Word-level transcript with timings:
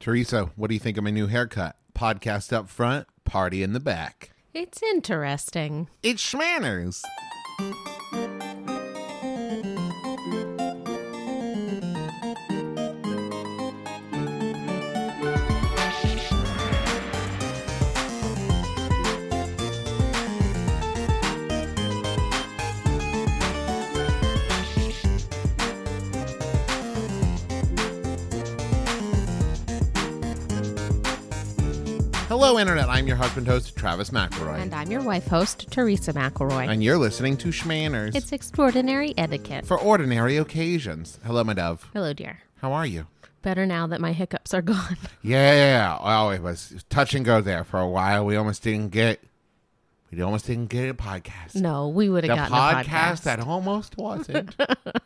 Teresa, 0.00 0.50
what 0.54 0.68
do 0.68 0.74
you 0.74 0.80
think 0.80 0.96
of 0.96 1.04
my 1.04 1.10
new 1.10 1.26
haircut? 1.26 1.76
Podcast 1.92 2.52
up 2.52 2.68
front, 2.68 3.08
party 3.24 3.62
in 3.64 3.72
the 3.72 3.80
back. 3.80 4.30
It's 4.54 4.80
interesting. 4.82 5.88
It's 6.02 6.22
Shmanners. 6.22 7.02
Hello, 32.48 32.58
Internet. 32.58 32.88
I'm 32.88 33.06
your 33.06 33.18
husband 33.18 33.46
host, 33.46 33.76
Travis 33.76 34.08
McElroy. 34.08 34.58
And 34.58 34.74
I'm 34.74 34.90
your 34.90 35.02
wife 35.02 35.26
host, 35.26 35.70
Teresa 35.70 36.14
McElroy. 36.14 36.66
And 36.66 36.82
you're 36.82 36.96
listening 36.96 37.36
to 37.36 37.48
Shmanners 37.48 38.14
It's 38.14 38.32
extraordinary 38.32 39.12
etiquette. 39.18 39.66
for 39.66 39.78
ordinary 39.78 40.38
occasions. 40.38 41.18
Hello, 41.26 41.44
my 41.44 41.52
dove. 41.52 41.86
Hello, 41.92 42.14
dear. 42.14 42.38
How 42.62 42.72
are 42.72 42.86
you? 42.86 43.06
Better 43.42 43.66
now 43.66 43.86
that 43.88 44.00
my 44.00 44.12
hiccups 44.14 44.54
are 44.54 44.62
gone. 44.62 44.96
Yeah, 45.22 45.98
oh, 46.00 46.30
it 46.30 46.40
was 46.42 46.86
touch 46.88 47.12
and 47.12 47.22
go 47.22 47.42
there 47.42 47.64
for 47.64 47.80
a 47.80 47.86
while. 47.86 48.24
We 48.24 48.36
almost 48.36 48.62
didn't 48.62 48.92
get, 48.92 49.22
we 50.10 50.22
almost 50.22 50.46
didn't 50.46 50.70
get 50.70 50.88
a 50.88 50.94
podcast. 50.94 51.54
No, 51.54 51.88
we 51.88 52.08
would 52.08 52.24
have 52.24 52.34
gotten 52.34 52.54
podcast, 52.56 52.80
a 52.80 53.14
podcast. 53.14 53.22
that 53.24 53.40
almost 53.40 53.98
wasn't. 53.98 54.56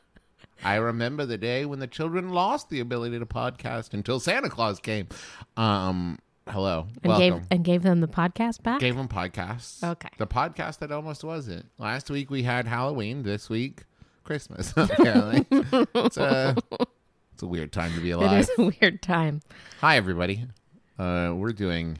I 0.62 0.77
remember 0.77 1.27
the 1.27 1.38
day 1.38 1.64
when 1.64 1.80
the 1.80 1.88
children 1.88 2.30
lost 2.30 2.70
the 2.70 2.78
ability 2.78 3.19
to 3.19 3.27
podcast 3.27 3.95
until 3.95 4.20
Santa 4.20 4.48
Claus 4.48 4.78
came. 4.78 5.09
Um, 5.56 6.20
hello, 6.48 6.87
and 7.02 7.10
welcome. 7.10 7.38
gave 7.38 7.46
and 7.51 7.64
gave 7.64 7.82
them 7.82 8.01
the 8.01 8.09
podcast 8.09 8.62
back. 8.62 8.80
Gave 8.80 8.97
them 8.97 9.08
podcasts. 9.08 9.83
Okay. 9.83 10.08
The 10.19 10.27
podcast 10.27 10.78
that 10.78 10.92
almost 10.92 11.25
wasn't. 11.25 11.66
Last 11.78 12.11
week 12.11 12.30
we 12.30 12.42
had 12.42 12.66
Halloween. 12.66 13.22
This 13.22 13.48
week, 13.48 13.84
Christmas. 14.25 14.72
Apparently, 14.77 15.47
it's 15.94 16.16
a 16.16 16.56
it's 17.33 17.42
a 17.42 17.47
weird 17.47 17.72
time 17.72 17.92
to 17.94 18.00
be 18.00 18.11
alive. 18.11 18.41
is 18.41 18.50
a 18.58 18.72
weird 18.81 19.03
time. 19.03 19.41
Hi, 19.81 19.97
everybody. 19.97 20.47
Uh, 20.98 21.33
we're 21.34 21.53
doing 21.53 21.98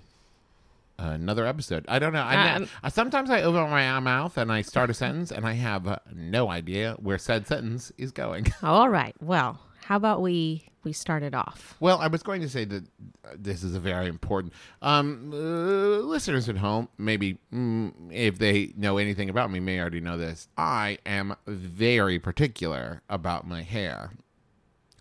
another 0.99 1.47
episode. 1.47 1.85
I 1.89 1.99
don't 1.99 2.13
know. 2.13 2.23
I, 2.23 2.55
Um, 2.55 2.69
I 2.83 2.89
sometimes 2.89 3.31
I 3.31 3.43
open 3.43 3.69
my 3.71 3.99
mouth 4.01 4.37
and 4.39 4.53
I 4.53 4.63
start 4.63 4.91
a 4.91 4.95
sentence 4.95 5.33
and 5.33 5.47
I 5.47 5.55
have 5.55 6.01
no 6.15 6.49
idea 6.51 6.97
where 7.01 7.19
said 7.19 7.47
sentence 7.47 7.93
is 7.99 8.13
going. 8.13 8.47
All 8.63 8.89
right. 8.89 9.15
Well, 9.21 9.59
how 9.85 9.97
about 9.97 10.23
we 10.23 10.69
we 10.85 10.93
started 10.93 11.35
off? 11.35 11.77
well, 11.81 11.99
I 11.99 12.07
was 12.09 12.23
going 12.23 12.41
to 12.43 12.49
say 12.49 12.65
that 12.65 12.85
uh, 13.25 13.29
this 13.37 13.63
is 13.63 13.75
a 13.75 13.81
very 13.81 14.09
important. 14.09 14.53
Um, 14.81 15.31
uh, 15.33 15.37
listeners 15.37 16.49
at 16.49 16.57
home, 16.57 16.89
maybe 16.99 17.39
mm, 17.53 17.93
if 18.11 18.39
they 18.39 18.73
know 18.77 18.99
anything 18.99 19.31
about 19.31 19.51
me, 19.51 19.61
may 19.61 19.81
already 19.81 20.01
know 20.01 20.17
this. 20.17 20.49
I 20.57 20.99
am 21.07 21.37
very 21.47 22.19
particular 22.19 23.03
about 23.09 23.47
my 23.47 23.63
hair. 23.63 24.13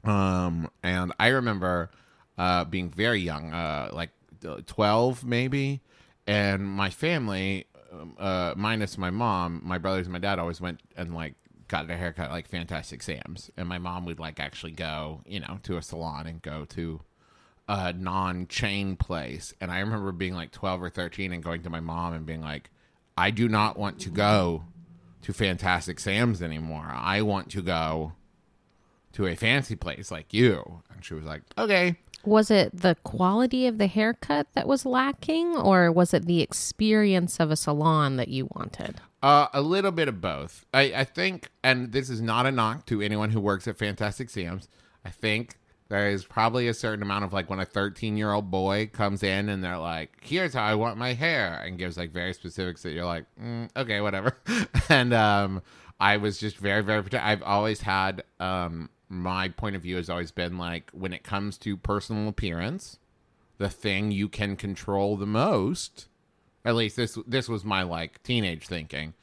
Um, 0.04 0.70
and 0.84 1.14
I 1.20 1.28
remember 1.28 1.92
uh, 2.38 2.66
being 2.66 2.90
very 2.90 3.20
young, 3.20 3.54
uh, 3.54 3.90
like 3.94 4.10
uh, 4.48 4.62
12 4.66 5.24
maybe, 5.24 5.82
and 6.26 6.66
my 6.66 6.90
family, 6.90 7.66
um, 7.92 8.16
uh, 8.18 8.54
minus 8.56 8.98
my 8.98 9.10
mom, 9.10 9.62
my 9.64 9.78
brothers 9.78 10.08
and 10.08 10.14
my 10.14 10.20
dad 10.20 10.40
always 10.40 10.62
went 10.62 10.82
and 10.96 11.14
like 11.14 11.36
got 11.72 11.90
a 11.90 11.96
haircut 11.96 12.30
like 12.30 12.50
Fantastic 12.50 13.02
Sam's, 13.02 13.50
and 13.56 13.68
my 13.68 13.78
mom 13.78 14.04
would 14.06 14.20
like 14.20 14.42
actually 14.42 14.74
go, 14.74 15.22
you 15.26 15.40
know, 15.40 15.58
to 15.64 15.78
a 15.78 15.82
salon 15.82 16.28
and 16.28 16.42
go 16.42 16.66
to 16.66 17.00
a 17.70 17.94
non-chain 17.94 18.98
place. 18.98 19.54
And 19.62 19.72
I 19.72 19.80
remember 19.80 20.12
being 20.12 20.36
like 20.36 20.52
12 20.52 20.84
or 20.84 20.90
13 20.90 21.32
and 21.32 21.42
going 21.42 21.64
to 21.64 21.70
my 21.70 21.80
mom 21.80 22.14
and 22.14 22.26
being 22.26 22.42
like, 22.42 22.70
I 23.18 23.32
do 23.32 23.48
not 23.48 23.80
want 23.80 24.00
to 24.02 24.10
go 24.10 24.66
to 25.22 25.32
Fantastic 25.32 26.02
Sam's 26.02 26.42
anymore. 26.42 26.92
I 26.92 27.22
want 27.22 27.50
to 27.52 27.62
go 27.62 28.12
to 29.14 29.28
a 29.28 29.36
fancy 29.36 29.78
place 29.78 30.12
like 30.12 30.34
you. 30.34 30.82
And 30.94 31.06
she 31.06 31.14
was 31.14 31.24
like, 31.24 31.44
okay. 31.58 31.96
Was 32.26 32.52
it 32.52 32.82
the 32.82 32.96
quality 33.04 33.68
of 33.68 33.78
the 33.78 33.88
haircut 33.88 34.48
that 34.54 34.68
was 34.68 34.86
lacking, 34.86 35.56
or 35.56 35.92
was 35.92 36.14
it 36.14 36.26
the 36.26 36.42
experience 36.42 37.40
of 37.40 37.52
a 37.52 37.56
salon 37.56 38.18
that 38.18 38.28
you 38.28 38.48
wanted? 38.56 39.02
Uh, 39.24 39.48
a 39.54 39.62
little 39.62 39.92
bit 39.92 40.08
of 40.08 40.20
both. 40.20 40.66
I, 40.74 40.94
I 40.96 41.04
think, 41.04 41.50
and 41.64 41.92
this 41.92 42.10
is 42.10 42.22
not 42.22 42.46
a 42.46 42.52
knock 42.52 42.86
to 42.88 43.02
anyone 43.02 43.30
who 43.30 43.40
works 43.40 43.68
at 43.68 43.78
Fantastic 43.78 44.30
Sam's. 44.30 44.68
I 45.06 45.10
think 45.10 45.58
there 45.90 46.10
is 46.10 46.24
probably 46.24 46.68
a 46.68 46.74
certain 46.74 47.04
amount 47.04 47.26
of 47.26 47.34
like 47.34 47.50
when 47.50 47.60
a 47.60 47.66
13 47.66 48.16
year 48.16 48.32
old 48.32 48.50
boy 48.50 48.90
comes 48.94 49.24
in 49.24 49.50
and 49.50 49.64
they're 49.64 49.78
like, 49.78 50.18
here's 50.22 50.54
how 50.54 50.64
I 50.64 50.76
want 50.76 50.98
my 50.98 51.14
hair, 51.14 51.62
and 51.66 51.78
gives 51.78 51.98
like 51.98 52.12
very 52.12 52.34
specifics 52.34 52.82
that 52.84 52.92
you're 52.92 53.06
like, 53.06 53.26
mm, 53.40 53.70
okay, 53.76 54.02
whatever. 54.02 54.38
and 54.90 55.14
um, 55.14 55.62
I 56.00 56.18
was 56.18 56.40
just 56.40 56.58
very, 56.58 56.82
very, 56.82 57.04
I've 57.14 57.44
always 57.44 57.82
had, 57.82 58.24
um, 58.40 58.90
my 59.12 59.50
point 59.50 59.76
of 59.76 59.82
view 59.82 59.98
has 59.98 60.10
always 60.10 60.32
been 60.32 60.58
like 60.58 60.90
when 60.92 61.14
it 61.14 61.24
comes 61.24 61.58
to 61.60 61.78
personal 61.78 62.28
appearance, 62.28 62.98
the 63.58 63.70
thing 63.70 64.12
you 64.12 64.30
can 64.30 64.56
control 64.56 65.18
the 65.18 65.28
most 65.28 66.08
at 66.66 66.76
least 66.76 66.96
this 66.96 67.18
this 67.28 67.50
was 67.50 67.64
my 67.64 67.84
like 67.84 68.22
teenage 68.24 68.68
thinking 68.68 69.14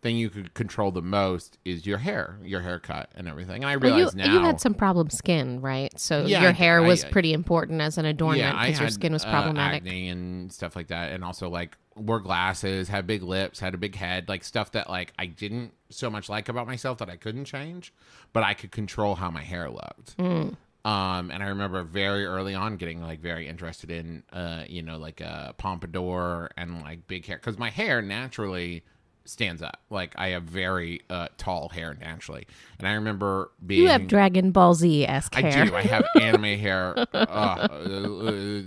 thing 0.00 0.16
you 0.16 0.30
could 0.30 0.54
control 0.54 0.92
the 0.92 1.02
most 1.02 1.58
is 1.64 1.84
your 1.84 1.98
hair 1.98 2.38
your 2.44 2.60
haircut 2.60 3.10
and 3.16 3.26
everything 3.26 3.64
and 3.64 3.66
i 3.70 3.76
Well, 3.76 3.96
realize 3.96 4.14
you, 4.14 4.22
now 4.22 4.32
you 4.32 4.40
had 4.40 4.60
some 4.60 4.72
problem 4.74 5.10
skin, 5.10 5.60
right? 5.60 5.98
So 5.98 6.24
Yeah, 6.24 6.40
your 6.42 6.52
hair 6.52 6.78
I- 6.82 6.86
was 6.86 7.04
I- 7.04 7.10
pretty 7.10 7.32
important 7.32 7.80
as 7.80 7.98
an 7.98 8.04
adornment 8.04 8.40
yeah, 8.56 8.64
because 8.66 8.78
your 8.80 8.90
skin 8.90 9.12
was 9.12 9.24
uh, 9.24 9.30
problematic. 9.30 9.82
acne 9.82 10.08
and 10.08 10.52
stuff 10.52 10.76
like 10.76 10.86
that 10.88 11.10
and 11.12 11.24
also 11.24 11.48
like 11.48 11.76
wore 11.96 12.20
glasses 12.20 12.88
had 12.88 13.08
big 13.08 13.24
lips 13.24 13.58
had 13.58 13.74
a 13.74 13.76
big 13.78 13.96
head 13.96 14.28
like 14.28 14.44
stuff 14.44 14.70
that 14.70 14.88
like 14.88 15.12
i 15.18 15.26
didn't 15.26 15.72
so 15.90 16.08
much 16.08 16.28
like 16.28 16.48
about 16.48 16.68
myself 16.68 16.98
that 16.98 17.10
i 17.10 17.16
couldn't 17.16 17.44
change 17.44 17.92
but 18.32 18.44
i 18.44 18.54
could 18.54 18.70
control 18.70 19.16
how 19.16 19.32
my 19.32 19.42
hair 19.42 19.68
looked 19.68 20.14
Hmm. 20.16 20.50
um 20.88 21.32
and 21.32 21.42
i 21.42 21.46
remember 21.48 21.82
very 21.82 22.24
early 22.24 22.54
on 22.54 22.76
getting 22.76 23.02
like 23.02 23.18
very 23.20 23.48
interested 23.48 23.90
in 23.90 24.22
uh 24.32 24.62
you 24.68 24.80
know 24.80 24.96
like 24.96 25.20
a 25.20 25.54
pompadour 25.58 26.50
and 26.56 26.82
like 26.82 27.08
big 27.08 27.26
hair 27.26 27.36
because 27.36 27.58
my 27.58 27.70
hair 27.70 28.00
naturally 28.00 28.84
stands 29.28 29.62
up 29.62 29.80
like 29.90 30.14
i 30.16 30.28
have 30.28 30.42
very 30.44 31.00
uh 31.10 31.28
tall 31.36 31.68
hair 31.68 31.96
naturally 32.00 32.46
and 32.78 32.88
i 32.88 32.92
remember 32.92 33.50
being 33.66 33.82
You 33.82 33.88
have 33.88 34.06
Dragon 34.08 34.50
Ball 34.50 34.74
Z 34.74 35.06
esque 35.06 35.34
hair. 35.34 35.62
I 35.62 35.66
do. 35.66 35.76
I 35.76 35.82
have 35.82 36.04
anime 36.20 36.58
hair, 36.58 36.94
uh, 37.12 37.68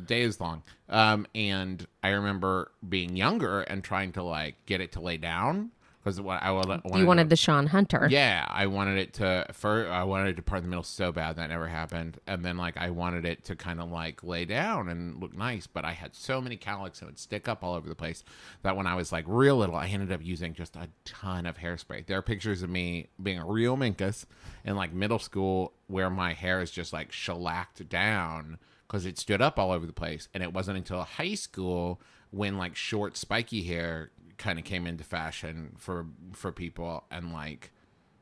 days 0.05 0.39
long. 0.39 0.63
Um, 0.89 1.25
and 1.33 1.85
I 2.03 2.09
remember 2.09 2.71
being 2.87 3.15
younger 3.15 3.61
and 3.61 3.83
trying 3.83 4.11
to 4.13 4.23
like 4.23 4.55
get 4.65 4.81
it 4.81 4.91
to 4.93 4.99
lay 4.99 5.17
down 5.17 5.71
because 6.03 6.19
what 6.19 6.41
I 6.41 6.51
wanted. 6.51 6.81
you 6.95 7.05
wanted 7.05 7.29
the 7.29 7.35
Shawn 7.35 7.67
Hunter. 7.67 8.07
Yeah, 8.09 8.45
I 8.49 8.65
wanted 8.65 8.97
it 8.97 9.13
to. 9.15 9.45
For 9.53 9.87
I 9.87 10.03
wanted 10.03 10.29
it 10.29 10.35
to 10.37 10.41
part 10.41 10.59
in 10.59 10.63
the 10.63 10.69
middle 10.69 10.83
so 10.83 11.11
bad 11.11 11.35
that 11.35 11.49
never 11.49 11.67
happened. 11.67 12.19
And 12.25 12.43
then 12.43 12.57
like 12.57 12.77
I 12.77 12.89
wanted 12.89 13.25
it 13.25 13.43
to 13.45 13.55
kind 13.55 13.79
of 13.79 13.91
like 13.91 14.23
lay 14.23 14.45
down 14.45 14.89
and 14.89 15.19
look 15.21 15.35
nice, 15.37 15.67
but 15.67 15.85
I 15.85 15.91
had 15.91 16.15
so 16.15 16.41
many 16.41 16.57
cowlicks 16.57 16.99
and 17.01 17.09
would 17.09 17.19
stick 17.19 17.47
up 17.47 17.63
all 17.63 17.75
over 17.75 17.87
the 17.87 17.95
place 17.95 18.23
that 18.63 18.75
when 18.75 18.87
I 18.87 18.95
was 18.95 19.11
like 19.11 19.25
real 19.27 19.57
little, 19.57 19.75
I 19.75 19.87
ended 19.87 20.11
up 20.11 20.21
using 20.23 20.53
just 20.53 20.75
a 20.75 20.89
ton 21.05 21.45
of 21.45 21.57
hairspray. 21.59 22.05
There 22.05 22.17
are 22.17 22.23
pictures 22.23 22.63
of 22.63 22.69
me 22.69 23.09
being 23.21 23.39
a 23.39 23.45
real 23.45 23.77
minkus 23.77 24.25
in 24.65 24.75
like 24.75 24.93
middle 24.93 25.19
school 25.19 25.73
where 25.87 26.09
my 26.09 26.33
hair 26.33 26.61
is 26.61 26.71
just 26.71 26.93
like 26.93 27.11
shellacked 27.11 27.87
down 27.89 28.57
because 28.87 29.05
it 29.05 29.19
stood 29.19 29.41
up 29.41 29.59
all 29.59 29.71
over 29.71 29.85
the 29.85 29.93
place. 29.93 30.27
And 30.33 30.41
it 30.41 30.51
wasn't 30.51 30.77
until 30.77 31.03
high 31.03 31.35
school 31.35 32.01
when 32.31 32.57
like 32.57 32.75
short 32.75 33.17
spiky 33.17 33.63
hair 33.63 34.09
kind 34.41 34.57
of 34.57 34.65
came 34.65 34.87
into 34.87 35.03
fashion 35.03 35.75
for 35.77 36.07
for 36.33 36.51
people 36.51 37.03
and 37.11 37.31
like 37.31 37.71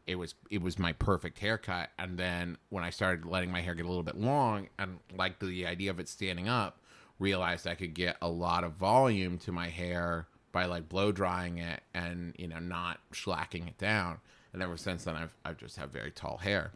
it 0.06 0.16
was 0.16 0.36
it 0.52 0.62
was 0.62 0.78
my 0.78 0.92
perfect 0.92 1.40
haircut 1.40 1.90
and 1.98 2.18
then 2.18 2.58
when 2.68 2.84
i 2.84 2.90
started 2.90 3.26
letting 3.26 3.50
my 3.50 3.62
hair 3.62 3.74
get 3.74 3.86
a 3.86 3.88
little 3.88 4.04
bit 4.04 4.18
long 4.18 4.68
and 4.78 5.00
like 5.18 5.40
the 5.40 5.66
idea 5.66 5.90
of 5.90 5.98
it 5.98 6.10
standing 6.10 6.50
up 6.50 6.82
realized 7.20 7.66
i 7.66 7.74
could 7.74 7.94
get 7.94 8.18
a 8.22 8.28
lot 8.28 8.66
of 8.66 8.74
volume 8.74 9.38
to 9.38 9.54
my 9.54 9.70
hair 9.70 10.28
by 10.52 10.66
like 10.66 10.90
blow 10.90 11.10
drying 11.10 11.58
it 11.58 11.82
and 11.94 12.36
you 12.38 12.50
know 12.50 12.60
not 12.60 13.00
slacking 13.14 13.66
it 13.70 13.78
down 13.78 14.18
and 14.52 14.62
ever 14.62 14.76
since 14.76 15.06
then 15.06 15.16
i've 15.16 15.34
i've 15.46 15.58
just 15.58 15.78
have 15.78 15.90
very 15.90 16.12
tall 16.12 16.38
hair 16.38 16.74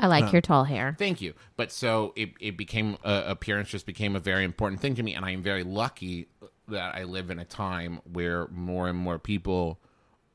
I 0.00 0.08
like 0.08 0.32
your 0.32 0.42
tall 0.42 0.64
hair. 0.64 0.96
Thank 0.98 1.20
you. 1.20 1.34
But 1.56 1.70
so 1.70 2.14
it, 2.16 2.30
it 2.40 2.56
became 2.56 2.96
uh, 3.04 3.22
appearance 3.26 3.68
just 3.68 3.86
became 3.86 4.16
a 4.16 4.20
very 4.20 4.42
important 4.42 4.80
thing 4.80 4.96
to 4.96 5.04
me, 5.04 5.14
and 5.14 5.24
I 5.24 5.30
am 5.30 5.40
very 5.40 5.62
lucky 5.62 6.26
that 6.68 6.94
I 6.94 7.04
live 7.04 7.30
in 7.30 7.38
a 7.38 7.44
time 7.44 8.00
where 8.10 8.48
more 8.48 8.88
and 8.88 8.98
more 8.98 9.18
people 9.18 9.80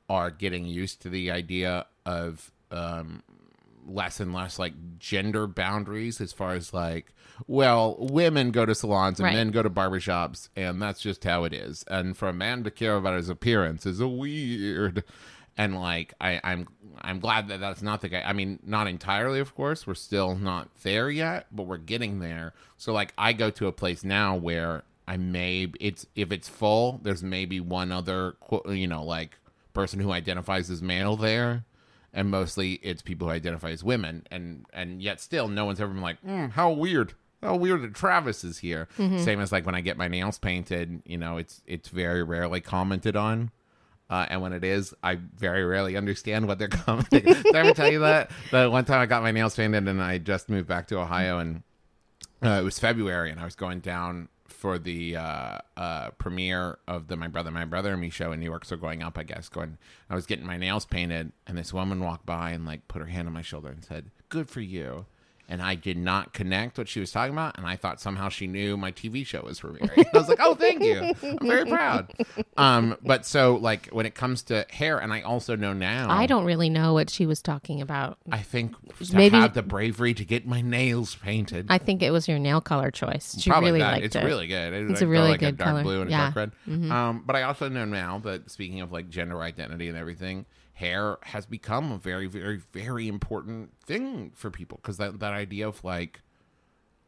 are 0.10 0.32
getting 0.32 0.66
used 0.66 1.02
to 1.04 1.10
the 1.10 1.32
idea 1.32 1.86
of 2.06 2.52
um, 2.72 3.24
less 3.88 4.20
and 4.20 4.34
less 4.34 4.60
like 4.60 4.74
gender 5.00 5.48
boundaries 5.48 6.22
as 6.22 6.32
far 6.34 6.54
as 6.54 6.74
like 6.74 7.14
well 7.48 7.96
women 8.00 8.52
go 8.52 8.66
to 8.66 8.76
salons 8.76 9.20
and 9.20 9.26
Right. 9.26 9.34
men 9.34 9.50
go 9.52 9.64
to 9.64 9.70
barbershops 9.70 10.50
and 10.56 10.80
that's 10.82 11.02
just 11.02 11.24
how 11.24 11.44
it 11.44 11.54
is 11.54 11.84
and 11.90 12.16
for 12.16 12.28
a 12.28 12.34
man 12.34 12.64
to 12.66 12.72
care 12.72 12.96
about 12.98 13.16
his 13.16 13.30
appearance 13.30 13.86
is 13.88 14.00
a 14.00 14.08
weird 14.08 15.04
and 15.58 15.80
like 15.80 16.14
I, 16.22 16.40
I'm 16.44 16.68
I'm 17.02 17.20
glad 17.20 17.48
that 17.48 17.60
that's 17.60 17.82
not 17.82 18.02
the 18.02 18.10
guy. 18.10 18.22
I 18.26 18.32
mean, 18.34 18.60
not 18.66 18.88
entirely, 18.88 19.40
of 19.40 19.56
course. 19.56 19.86
We're 19.88 19.94
still 19.96 20.36
not 20.36 20.70
there 20.84 21.10
yet, 21.10 21.48
but 21.52 21.64
we're 21.64 21.78
getting 21.78 22.20
there. 22.20 22.54
So 22.78 22.92
like, 22.94 23.14
I 23.18 23.34
go 23.34 23.50
to 23.52 23.68
a 23.68 23.72
place 23.74 24.04
now 24.04 24.36
where 24.36 24.84
I 25.10 25.18
may 25.18 25.72
it's 25.80 26.06
if 26.16 26.32
it's 26.32 26.48
full, 26.48 27.00
there's 27.02 27.24
maybe 27.24 27.60
one 27.60 27.92
other 27.92 28.36
you 28.70 28.88
know 28.88 29.04
like 29.04 29.40
person 29.74 30.00
who 30.00 30.12
identifies 30.12 30.70
as 30.70 30.84
male 30.84 31.16
there, 31.18 31.66
and 32.14 32.30
mostly 32.30 32.74
it's 32.84 33.02
people 33.02 33.28
who 33.28 33.34
identify 33.34 33.72
as 33.72 33.84
women, 33.84 34.28
and 34.30 34.68
and 34.72 35.02
yet 35.02 35.20
still 35.20 35.48
no 35.48 35.66
one's 35.66 35.82
ever 35.82 35.92
been 35.92 36.04
like, 36.04 36.22
mm, 36.22 36.52
how 36.52 36.70
weird. 36.70 37.14
How 37.42 37.56
weird 37.56 37.82
that 37.84 37.96
Travis 37.96 38.44
is 38.44 38.58
here. 38.60 38.88
Same 38.98 39.40
as 39.40 39.52
like 39.52 39.66
when 39.66 39.74
I 39.74 39.80
get 39.82 39.98
my 39.98 40.10
nails 40.10 40.38
painted, 40.38 41.02
you 41.06 41.18
know, 41.18 41.38
it's 41.38 41.62
it's 41.66 41.88
very 41.90 42.22
rarely 42.22 42.62
commented 42.62 43.16
on. 43.16 43.50
Uh, 44.12 44.26
and 44.30 44.42
when 44.42 44.54
it 44.54 44.64
is, 44.64 44.94
I 45.02 45.16
very 45.16 45.64
rarely 45.64 45.96
understand 45.96 46.48
what 46.48 46.60
they're 46.60 46.68
commenting. 46.86 47.24
Did 47.24 47.56
I 47.56 47.60
ever 47.60 47.74
tell 47.74 47.92
you 47.92 48.00
that? 48.00 48.30
That 48.52 48.72
one 48.72 48.86
time 48.86 49.00
I 49.00 49.06
got 49.06 49.24
my 49.24 49.32
nails 49.32 49.56
painted 49.56 49.88
and 49.88 50.04
I 50.04 50.18
just 50.18 50.50
moved 50.50 50.68
back 50.68 50.88
to 50.90 51.00
Ohio 51.00 51.40
and 51.40 51.64
uh, 52.44 52.60
it 52.62 52.64
was 52.64 52.78
February 52.78 53.32
and 53.32 53.40
I 53.40 53.46
was 53.46 53.56
going 53.56 53.80
down 53.80 54.28
for 54.52 54.80
the 54.80 55.16
uh, 55.16 55.58
uh, 55.78 56.10
premiere 56.12 56.80
of 56.88 57.08
the 57.08 57.16
My 57.16 57.28
Brother, 57.28 57.52
My 57.52 57.66
Brother 57.66 57.92
and 57.92 58.02
Me 58.02 58.10
show 58.10 58.32
in 58.32 58.40
New 58.40 58.46
York. 58.46 58.66
So 58.66 58.78
going 58.78 59.02
up, 59.04 59.18
I 59.18 59.24
guess, 59.24 59.50
going, 59.50 59.78
I 60.10 60.16
was 60.16 60.26
getting 60.26 60.46
my 60.46 60.58
nails 60.58 60.86
painted 60.86 61.32
and 61.48 61.58
this 61.58 61.74
woman 61.74 62.00
walked 62.02 62.26
by 62.26 62.52
and 62.52 62.66
like 62.66 62.88
put 62.88 63.00
her 63.02 63.08
hand 63.08 63.28
on 63.28 63.34
my 63.34 63.42
shoulder 63.42 63.70
and 63.70 63.84
said, 63.84 64.12
good 64.30 64.50
for 64.50 64.62
you. 64.62 65.06
And 65.52 65.64
I 65.64 65.74
did 65.74 65.98
not 65.98 66.32
connect 66.32 66.78
what 66.78 66.88
she 66.88 67.00
was 67.00 67.12
talking 67.12 67.34
about, 67.34 67.58
and 67.58 67.66
I 67.66 67.76
thought 67.76 68.00
somehow 68.00 68.30
she 68.30 68.46
knew 68.46 68.78
my 68.78 68.92
TV 68.92 69.26
show 69.26 69.42
was 69.42 69.60
premiering. 69.60 70.06
I 70.14 70.18
was 70.18 70.30
like, 70.30 70.38
"Oh, 70.40 70.54
thank 70.54 70.84
you, 70.84 71.12
I'm 71.24 71.40
very 71.48 71.66
proud." 71.70 72.14
Um, 72.56 72.96
but 73.04 73.26
so 73.26 73.56
like 73.56 73.88
when 73.88 74.06
it 74.06 74.14
comes 74.14 74.44
to 74.44 74.66
hair, 74.70 75.00
and 75.00 75.12
I 75.12 75.22
also 75.22 75.56
know 75.56 75.74
now, 75.74 76.12
I 76.12 76.28
don't 76.28 76.46
really 76.46 76.70
know 76.70 76.94
what 76.94 77.10
she 77.10 77.26
was 77.26 77.42
talking 77.42 77.82
about. 77.82 78.20
I 78.32 78.44
think 78.44 78.76
to 79.00 79.16
Maybe- 79.16 79.38
have 79.38 79.56
the 79.56 79.64
bravery 79.64 80.14
to 80.14 80.24
get 80.24 80.46
my 80.46 80.62
nails 80.62 81.16
painted. 81.16 81.66
I 81.70 81.80
think 81.80 82.04
it 82.04 82.12
was 82.12 82.28
your 82.28 82.38
nail 82.38 82.62
color 82.62 82.92
choice. 82.92 83.36
She 83.40 83.50
Probably 83.50 83.70
really 83.70 83.80
that. 83.80 83.92
liked 83.94 84.06
it's 84.06 84.16
it. 84.16 84.20
It's 84.20 84.26
really 84.28 84.48
good. 84.48 84.74
It, 84.74 84.92
It's 84.92 85.02
I 85.02 85.06
a 85.06 85.08
really 85.08 85.30
like 85.32 85.42
a 85.42 85.46
good 85.46 85.58
dark 85.58 85.70
color. 85.72 85.82
blue 85.84 86.02
and 86.02 86.12
Yeah. 86.12 86.32
Mm-hmm. 86.32 86.38
a 86.38 86.46
dark 86.46 86.92
red. 86.92 86.92
Um, 86.92 87.24
but 87.26 87.36
I 87.36 87.42
also 87.42 87.70
know 87.70 87.86
now 87.86 88.20
that 88.20 88.52
speaking 88.52 88.82
of 88.82 88.92
like 88.92 89.10
gender 89.10 89.42
identity 89.42 89.88
and 89.90 89.98
everything, 89.98 90.46
hair 90.80 91.18
has 91.24 91.46
become 91.46 91.92
a 91.92 91.98
very, 91.98 92.26
very, 92.26 92.62
very 92.72 93.10
important 93.10 93.72
thing 93.86 94.32
for 94.34 94.50
people 94.50 94.80
because 94.82 94.96
that 94.96 95.20
that 95.20 95.34
idea 95.34 95.68
of 95.68 95.84
like 95.84 96.22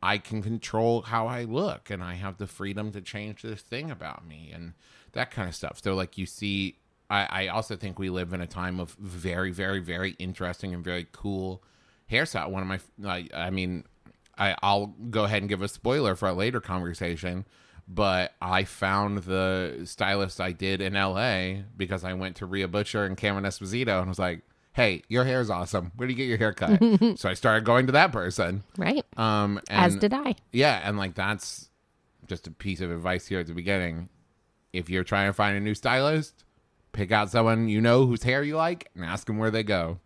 I 0.03 0.17
can 0.17 0.41
control 0.41 1.03
how 1.03 1.27
I 1.27 1.45
look 1.45 1.89
and 1.89 2.03
I 2.03 2.15
have 2.15 2.37
the 2.37 2.47
freedom 2.47 2.91
to 2.91 2.99
change 2.99 3.43
this 3.43 3.61
thing 3.61 3.89
about 3.89 4.27
me 4.27 4.51
and 4.53 4.73
that 5.13 5.31
kind 5.31 5.47
of 5.47 5.55
stuff. 5.55 5.79
So 5.81 5.95
like 5.95 6.17
you 6.17 6.25
see 6.25 6.79
I, 7.09 7.45
I 7.45 7.47
also 7.47 7.77
think 7.77 7.97
we 7.97 8.09
live 8.09 8.33
in 8.33 8.41
a 8.41 8.47
time 8.47 8.77
of 8.77 8.91
very, 8.99 9.51
very, 9.51 9.79
very 9.79 10.11
interesting 10.19 10.73
and 10.73 10.83
very 10.83 11.07
cool 11.13 11.63
hairstyle. 12.11 12.49
One 12.49 12.61
of 12.61 12.67
my 12.67 13.09
I, 13.09 13.29
I 13.33 13.51
mean 13.51 13.85
I, 14.37 14.53
I'll 14.61 14.87
go 14.87 15.23
ahead 15.23 15.43
and 15.43 15.49
give 15.49 15.61
a 15.61 15.69
spoiler 15.69 16.17
for 16.17 16.27
a 16.27 16.33
later 16.33 16.59
conversation, 16.59 17.45
but 17.93 18.33
I 18.41 18.63
found 18.63 19.19
the 19.19 19.81
stylist 19.83 20.39
I 20.39 20.53
did 20.53 20.79
in 20.81 20.93
LA 20.93 21.63
because 21.75 22.03
I 22.05 22.13
went 22.13 22.37
to 22.37 22.45
Rhea 22.45 22.67
Butcher 22.69 23.03
and 23.05 23.17
Cameron 23.17 23.43
Esposito 23.43 23.99
and 23.99 24.07
was 24.07 24.19
like, 24.19 24.41
"Hey, 24.73 25.03
your 25.09 25.25
hair's 25.25 25.49
awesome. 25.49 25.91
Where 25.97 26.07
do 26.07 26.13
you 26.13 26.17
get 26.17 26.27
your 26.29 26.37
hair 26.37 26.53
cut?" 26.53 26.79
so 27.19 27.29
I 27.29 27.33
started 27.33 27.65
going 27.65 27.87
to 27.87 27.91
that 27.91 28.11
person. 28.13 28.63
right? 28.77 29.05
Um, 29.17 29.59
and 29.69 29.85
As 29.85 29.95
did 29.97 30.13
I. 30.13 30.35
yeah, 30.53 30.79
and 30.83 30.97
like 30.97 31.15
that's 31.15 31.69
just 32.27 32.47
a 32.47 32.51
piece 32.51 32.79
of 32.79 32.91
advice 32.91 33.27
here 33.27 33.39
at 33.41 33.47
the 33.47 33.53
beginning. 33.53 34.07
If 34.71 34.89
you're 34.89 35.03
trying 35.03 35.27
to 35.27 35.33
find 35.33 35.57
a 35.57 35.59
new 35.59 35.75
stylist, 35.75 36.45
pick 36.93 37.11
out 37.11 37.29
someone 37.29 37.67
you 37.67 37.81
know 37.81 38.05
whose 38.05 38.23
hair 38.23 38.41
you 38.41 38.55
like 38.55 38.89
and 38.95 39.03
ask 39.03 39.27
them 39.27 39.37
where 39.37 39.51
they 39.51 39.63
go. 39.63 39.99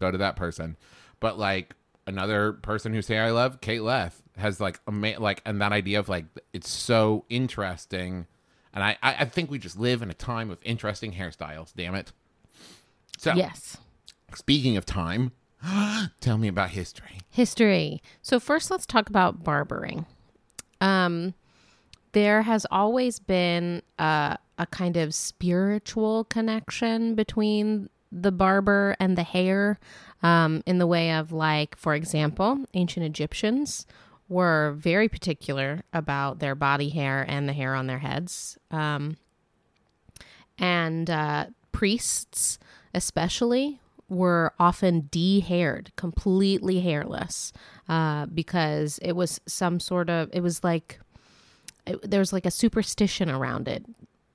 Go 0.00 0.12
to 0.12 0.18
that 0.18 0.36
person. 0.36 0.76
But 1.18 1.38
like 1.38 1.74
another 2.06 2.52
person 2.52 2.92
whose 2.94 3.08
hair 3.08 3.24
I 3.24 3.30
love, 3.30 3.60
Kate 3.60 3.82
Leth, 3.82 4.21
has 4.36 4.60
like 4.60 4.80
ama- 4.88 5.18
like 5.18 5.42
and 5.44 5.60
that 5.60 5.72
idea 5.72 5.98
of 5.98 6.08
like 6.08 6.26
it's 6.52 6.70
so 6.70 7.24
interesting. 7.28 8.26
And 8.74 8.82
I, 8.82 8.96
I 9.02 9.14
I 9.20 9.24
think 9.26 9.50
we 9.50 9.58
just 9.58 9.78
live 9.78 10.02
in 10.02 10.10
a 10.10 10.14
time 10.14 10.50
of 10.50 10.58
interesting 10.62 11.12
hairstyles. 11.12 11.72
Damn 11.76 11.94
it. 11.94 12.12
So 13.18 13.34
Yes. 13.34 13.76
speaking 14.34 14.76
of 14.76 14.84
time, 14.86 15.32
tell 16.20 16.38
me 16.38 16.48
about 16.48 16.70
history. 16.70 17.20
History. 17.30 18.02
So 18.22 18.40
first, 18.40 18.70
let's 18.70 18.86
talk 18.86 19.08
about 19.08 19.44
barbering. 19.44 20.06
Um, 20.80 21.34
there 22.12 22.42
has 22.42 22.66
always 22.70 23.18
been 23.20 23.82
a, 23.98 24.36
a 24.58 24.66
kind 24.66 24.96
of 24.96 25.14
spiritual 25.14 26.24
connection 26.24 27.14
between 27.14 27.88
the 28.10 28.32
barber 28.32 28.96
and 29.00 29.16
the 29.16 29.22
hair, 29.22 29.78
um, 30.22 30.62
in 30.66 30.78
the 30.78 30.86
way 30.86 31.12
of 31.14 31.32
like, 31.32 31.76
for 31.76 31.94
example, 31.94 32.58
ancient 32.74 33.06
Egyptians 33.06 33.86
were 34.32 34.74
very 34.76 35.08
particular 35.08 35.82
about 35.92 36.38
their 36.38 36.54
body 36.54 36.88
hair 36.88 37.24
and 37.28 37.48
the 37.48 37.52
hair 37.52 37.74
on 37.74 37.86
their 37.86 37.98
heads. 37.98 38.58
Um, 38.70 39.16
and 40.58 41.08
uh, 41.10 41.46
priests, 41.72 42.58
especially, 42.94 43.80
were 44.08 44.52
often 44.58 45.08
de-haired, 45.10 45.92
completely 45.96 46.80
hairless, 46.80 47.52
uh, 47.88 48.26
because 48.26 48.98
it 49.02 49.12
was 49.12 49.40
some 49.46 49.80
sort 49.80 50.10
of 50.10 50.28
it 50.32 50.40
was 50.40 50.62
like 50.62 50.98
it, 51.86 52.10
there 52.10 52.20
was 52.20 52.32
like 52.32 52.46
a 52.46 52.50
superstition 52.50 53.30
around 53.30 53.68
it. 53.68 53.84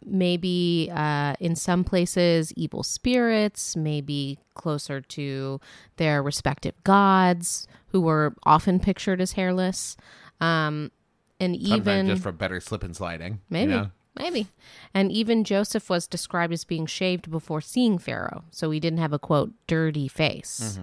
Maybe 0.10 0.90
uh, 0.94 1.36
in 1.40 1.56
some 1.56 1.84
places, 1.84 2.54
evil 2.54 2.82
spirits, 2.84 3.76
maybe 3.76 4.40
closer 4.54 5.02
to 5.02 5.60
their 5.98 6.24
respective 6.24 6.74
gods, 6.84 7.68
who 7.90 8.02
were 8.02 8.34
often 8.44 8.80
pictured 8.80 9.20
as 9.22 9.34
hairless. 9.34 9.98
Um, 10.40 10.92
and 11.40 11.56
Sometimes 11.56 11.82
even 11.88 12.08
just 12.08 12.24
for 12.24 12.32
better 12.32 12.60
slip 12.60 12.84
and 12.84 12.96
sliding. 12.96 13.34
you 13.34 13.40
Maybe. 13.50 13.72
know? 13.74 13.92
Maybe. 14.18 14.48
And 14.94 15.12
even 15.12 15.44
Joseph 15.44 15.90
was 15.90 16.08
described 16.08 16.52
as 16.52 16.64
being 16.64 16.86
shaved 16.88 17.30
before 17.30 17.62
seeing 17.62 18.00
Pharaoh. 18.00 18.46
So 18.50 18.72
he 18.72 18.80
didn't 18.80 18.98
have 19.00 19.14
a 19.14 19.20
quote, 19.20 19.52
dirty 19.68 20.08
face. 20.08 20.80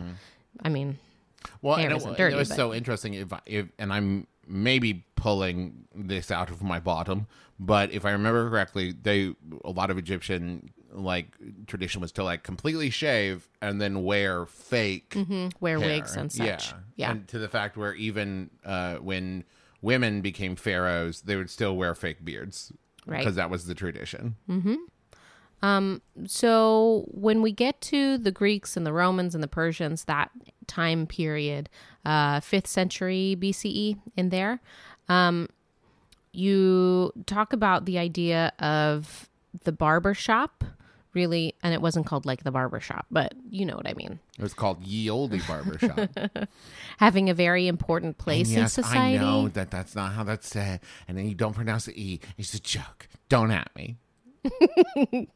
I 0.62 0.68
mean, 0.68 0.98
Well, 1.60 1.76
hair 1.76 1.90
and 1.90 2.00
it, 2.00 2.16
dirty, 2.16 2.36
it 2.36 2.38
was 2.38 2.48
but- 2.50 2.56
so 2.56 2.72
interesting. 2.72 3.14
If, 3.14 3.32
if 3.46 3.66
and 3.78 3.92
I'm 3.92 4.26
maybe 4.48 5.04
pulling 5.16 5.86
this 5.94 6.30
out 6.30 6.50
of 6.50 6.62
my 6.62 6.78
bottom, 6.80 7.26
but 7.58 7.90
if 7.92 8.04
I 8.04 8.10
remember 8.10 8.48
correctly, 8.50 8.92
they 8.92 9.34
a 9.64 9.70
lot 9.70 9.90
of 9.90 9.98
Egyptian 9.98 10.70
like 10.92 11.36
tradition 11.66 12.00
was 12.00 12.12
to 12.12 12.22
like 12.22 12.42
completely 12.44 12.88
shave 12.90 13.48
and 13.60 13.80
then 13.80 14.04
wear 14.04 14.46
fake 14.46 15.16
wear 15.60 15.78
hair. 15.78 15.88
wigs 15.88 16.14
and 16.16 16.30
such. 16.30 16.46
Yeah, 16.70 16.78
Yeah. 16.96 17.10
and 17.12 17.28
to 17.28 17.38
the 17.38 17.48
fact 17.48 17.76
where 17.76 17.94
even 17.94 18.50
uh, 18.64 18.96
when 18.96 19.44
women 19.82 20.20
became 20.20 20.54
pharaohs, 20.56 21.22
they 21.22 21.34
would 21.36 21.50
still 21.50 21.76
wear 21.76 21.94
fake 21.94 22.24
beards, 22.24 22.72
Right. 23.06 23.18
Because 23.18 23.34
that 23.36 23.50
was 23.50 23.66
the 23.66 23.74
tradition. 23.74 24.36
Um, 25.62 26.02
so 26.26 27.04
when 27.08 27.40
we 27.42 27.52
get 27.52 27.80
to 27.82 28.18
the 28.18 28.30
Greeks 28.30 28.76
and 28.76 28.86
the 28.86 28.92
Romans 28.92 29.34
and 29.34 29.42
the 29.42 29.48
Persians, 29.48 30.04
that 30.04 30.30
time 30.66 31.06
period, 31.06 31.70
uh, 32.04 32.40
fifth 32.40 32.66
century 32.66 33.36
BCE 33.38 33.98
in 34.16 34.30
there, 34.30 34.60
um, 35.08 35.48
you 36.32 37.12
talk 37.26 37.52
about 37.52 37.84
the 37.84 37.98
idea 37.98 38.52
of 38.58 39.28
the 39.62 39.72
barber 39.72 40.14
shop, 40.14 40.64
really, 41.14 41.54
and 41.62 41.72
it 41.72 41.80
wasn't 41.80 42.06
called 42.06 42.26
like 42.26 42.42
the 42.42 42.50
barber 42.50 42.80
shop, 42.80 43.06
but 43.10 43.34
you 43.50 43.64
know 43.64 43.76
what 43.76 43.88
I 43.88 43.94
mean. 43.94 44.18
It 44.36 44.42
was 44.42 44.54
called 44.54 44.82
Ye 44.82 45.08
Olde 45.08 45.40
Barbershop. 45.46 46.10
Having 46.98 47.30
a 47.30 47.34
very 47.34 47.68
important 47.68 48.18
place 48.18 48.50
in 48.50 48.62
yes, 48.62 48.72
society. 48.72 49.18
I 49.18 49.20
know 49.20 49.48
that 49.48 49.70
that's 49.70 49.94
not 49.94 50.12
how 50.12 50.24
that's 50.24 50.48
said, 50.48 50.80
and 51.06 51.16
then 51.16 51.28
you 51.28 51.34
don't 51.34 51.54
pronounce 51.54 51.86
the 51.86 52.00
e. 52.00 52.20
It's 52.36 52.54
a 52.54 52.60
joke. 52.60 53.08
Don't 53.28 53.52
at 53.52 53.70
me. 53.76 53.96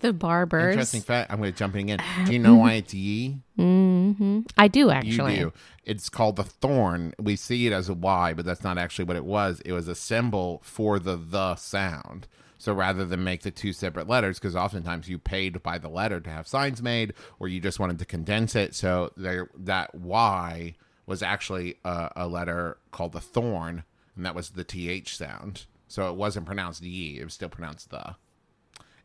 The 0.00 0.12
barbers. 0.12 0.72
Interesting 0.72 1.02
fact. 1.02 1.30
I'm 1.30 1.38
going 1.38 1.52
to 1.52 1.56
jumping 1.56 1.88
in. 1.88 2.00
Do 2.24 2.32
you 2.32 2.38
know 2.38 2.56
why 2.56 2.74
it's 2.74 2.92
ye? 2.92 3.38
Mm-hmm. 3.58 4.40
I 4.58 4.68
do 4.68 4.90
actually. 4.90 5.38
You 5.38 5.44
do. 5.44 5.52
It's 5.84 6.08
called 6.08 6.36
the 6.36 6.44
thorn. 6.44 7.14
We 7.18 7.36
see 7.36 7.66
it 7.66 7.72
as 7.72 7.88
a 7.88 7.94
Y, 7.94 8.34
but 8.34 8.44
that's 8.44 8.64
not 8.64 8.78
actually 8.78 9.04
what 9.04 9.16
it 9.16 9.24
was. 9.24 9.60
It 9.64 9.72
was 9.72 9.88
a 9.88 9.94
symbol 9.94 10.60
for 10.64 10.98
the 10.98 11.16
the 11.16 11.54
sound. 11.56 12.26
So 12.58 12.72
rather 12.72 13.04
than 13.04 13.24
make 13.24 13.42
the 13.42 13.50
two 13.50 13.72
separate 13.72 14.08
letters, 14.08 14.38
because 14.38 14.54
oftentimes 14.54 15.08
you 15.08 15.18
paid 15.18 15.62
by 15.64 15.78
the 15.78 15.88
letter 15.88 16.20
to 16.20 16.30
have 16.30 16.46
signs 16.46 16.80
made, 16.80 17.12
or 17.40 17.48
you 17.48 17.60
just 17.60 17.80
wanted 17.80 17.98
to 17.98 18.04
condense 18.04 18.54
it, 18.54 18.74
so 18.74 19.12
there 19.16 19.48
that 19.56 19.94
Y 19.94 20.74
was 21.04 21.22
actually 21.22 21.76
a, 21.84 22.10
a 22.14 22.28
letter 22.28 22.78
called 22.92 23.12
the 23.12 23.20
thorn, 23.20 23.82
and 24.14 24.24
that 24.24 24.34
was 24.34 24.50
the 24.50 24.64
th 24.64 25.14
sound. 25.14 25.66
So 25.88 26.08
it 26.08 26.16
wasn't 26.16 26.46
pronounced 26.46 26.82
ye; 26.82 27.18
it 27.18 27.24
was 27.24 27.34
still 27.34 27.48
pronounced 27.48 27.90
the. 27.90 28.16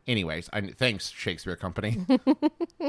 Anyways, 0.08 0.48
I, 0.52 0.62
thanks 0.62 1.10
Shakespeare 1.10 1.54
Company. 1.54 1.98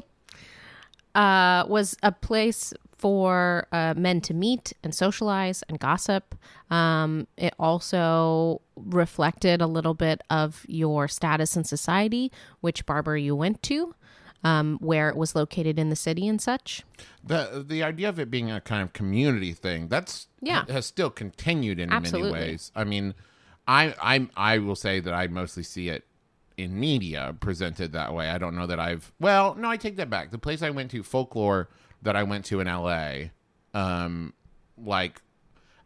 uh, 1.15 1.65
was 1.67 1.95
a 2.03 2.11
place 2.11 2.73
for 2.97 3.67
uh, 3.71 3.93
men 3.95 4.21
to 4.21 4.33
meet 4.33 4.73
and 4.83 4.93
socialize 4.93 5.63
and 5.69 5.79
gossip. 5.79 6.35
Um, 6.69 7.27
it 7.38 7.53
also 7.59 8.61
reflected 8.75 9.61
a 9.61 9.67
little 9.67 9.93
bit 9.93 10.21
of 10.29 10.65
your 10.67 11.07
status 11.07 11.55
in 11.55 11.63
society, 11.63 12.31
which 12.61 12.85
barber 12.85 13.17
you 13.17 13.35
went 13.35 13.61
to. 13.63 13.95
um, 14.41 14.77
where 14.79 15.09
it 15.09 15.17
was 15.17 15.35
located 15.35 15.77
in 15.77 15.89
the 15.89 15.97
city 15.97 16.25
and 16.25 16.39
such. 16.41 16.83
the 17.21 17.61
the 17.67 17.83
idea 17.83 18.07
of 18.07 18.17
it 18.21 18.31
being 18.31 18.49
a 18.49 18.61
kind 18.61 18.81
of 18.81 18.93
community 18.93 19.51
thing 19.51 19.89
that's 19.89 20.27
Yeah. 20.41 20.63
has 20.69 20.85
still 20.85 21.09
continued 21.09 21.77
in 21.77 21.91
Absolutely. 21.91 22.31
many 22.31 22.51
ways. 22.51 22.71
I 22.73 22.85
mean, 22.85 23.15
I 23.67 23.93
I 24.01 24.29
I 24.38 24.57
will 24.59 24.77
say 24.77 25.01
that 25.01 25.13
I 25.13 25.27
mostly 25.27 25.63
see 25.63 25.89
it 25.89 26.05
in 26.60 26.78
media 26.78 27.36
presented 27.39 27.94
that 27.94 28.13
way. 28.13 28.30
I 28.30 28.38
don't 28.38 28.56
know 28.56 28.68
that 28.68 28.80
I've 28.80 29.13
well, 29.20 29.56
no, 29.56 29.70
I 29.70 29.78
take 29.78 29.96
that 29.96 30.10
back. 30.10 30.32
The 30.32 30.38
place 30.38 30.62
I 30.62 30.70
went 30.70 30.92
to, 30.92 31.01
folklore 31.04 31.70
that 32.01 32.16
I 32.16 32.24
went 32.24 32.46
to 32.46 32.60
in 32.60 32.68
LA, 32.68 33.30
um, 33.74 34.34
like 34.78 35.22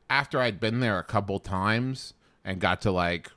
after 0.09 0.41
I'd 0.41 0.59
been 0.59 0.79
there 0.79 0.97
a 0.97 1.03
couple 1.03 1.39
times 1.39 2.13
and 2.43 2.59
got 2.59 2.81
to 2.81 2.91
like 2.91 3.31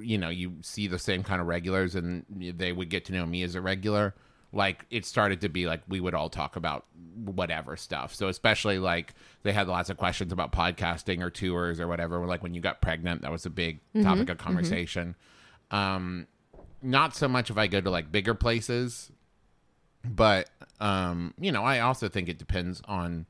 you 0.00 0.16
know, 0.16 0.30
you 0.30 0.54
see 0.62 0.86
the 0.86 0.98
same 0.98 1.22
kind 1.22 1.40
of 1.40 1.46
regulars 1.46 1.94
and 1.94 2.24
they 2.30 2.72
would 2.72 2.88
get 2.88 3.04
to 3.06 3.12
know 3.12 3.26
me 3.26 3.42
as 3.42 3.54
a 3.54 3.60
regular. 3.60 4.14
Like 4.52 4.86
it 4.90 5.04
started 5.04 5.40
to 5.42 5.48
be 5.48 5.66
like 5.66 5.82
we 5.88 6.00
would 6.00 6.14
all 6.14 6.28
talk 6.28 6.56
about 6.56 6.86
whatever 7.16 7.76
stuff. 7.76 8.14
So 8.14 8.28
especially 8.28 8.78
like 8.78 9.14
they 9.42 9.52
had 9.52 9.68
lots 9.68 9.90
of 9.90 9.96
questions 9.96 10.32
about 10.32 10.52
podcasting 10.52 11.22
or 11.22 11.30
tours 11.30 11.80
or 11.80 11.88
whatever. 11.88 12.24
Like 12.26 12.42
when 12.42 12.54
you 12.54 12.60
got 12.60 12.80
pregnant, 12.80 13.22
that 13.22 13.32
was 13.32 13.46
a 13.46 13.50
big 13.50 13.80
topic 14.02 14.28
of 14.28 14.38
conversation. 14.38 15.16
Um, 15.70 16.26
not 16.82 17.14
so 17.14 17.28
much 17.28 17.50
if 17.50 17.56
I 17.56 17.66
go 17.66 17.80
to 17.80 17.90
like 17.90 18.10
bigger 18.12 18.34
places, 18.34 19.10
but 20.04 20.50
um, 20.80 21.34
you 21.38 21.52
know, 21.52 21.62
I 21.64 21.80
also 21.80 22.08
think 22.08 22.28
it 22.28 22.38
depends 22.38 22.82
on 22.86 23.26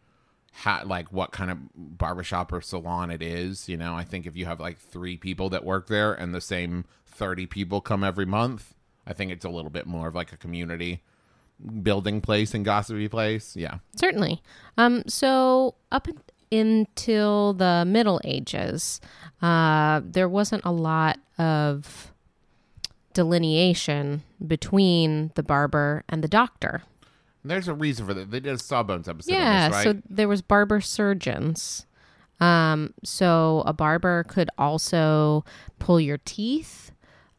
how 0.53 0.85
like 0.85 1.13
what 1.13 1.33
kind 1.33 1.51
of 1.51 1.59
barbershop 1.75 2.53
or 2.53 2.61
salon 2.61 3.11
it 3.11 3.23
is. 3.23 3.69
You 3.69 3.77
know, 3.77 3.95
I 3.95 4.05
think 4.05 4.27
if 4.27 4.37
you 4.37 4.47
have 4.47 4.61
like 4.61 4.79
three 4.79 5.17
people 5.17 5.49
that 5.51 5.65
work 5.65 5.89
there 5.89 6.13
and 6.13 6.35
the 6.35 6.41
same 6.41 6.85
thirty 7.07 7.47
people 7.47 7.81
come 7.81 8.03
every 8.05 8.27
month, 8.27 8.75
I 9.07 9.13
think 9.13 9.33
it's 9.33 9.45
a 9.45 9.51
little 9.51 9.71
bit 9.71 9.87
more 9.87 10.09
of 10.09 10.15
like 10.15 10.33
a 10.33 10.37
community 10.37 11.03
building 11.83 12.21
place 12.21 12.55
and 12.55 12.65
gossipy 12.65 13.09
place. 13.09 13.55
Yeah. 13.57 13.79
Certainly. 13.97 14.43
Um, 14.77 15.05
so 15.07 15.75
up 15.93 16.09
in- 16.09 16.19
until 16.51 17.55
the 17.55 17.85
Middle 17.87 18.21
Ages, 18.25 19.01
uh, 19.41 20.01
there 20.05 20.29
wasn't 20.29 20.63
a 20.65 20.73
lot 20.73 21.19
of 21.39 22.12
delineation 23.15 24.23
between 24.45 25.33
the 25.35 25.43
barber 25.43 26.05
and 26.09 26.23
the 26.23 26.29
doctor. 26.29 26.83
There's 27.45 27.69
a 27.69 27.75
reason 27.75 28.07
for 28.07 28.15
that. 28.15 28.31
They 28.31 28.41
did 28.41 28.55
a 28.55 28.59
Sawbones 28.59 29.09
episode 29.09 29.33
yeah, 29.33 29.69
this, 29.69 29.77
right? 29.77 29.85
so 29.85 30.03
there 30.09 30.29
was 30.29 30.43
barber 30.43 30.81
surgeons. 30.81 31.87
Um, 32.41 32.95
so 33.05 33.63
a 33.67 33.73
barber 33.73 34.25
could 34.25 34.51
also 34.59 35.45
pull 35.79 36.01
your 36.01 36.19
teeth. 36.25 36.93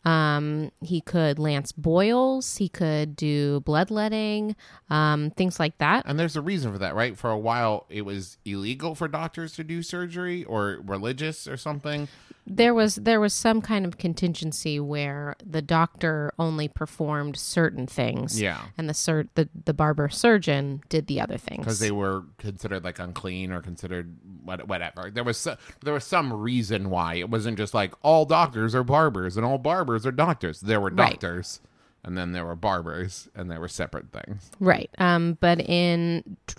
Um, 0.05 0.71
he 0.81 0.99
could 1.01 1.39
lance 1.39 1.71
boils. 1.71 2.57
He 2.57 2.67
could 2.69 3.15
do 3.15 3.61
bloodletting, 3.61 4.55
um, 4.89 5.31
things 5.31 5.59
like 5.59 5.77
that. 5.77 6.03
and 6.05 6.19
there's 6.19 6.35
a 6.35 6.41
reason 6.41 6.71
for 6.73 6.79
that, 6.79 6.95
right? 6.95 7.17
For 7.17 7.29
a 7.29 7.37
while, 7.37 7.85
it 7.89 8.01
was 8.03 8.37
illegal 8.45 8.95
for 8.95 9.07
doctors 9.07 9.53
to 9.55 9.63
do 9.63 9.81
surgery 9.81 10.43
or 10.43 10.79
religious 10.85 11.47
or 11.47 11.55
something. 11.57 12.07
There 12.45 12.73
was 12.73 12.95
there 12.95 13.21
was 13.21 13.33
some 13.33 13.61
kind 13.61 13.85
of 13.85 13.97
contingency 13.97 14.77
where 14.77 15.37
the 15.45 15.61
doctor 15.61 16.33
only 16.37 16.67
performed 16.67 17.37
certain 17.37 17.87
things, 17.87 18.41
Yeah. 18.41 18.59
and 18.77 18.89
the 18.89 18.93
sur- 18.93 19.29
the 19.35 19.47
the 19.63 19.73
barber 19.73 20.09
surgeon 20.09 20.81
did 20.89 21.07
the 21.07 21.21
other 21.21 21.37
things. 21.37 21.59
because 21.59 21.79
they 21.79 21.91
were 21.91 22.23
considered 22.39 22.83
like 22.83 22.99
unclean 22.99 23.53
or 23.53 23.61
considered 23.61 24.17
what, 24.43 24.67
whatever. 24.67 25.09
There 25.09 25.23
was 25.23 25.37
so, 25.37 25.55
there 25.85 25.93
was 25.93 26.03
some 26.03 26.33
reason 26.33 26.89
why 26.89 27.15
it 27.15 27.29
wasn't 27.29 27.57
just 27.57 27.73
like 27.73 27.93
all 28.01 28.25
doctors 28.25 28.75
are 28.75 28.83
barbers 28.83 29.37
and 29.37 29.45
all 29.45 29.57
barbers 29.57 29.92
are 30.05 30.11
doctors. 30.11 30.61
There 30.61 30.79
were 30.81 30.89
Right. 30.89 31.11
doctors, 31.11 31.61
and 32.03 32.17
then 32.17 32.31
there 32.33 32.45
were 32.45 32.55
barbers, 32.55 33.29
and 33.35 33.49
they 33.49 33.57
were 33.57 33.67
separate 33.67 34.11
things. 34.11 34.51
Right. 34.59 34.89
Um, 34.97 35.37
but 35.39 35.59
in 35.61 36.37
t- 36.47 36.55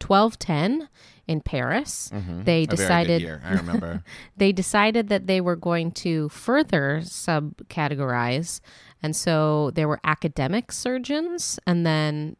1210 0.00 0.88
in 1.28 1.40
Paris, 1.42 2.08
they 2.10 2.18
Mm-hmm. 2.18 2.42
Good 2.42 2.70
decided 2.70 3.40
I 3.44 3.52
remember. 3.52 4.02
they 4.36 4.50
decided 4.52 5.08
that 5.10 5.26
they 5.26 5.40
were 5.40 5.56
going 5.56 5.92
to 5.92 6.28
further 6.30 7.00
subcategorize, 7.04 8.60
and 9.02 9.14
so 9.14 9.70
there 9.72 9.88
were 9.88 10.00
academic 10.04 10.72
surgeons, 10.72 11.58
and 11.66 11.86
then 11.86 12.36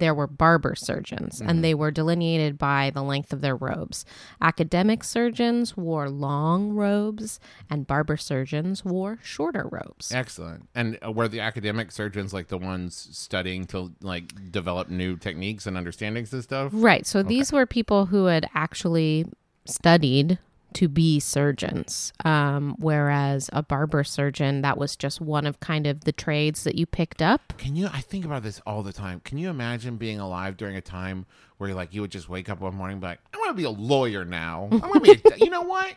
there 0.00 0.14
were 0.14 0.26
barber 0.26 0.74
surgeons, 0.74 1.40
and 1.40 1.62
they 1.62 1.74
were 1.74 1.90
delineated 1.90 2.58
by 2.58 2.90
the 2.92 3.02
length 3.02 3.32
of 3.32 3.40
their 3.40 3.54
robes. 3.54 4.04
Academic 4.40 5.04
surgeons 5.04 5.76
wore 5.76 6.10
long 6.10 6.72
robes, 6.72 7.38
and 7.68 7.86
barber 7.86 8.16
surgeons 8.16 8.84
wore 8.84 9.18
shorter 9.22 9.68
robes. 9.70 10.12
Excellent. 10.12 10.68
And 10.74 10.98
uh, 11.06 11.12
were 11.12 11.28
the 11.28 11.40
academic 11.40 11.92
surgeons 11.92 12.32
like 12.32 12.48
the 12.48 12.58
ones 12.58 13.08
studying 13.12 13.66
to 13.66 13.92
like 14.00 14.50
develop 14.50 14.88
new 14.88 15.16
techniques 15.16 15.66
and 15.66 15.76
understandings 15.76 16.32
and 16.32 16.42
stuff? 16.42 16.72
Right. 16.74 17.06
So 17.06 17.22
these 17.22 17.52
were 17.52 17.66
people 17.66 18.06
who 18.06 18.24
had 18.24 18.48
actually 18.54 19.26
studied 19.66 20.38
to 20.74 20.88
be 20.88 21.20
surgeons, 21.20 22.12
um, 22.24 22.76
whereas 22.78 23.50
a 23.52 23.62
barber 23.62 24.04
surgeon 24.04 24.62
that 24.62 24.78
was 24.78 24.96
just 24.96 25.20
one 25.20 25.46
of 25.46 25.60
kind 25.60 25.86
of 25.86 26.04
the 26.04 26.12
trades 26.12 26.64
that 26.64 26.74
you 26.74 26.86
picked 26.86 27.22
up. 27.22 27.52
Can 27.58 27.76
you? 27.76 27.88
I 27.92 28.00
think 28.00 28.24
about 28.24 28.42
this 28.42 28.60
all 28.66 28.82
the 28.82 28.92
time. 28.92 29.20
Can 29.20 29.38
you 29.38 29.50
imagine 29.50 29.96
being 29.96 30.20
alive 30.20 30.56
during 30.56 30.76
a 30.76 30.80
time 30.80 31.26
where 31.58 31.74
like 31.74 31.92
you 31.94 32.00
would 32.00 32.10
just 32.10 32.28
wake 32.28 32.48
up 32.48 32.60
one 32.60 32.74
morning 32.74 32.94
and 32.94 33.00
be 33.00 33.06
like, 33.08 33.20
"I'm 33.34 33.40
gonna 33.40 33.54
be 33.54 33.64
a 33.64 33.70
lawyer 33.70 34.24
now. 34.24 34.68
I'm 34.70 34.78
gonna 34.78 35.00
be. 35.00 35.10
A, 35.10 35.36
you 35.38 35.50
know 35.50 35.62
what? 35.62 35.94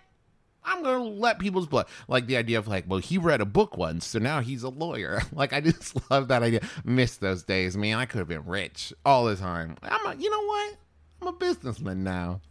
I'm 0.65 0.83
gonna 0.83 1.03
let 1.03 1.39
people's 1.39 1.67
blood." 1.67 1.87
Like 2.07 2.27
the 2.27 2.37
idea 2.37 2.59
of 2.59 2.67
like, 2.67 2.85
well, 2.87 2.99
he 2.99 3.17
read 3.17 3.41
a 3.41 3.45
book 3.45 3.77
once, 3.77 4.05
so 4.05 4.19
now 4.19 4.41
he's 4.41 4.63
a 4.63 4.69
lawyer. 4.69 5.21
Like 5.33 5.53
I 5.53 5.61
just 5.61 5.97
love 6.11 6.27
that 6.27 6.43
idea. 6.43 6.61
Miss 6.83 7.17
those 7.17 7.43
days, 7.43 7.77
man. 7.77 7.97
I 7.97 8.05
could 8.05 8.19
have 8.19 8.27
been 8.27 8.45
rich 8.45 8.93
all 9.05 9.25
the 9.25 9.35
time. 9.35 9.77
I'm 9.81 10.05
a. 10.05 10.15
You 10.21 10.29
know 10.29 10.45
what? 10.45 10.77
I'm 11.21 11.27
a 11.29 11.33
businessman 11.33 12.03
now. 12.03 12.41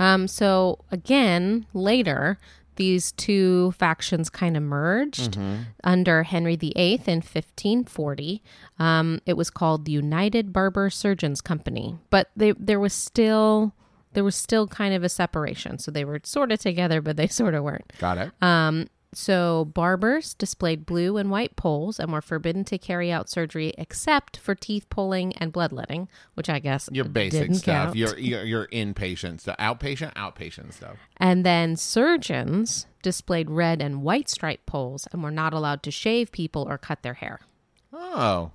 Um, 0.00 0.26
so 0.26 0.80
again, 0.90 1.66
later 1.72 2.38
these 2.76 3.12
two 3.12 3.72
factions 3.72 4.30
kind 4.30 4.56
of 4.56 4.62
merged 4.62 5.38
under 5.84 6.22
Henry 6.22 6.56
VIII 6.56 6.94
in 7.06 7.18
1540. 7.18 8.42
Um, 8.78 9.20
it 9.26 9.34
was 9.34 9.50
called 9.50 9.84
the 9.84 9.92
United 9.92 10.52
Barber 10.52 10.88
Surgeons 10.88 11.42
Company, 11.42 11.98
but 12.08 12.30
they, 12.34 12.52
there 12.52 12.80
was 12.80 12.94
still 12.94 13.74
there 14.12 14.24
was 14.24 14.34
still 14.34 14.66
kind 14.66 14.94
of 14.94 15.04
a 15.04 15.08
separation. 15.08 15.78
So 15.78 15.90
they 15.90 16.04
were 16.04 16.20
sort 16.24 16.50
of 16.50 16.58
together, 16.58 17.00
but 17.00 17.16
they 17.16 17.26
sort 17.40 17.54
of 17.54 17.62
weren't. 17.62 17.92
Got 17.98 18.18
it. 18.18 18.32
Um, 18.42 18.88
so 19.12 19.64
barbers 19.64 20.34
displayed 20.34 20.86
blue 20.86 21.16
and 21.16 21.30
white 21.30 21.56
poles 21.56 21.98
and 21.98 22.12
were 22.12 22.20
forbidden 22.20 22.64
to 22.66 22.78
carry 22.78 23.10
out 23.10 23.28
surgery 23.28 23.74
except 23.76 24.36
for 24.36 24.54
teeth 24.54 24.86
pulling 24.88 25.32
and 25.38 25.52
bloodletting, 25.52 26.08
which 26.34 26.48
I 26.48 26.60
guess 26.60 26.88
Your 26.92 27.04
basic 27.06 27.54
stuff. 27.54 27.64
count. 27.86 27.96
Your, 27.96 28.16
your 28.18 28.44
your 28.44 28.66
inpatient 28.68 29.40
stuff. 29.40 29.56
Outpatient, 29.58 30.14
outpatient 30.14 30.72
stuff. 30.74 30.96
And 31.16 31.44
then 31.44 31.76
surgeons 31.76 32.86
displayed 33.02 33.50
red 33.50 33.82
and 33.82 34.02
white 34.02 34.28
striped 34.28 34.66
poles 34.66 35.08
and 35.12 35.22
were 35.22 35.30
not 35.30 35.52
allowed 35.52 35.82
to 35.84 35.90
shave 35.90 36.30
people 36.30 36.66
or 36.68 36.78
cut 36.78 37.02
their 37.02 37.14
hair. 37.14 37.40
Oh, 37.92 38.52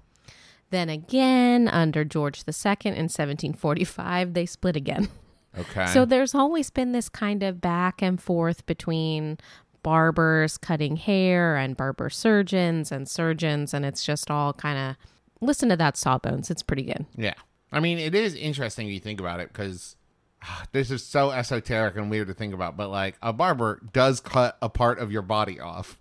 Then 0.69 0.87
again, 0.89 1.67
under 1.67 2.05
George 2.05 2.39
II 2.47 2.75
in 2.85 3.09
1745, 3.09 4.33
they 4.33 4.45
split 4.45 4.75
again. 4.75 5.09
okay. 5.57 5.87
So 5.87 6.05
there's 6.05 6.33
always 6.35 6.69
been 6.69 6.91
this 6.91 7.09
kind 7.09 7.43
of 7.43 7.59
back 7.61 8.01
and 8.01 8.21
forth 8.21 8.65
between 8.65 9.37
barbers 9.85 10.57
cutting 10.57 10.95
hair 10.95 11.55
and 11.55 11.77
barber 11.77 12.09
surgeons 12.09 12.91
and 12.91 13.07
surgeons, 13.07 13.71
and 13.71 13.85
it's 13.85 14.03
just 14.03 14.31
all 14.31 14.51
kind 14.51 14.79
of 14.79 14.95
listen 15.41 15.69
to 15.69 15.77
that 15.77 15.95
sawbones. 15.95 16.49
It's 16.49 16.63
pretty 16.63 16.81
good. 16.81 17.05
Yeah. 17.15 17.35
I 17.71 17.79
mean, 17.79 17.99
it 17.99 18.15
is 18.15 18.33
interesting 18.33 18.87
you 18.87 18.99
think 18.99 19.19
about 19.19 19.39
it 19.39 19.49
because 19.49 19.95
ah, 20.41 20.63
this 20.71 20.89
is 20.89 21.03
so 21.03 21.29
esoteric 21.29 21.95
and 21.97 22.09
weird 22.09 22.29
to 22.29 22.33
think 22.33 22.55
about, 22.55 22.75
but 22.75 22.89
like 22.89 23.15
a 23.21 23.31
barber 23.31 23.79
does 23.93 24.19
cut 24.19 24.57
a 24.59 24.69
part 24.69 24.97
of 24.97 25.11
your 25.11 25.21
body 25.21 25.59
off. 25.59 25.99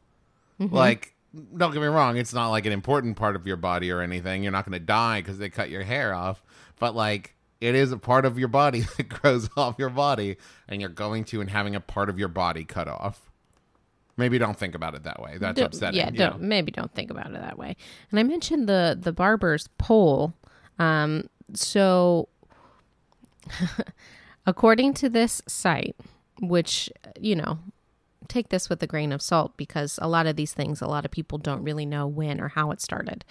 Mm-hmm. 0.59 0.75
Like, 0.75 1.15
don't 1.55 1.73
get 1.73 1.83
me 1.83 1.89
wrong, 1.89 2.17
it's 2.17 2.33
not 2.33 2.49
like 2.49 2.65
an 2.65 2.73
important 2.73 3.19
part 3.19 3.37
of 3.37 3.47
your 3.47 3.59
body 3.59 3.91
or 3.91 4.01
anything. 4.01 4.43
You're 4.43 4.53
not 4.53 4.65
going 4.65 4.81
to 4.81 4.87
die 4.87 5.21
because 5.21 5.37
they 5.37 5.51
cut 5.51 5.69
your 5.69 5.83
hair 5.83 6.15
off, 6.15 6.43
but 6.79 6.97
like, 6.97 7.35
it 7.61 7.75
is 7.75 7.93
a 7.93 7.99
part 7.99 8.25
of 8.25 8.39
your 8.39 8.49
body 8.49 8.81
that 8.97 9.11
grows 9.11 9.51
off 9.59 9.75
your 9.79 9.91
body, 9.91 10.39
and 10.69 10.81
you're 10.81 10.89
going 10.89 11.25
to 11.25 11.43
and 11.43 11.51
having 11.51 11.77
a 11.77 11.81
part 11.81 12.09
of 12.09 12.19
your 12.19 12.29
body 12.29 12.65
cut 12.65 12.89
off. 12.89 13.31
Maybe 14.17 14.39
don't 14.39 14.57
think 14.57 14.75
about 14.75 14.95
it 14.95 15.03
that 15.05 15.21
way. 15.21 15.39
That's 15.39 15.59
Don't- 15.59 15.67
upsetting. 15.67 15.99
Yeah, 15.99 16.11
don't, 16.11 16.41
know? 16.41 16.47
maybe 16.47 16.71
don't 16.71 16.93
think 16.95 17.11
about 17.11 17.27
it 17.27 17.41
that 17.41 17.59
way. 17.59 17.77
And 18.11 18.21
I 18.21 18.23
mentioned 18.23 18.69
the 18.69 18.97
the 19.01 19.13
barber's 19.13 19.69
pole. 19.79 20.35
Um, 20.79 21.29
so, 21.53 22.29
according 24.47 24.95
to 24.95 25.09
this 25.09 25.43
site, 25.47 25.97
which 26.41 26.91
you 27.21 27.37
know, 27.37 27.59
take 28.29 28.49
this 28.49 28.69
with 28.69 28.83
a 28.83 28.87
grain 28.87 29.13
of 29.13 29.23
salt 29.23 29.57
because 29.57 29.99
a 30.01 30.09
lot 30.09 30.27
of 30.27 30.37
these 30.37 30.53
things, 30.53 30.81
a 30.81 30.87
lot 30.87 31.05
of 31.05 31.11
people 31.11 31.39
don't 31.39 31.63
really 31.63 31.87
know 31.87 32.07
when 32.07 32.41
or 32.41 32.49
how 32.49 32.71
it 32.71 32.81
started. 32.81 33.25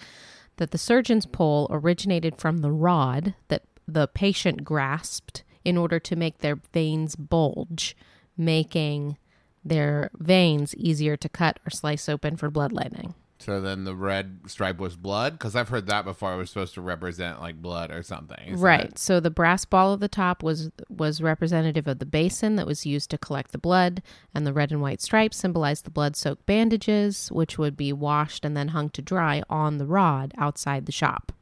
That 0.56 0.70
the 0.70 0.78
surgeon's 0.78 1.26
pole 1.26 1.66
originated 1.70 2.38
from 2.38 2.58
the 2.58 2.70
rod 2.70 3.34
that 3.48 3.62
the 3.88 4.06
patient 4.06 4.64
grasped 4.64 5.42
in 5.64 5.76
order 5.76 5.98
to 5.98 6.16
make 6.16 6.38
their 6.38 6.56
veins 6.72 7.16
bulge, 7.16 7.96
making 8.36 9.16
their 9.64 10.10
veins 10.18 10.74
easier 10.76 11.16
to 11.16 11.28
cut 11.28 11.58
or 11.66 11.70
slice 11.70 12.08
open 12.08 12.36
for 12.36 12.50
bloodletting. 12.50 13.14
So 13.40 13.60
then 13.60 13.84
the 13.84 13.94
red 13.96 14.40
stripe 14.46 14.78
was 14.78 14.96
blood? 14.96 15.34
Because 15.34 15.54
I've 15.54 15.68
heard 15.68 15.86
that 15.88 16.04
before. 16.06 16.32
It 16.32 16.36
was 16.38 16.48
supposed 16.50 16.72
to 16.74 16.80
represent 16.80 17.40
like 17.40 17.60
blood 17.60 17.90
or 17.90 18.02
something. 18.02 18.56
Right. 18.58 18.90
that- 18.90 18.98
So 18.98 19.20
the 19.20 19.28
brass 19.30 19.64
ball 19.66 19.92
at 19.94 20.00
the 20.00 20.08
top 20.08 20.42
was 20.42 20.70
was 20.88 21.20
representative 21.20 21.86
of 21.86 21.98
the 21.98 22.06
basin 22.06 22.56
that 22.56 22.66
was 22.66 22.86
used 22.86 23.10
to 23.10 23.18
collect 23.18 23.52
the 23.52 23.58
blood, 23.58 24.02
and 24.34 24.46
the 24.46 24.52
red 24.54 24.70
and 24.70 24.80
white 24.80 25.02
stripes 25.02 25.36
symbolized 25.36 25.84
the 25.84 25.90
blood-soaked 25.90 26.46
bandages, 26.46 27.30
which 27.32 27.58
would 27.58 27.76
be 27.76 27.92
washed 27.92 28.44
and 28.46 28.56
then 28.56 28.68
hung 28.68 28.88
to 28.90 29.02
dry 29.02 29.42
on 29.50 29.76
the 29.78 29.86
rod 29.86 30.32
outside 30.38 30.86
the 30.86 30.92
shop. 30.92 31.32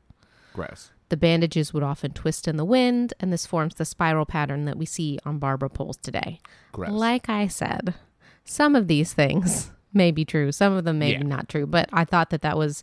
gross. 0.54 0.90
The 1.08 1.16
bandages 1.16 1.72
would 1.74 1.82
often 1.82 2.12
twist 2.12 2.48
in 2.48 2.56
the 2.56 2.64
wind, 2.64 3.12
and 3.20 3.30
this 3.32 3.46
forms 3.46 3.74
the 3.74 3.84
spiral 3.84 4.24
pattern 4.26 4.64
that 4.64 4.76
we 4.78 4.86
see 4.86 5.18
on 5.26 5.38
barber 5.38 5.68
poles 5.68 5.98
today. 5.98 6.40
Gross. 6.72 6.90
Like 6.90 7.28
I 7.28 7.46
said, 7.48 7.94
some 8.44 8.75
of 8.76 8.87
these 8.88 9.12
things 9.12 9.70
may 9.92 10.11
be 10.11 10.25
true, 10.25 10.52
some 10.52 10.72
of 10.72 10.84
them 10.84 10.99
may 10.99 11.12
Yeah. 11.12 11.18
be 11.18 11.25
not 11.25 11.49
true, 11.49 11.66
but 11.66 11.88
I 11.92 12.04
thought 12.04 12.30
that 12.30 12.42
that 12.42 12.56
was 12.58 12.82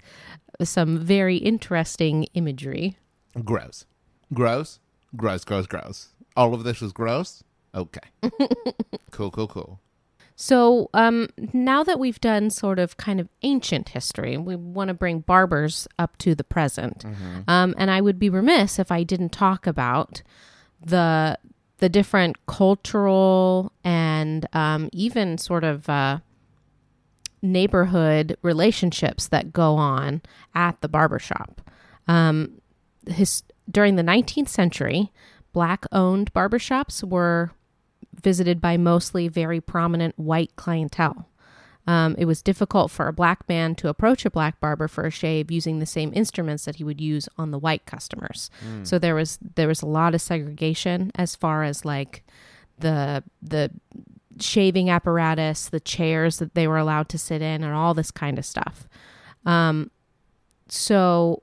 some 0.64 0.98
very 1.00 1.38
interesting 1.38 2.24
imagery. 2.34 2.98
Gross. 3.44 3.86
Gross. 4.34 4.80
Gross, 5.16 5.44
gross, 5.44 5.66
gross. 5.68 6.10
All 6.36 6.54
of 6.54 6.64
this 6.64 6.82
was 6.82 6.92
gross? 6.94 7.44
Okay. 7.74 8.00
cool, 9.12 9.32
cool, 9.32 9.48
cool. 9.48 9.80
So, 10.36 10.90
um, 10.94 11.28
now 11.52 11.84
that 11.84 12.00
we've 12.00 12.22
done 12.22 12.50
sort 12.50 12.80
of 12.80 12.96
kind 12.96 13.20
of 13.20 13.28
ancient 13.42 13.90
history, 13.90 14.38
we 14.38 14.56
want 14.56 14.88
to 14.88 14.94
bring 14.94 15.20
barbers 15.20 15.86
up 15.98 16.18
to 16.20 16.34
the 16.34 16.46
present. 16.46 17.04
Um, 17.48 17.76
and 17.78 17.92
I 17.92 18.00
would 18.00 18.18
be 18.20 18.30
remiss 18.30 18.80
if 18.80 18.90
I 18.92 19.04
didn't 19.04 19.34
talk 19.34 19.68
about 19.68 20.22
the 20.82 21.38
the 21.80 21.90
different 21.90 22.46
cultural 22.46 23.72
and 23.84 24.46
um, 24.54 24.90
even 24.94 25.38
sort 25.38 25.64
of 25.64 25.90
uh, 25.90 26.20
neighborhood 27.42 28.38
relationships 28.42 29.28
that 29.28 29.52
go 29.52 29.76
on 29.76 30.22
at 30.54 30.80
the 30.82 30.88
barbershop. 30.88 31.62
Um, 32.08 32.62
his, 33.08 33.44
during 33.70 33.96
the 33.96 34.04
19th 34.04 34.50
century, 34.50 35.12
black 35.54 35.86
owned 35.92 36.34
barbershops 36.34 37.04
were 37.04 37.52
visited 38.22 38.60
by 38.60 38.78
mostly 38.78 39.28
very 39.28 39.62
prominent 39.62 40.18
white 40.18 40.56
clientele. 40.56 41.28
Um, 41.88 42.16
it 42.20 42.26
was 42.26 42.44
difficult 42.44 42.92
for 42.92 43.08
a 43.08 43.14
black 43.14 43.48
man 43.50 43.74
to 43.76 43.88
approach 43.88 44.24
a 44.26 44.30
black 44.30 44.60
barber 44.60 44.88
for 44.88 45.06
a 45.06 45.12
shave 45.12 45.50
using 45.50 45.80
the 45.80 45.86
same 45.88 46.12
instruments 46.14 46.66
that 46.66 46.76
he 46.76 46.84
would 46.84 47.02
use 47.02 47.28
on 47.38 47.50
the 47.52 47.58
white 47.58 47.86
customers. 47.86 48.52
So 48.84 49.00
there 49.00 49.16
was 49.16 49.40
there 49.56 49.68
was 49.68 49.82
a 49.82 49.88
lot 49.88 50.14
of 50.14 50.22
segregation 50.22 51.12
as 51.16 51.36
far 51.36 51.64
as 51.64 51.86
like 51.86 52.24
the 52.78 53.24
the 53.42 53.72
shaving 54.40 54.90
apparatus, 54.90 55.70
the 55.70 55.80
chairs 55.80 56.38
that 56.38 56.54
they 56.54 56.68
were 56.68 56.78
allowed 56.78 57.10
to 57.10 57.18
sit 57.18 57.42
in, 57.42 57.64
and 57.64 57.74
all 57.74 57.94
this 57.94 58.12
kind 58.12 58.38
of 58.38 58.46
stuff. 58.46 58.88
Um, 59.46 59.90
so 60.68 61.42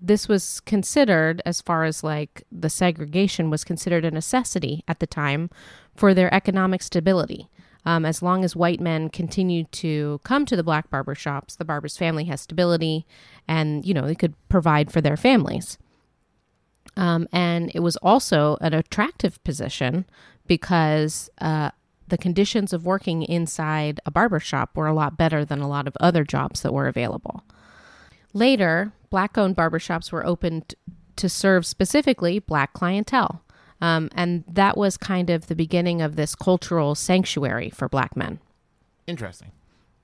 this 0.00 0.26
was 0.26 0.60
considered, 0.60 1.42
as 1.44 1.60
far 1.60 1.84
as 1.84 2.02
like 2.02 2.44
the 2.50 2.70
segregation 2.70 3.50
was 3.50 3.62
considered 3.62 4.04
a 4.04 4.10
necessity 4.10 4.82
at 4.88 5.00
the 5.00 5.06
time 5.06 5.50
for 5.94 6.14
their 6.14 6.32
economic 6.34 6.82
stability. 6.82 7.48
Um, 7.84 8.04
as 8.04 8.22
long 8.22 8.44
as 8.44 8.54
white 8.54 8.80
men 8.80 9.08
continued 9.08 9.70
to 9.72 10.20
come 10.22 10.46
to 10.46 10.54
the 10.54 10.62
black 10.62 10.88
barber 10.88 11.14
shops, 11.14 11.56
the 11.56 11.64
barber's 11.64 11.96
family 11.96 12.24
has 12.24 12.40
stability 12.40 13.06
and, 13.48 13.84
you 13.84 13.92
know, 13.92 14.06
they 14.06 14.14
could 14.14 14.34
provide 14.48 14.92
for 14.92 15.00
their 15.00 15.16
families. 15.16 15.78
Um, 16.96 17.26
and 17.32 17.72
it 17.74 17.80
was 17.80 17.96
also 17.96 18.56
an 18.60 18.72
attractive 18.74 19.42
position 19.42 20.04
because 20.46 21.30
uh, 21.40 21.70
the 22.08 22.18
conditions 22.18 22.72
of 22.72 22.84
working 22.84 23.22
inside 23.22 23.98
a 24.04 24.10
barber 24.10 24.38
shop 24.38 24.76
were 24.76 24.86
a 24.86 24.94
lot 24.94 25.16
better 25.16 25.44
than 25.44 25.60
a 25.60 25.68
lot 25.68 25.88
of 25.88 25.96
other 25.98 26.24
jobs 26.24 26.62
that 26.62 26.72
were 26.72 26.86
available. 26.86 27.42
Later, 28.32 28.92
black 29.10 29.36
owned 29.36 29.56
barbershops 29.56 30.12
were 30.12 30.24
opened 30.24 30.74
to 31.16 31.28
serve 31.28 31.66
specifically 31.66 32.38
black 32.38 32.72
clientele. 32.72 33.41
Um, 33.82 34.08
and 34.14 34.44
that 34.46 34.78
was 34.78 34.96
kind 34.96 35.28
of 35.28 35.48
the 35.48 35.56
beginning 35.56 36.00
of 36.00 36.14
this 36.14 36.36
cultural 36.36 36.94
sanctuary 36.94 37.68
for 37.68 37.88
black 37.88 38.16
men. 38.16 38.38
Interesting. 39.08 39.50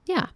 Yeah. 0.04 0.26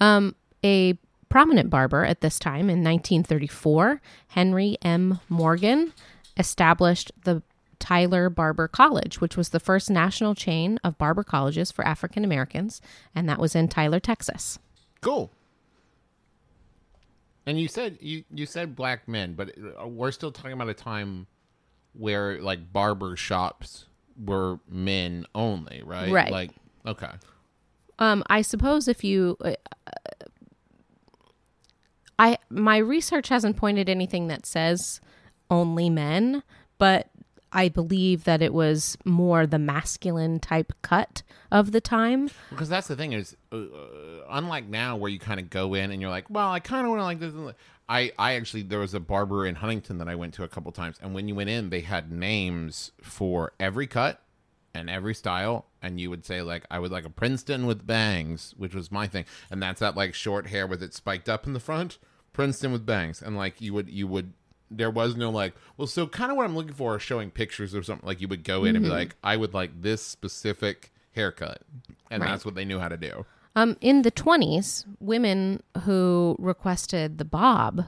Um, 0.00 0.34
a 0.64 0.98
prominent 1.28 1.70
barber 1.70 2.04
at 2.04 2.20
this 2.20 2.38
time 2.40 2.68
in 2.68 2.82
1934, 2.82 4.02
Henry 4.28 4.76
M. 4.82 5.20
Morgan, 5.28 5.92
established 6.36 7.12
the 7.22 7.42
Tyler 7.78 8.28
Barber 8.28 8.66
College, 8.66 9.20
which 9.20 9.36
was 9.36 9.50
the 9.50 9.60
first 9.60 9.88
national 9.88 10.34
chain 10.34 10.80
of 10.82 10.98
barber 10.98 11.22
colleges 11.22 11.70
for 11.70 11.86
African 11.86 12.24
Americans, 12.24 12.82
and 13.14 13.28
that 13.28 13.38
was 13.38 13.54
in 13.54 13.68
Tyler, 13.68 14.00
Texas. 14.00 14.58
Cool. 15.00 15.30
And 17.46 17.58
you 17.58 17.68
said 17.68 17.98
you 18.00 18.24
you 18.34 18.46
said 18.46 18.74
black 18.74 19.06
men, 19.08 19.34
but 19.34 19.54
uh, 19.80 19.86
we're 19.86 20.10
still 20.10 20.30
talking 20.32 20.52
about 20.52 20.68
a 20.68 20.74
time 20.74 21.26
where 21.92 22.40
like 22.40 22.72
barber 22.72 23.16
shops 23.16 23.86
were 24.22 24.58
men 24.68 25.26
only, 25.34 25.82
right? 25.84 26.10
Right. 26.10 26.30
Like 26.30 26.50
okay. 26.86 27.10
Um, 27.98 28.24
I 28.28 28.40
suppose 28.40 28.88
if 28.88 29.04
you, 29.04 29.36
uh, 29.44 29.52
I 32.18 32.38
my 32.48 32.78
research 32.78 33.28
hasn't 33.28 33.56
pointed 33.56 33.88
anything 33.88 34.28
that 34.28 34.46
says 34.46 35.00
only 35.50 35.90
men, 35.90 36.42
but 36.78 37.10
I 37.52 37.68
believe 37.68 38.24
that 38.24 38.42
it 38.42 38.54
was 38.54 38.96
more 39.04 39.46
the 39.46 39.58
masculine 39.58 40.38
type 40.38 40.72
cut 40.82 41.22
of 41.50 41.72
the 41.72 41.80
time. 41.80 42.30
Because 42.48 42.68
that's 42.68 42.88
the 42.88 42.96
thing 42.96 43.12
is, 43.12 43.36
uh, 43.52 43.56
uh, 43.56 44.24
unlike 44.30 44.68
now 44.68 44.96
where 44.96 45.10
you 45.10 45.18
kind 45.18 45.40
of 45.40 45.50
go 45.50 45.74
in 45.74 45.90
and 45.90 46.00
you're 46.00 46.10
like, 46.10 46.30
well, 46.30 46.50
I 46.50 46.60
kind 46.60 46.86
of 46.86 46.90
want 46.90 47.00
to 47.00 47.04
like 47.04 47.18
this. 47.18 47.34
And 47.90 48.08
that." 48.08 48.14
I, 48.18 48.32
I 48.32 48.34
actually 48.34 48.62
there 48.62 48.78
was 48.78 48.94
a 48.94 49.00
barber 49.00 49.46
in 49.46 49.56
Huntington 49.56 49.98
that 49.98 50.08
I 50.08 50.14
went 50.14 50.34
to 50.34 50.44
a 50.44 50.48
couple 50.48 50.72
times, 50.72 50.96
and 51.02 51.14
when 51.14 51.28
you 51.28 51.34
went 51.34 51.50
in, 51.50 51.70
they 51.70 51.80
had 51.80 52.10
names 52.10 52.92
for 53.02 53.52
every 53.60 53.86
cut 53.86 54.22
and 54.74 54.88
every 54.88 55.14
style, 55.14 55.66
and 55.82 56.00
you 56.00 56.10
would 56.10 56.24
say 56.24 56.42
like, 56.42 56.64
I 56.70 56.78
would 56.78 56.92
like 56.92 57.04
a 57.04 57.10
Princeton 57.10 57.66
with 57.66 57.86
bangs, 57.86 58.54
which 58.56 58.74
was 58.74 58.92
my 58.92 59.06
thing, 59.08 59.24
and 59.50 59.62
that's 59.62 59.80
that 59.80 59.96
like 59.96 60.14
short 60.14 60.46
hair 60.48 60.66
with 60.66 60.82
it 60.82 60.94
spiked 60.94 61.28
up 61.28 61.46
in 61.46 61.52
the 61.52 61.60
front, 61.60 61.98
Princeton 62.32 62.72
with 62.72 62.86
bangs, 62.86 63.20
and 63.22 63.36
like 63.36 63.60
you 63.60 63.74
would 63.74 63.88
you 63.88 64.06
would. 64.06 64.32
There 64.72 64.90
was 64.90 65.16
no 65.16 65.30
like, 65.30 65.54
well, 65.76 65.88
so 65.88 66.06
kind 66.06 66.30
of 66.30 66.36
what 66.36 66.44
I'm 66.44 66.54
looking 66.54 66.74
for 66.74 66.96
is 66.96 67.02
showing 67.02 67.32
pictures 67.32 67.74
or 67.74 67.82
something. 67.82 68.06
Like 68.06 68.20
you 68.20 68.28
would 68.28 68.44
go 68.44 68.64
in 68.64 68.76
and 68.76 68.84
be 68.84 68.88
mm-hmm. 68.88 68.98
like, 68.98 69.16
I 69.24 69.36
would 69.36 69.52
like 69.52 69.82
this 69.82 70.00
specific 70.02 70.92
haircut, 71.12 71.62
and 72.10 72.22
Right. 72.22 72.30
that's 72.30 72.44
what 72.44 72.54
they 72.54 72.64
knew 72.64 72.78
how 72.78 72.88
to 72.88 72.96
do. 72.96 73.26
Um, 73.56 73.76
in 73.80 74.02
the 74.02 74.12
20s, 74.12 74.84
women 75.00 75.62
who 75.82 76.36
requested 76.38 77.18
the 77.18 77.24
bob 77.24 77.86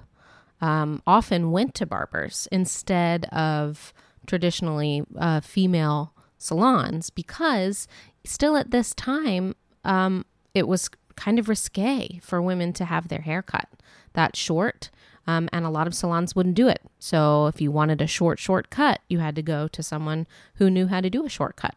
um, 0.60 1.02
often 1.06 1.52
went 1.52 1.74
to 1.76 1.86
barbers 1.86 2.48
instead 2.50 3.26
of 3.26 3.92
traditionally 4.26 5.04
uh, 5.18 5.40
female 5.40 6.12
salons 6.38 7.10
because 7.10 7.86
still 8.24 8.56
at 8.56 8.70
this 8.70 8.94
time, 8.94 9.54
um, 9.84 10.24
it 10.54 10.66
was 10.66 10.90
kind 11.16 11.38
of 11.38 11.48
risque 11.48 12.20
for 12.22 12.40
women 12.40 12.72
to 12.72 12.84
have 12.84 13.08
their 13.08 13.20
hair 13.20 13.42
cut 13.42 13.68
that 14.14 14.36
short. 14.36 14.90
Um, 15.26 15.48
and 15.52 15.64
a 15.64 15.70
lot 15.70 15.86
of 15.86 15.94
salons 15.94 16.34
wouldn't 16.34 16.56
do 16.56 16.66
it. 16.66 16.80
So 16.98 17.46
if 17.46 17.60
you 17.60 17.70
wanted 17.70 18.00
a 18.00 18.08
short, 18.08 18.40
short 18.40 18.70
cut, 18.70 19.00
you 19.08 19.20
had 19.20 19.36
to 19.36 19.42
go 19.42 19.68
to 19.68 19.82
someone 19.82 20.26
who 20.54 20.68
knew 20.68 20.88
how 20.88 21.00
to 21.00 21.08
do 21.08 21.24
a 21.24 21.28
shortcut. 21.28 21.76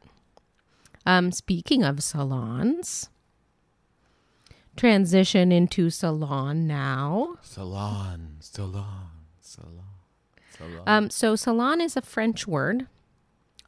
Um, 1.06 1.32
speaking 1.32 1.84
of 1.84 2.02
salons, 2.02 3.10
transition 4.76 5.52
into 5.52 5.90
salon 5.90 6.68
now. 6.68 7.36
Salon, 7.42 8.38
salon, 8.40 9.10
salon, 9.40 9.84
salon. 10.58 10.82
Um, 10.88 11.10
so 11.10 11.36
salon 11.36 11.82
is 11.82 11.96
a 11.98 12.02
French 12.02 12.48
word. 12.48 12.88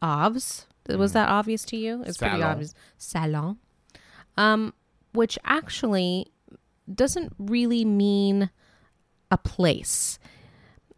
Obs. 0.02 0.66
Was 0.90 1.14
that 1.14 1.28
obvious 1.28 1.66
to 1.66 1.78
you? 1.78 2.04
It's 2.06 2.18
pretty 2.18 2.42
obvious. 2.42 2.74
Salon. 2.98 3.58
Um, 4.38 4.74
which 5.14 5.38
actually 5.44 6.28
doesn't 6.94 7.34
really 7.38 7.84
mean 7.84 8.50
a 9.32 9.38
place. 9.38 10.20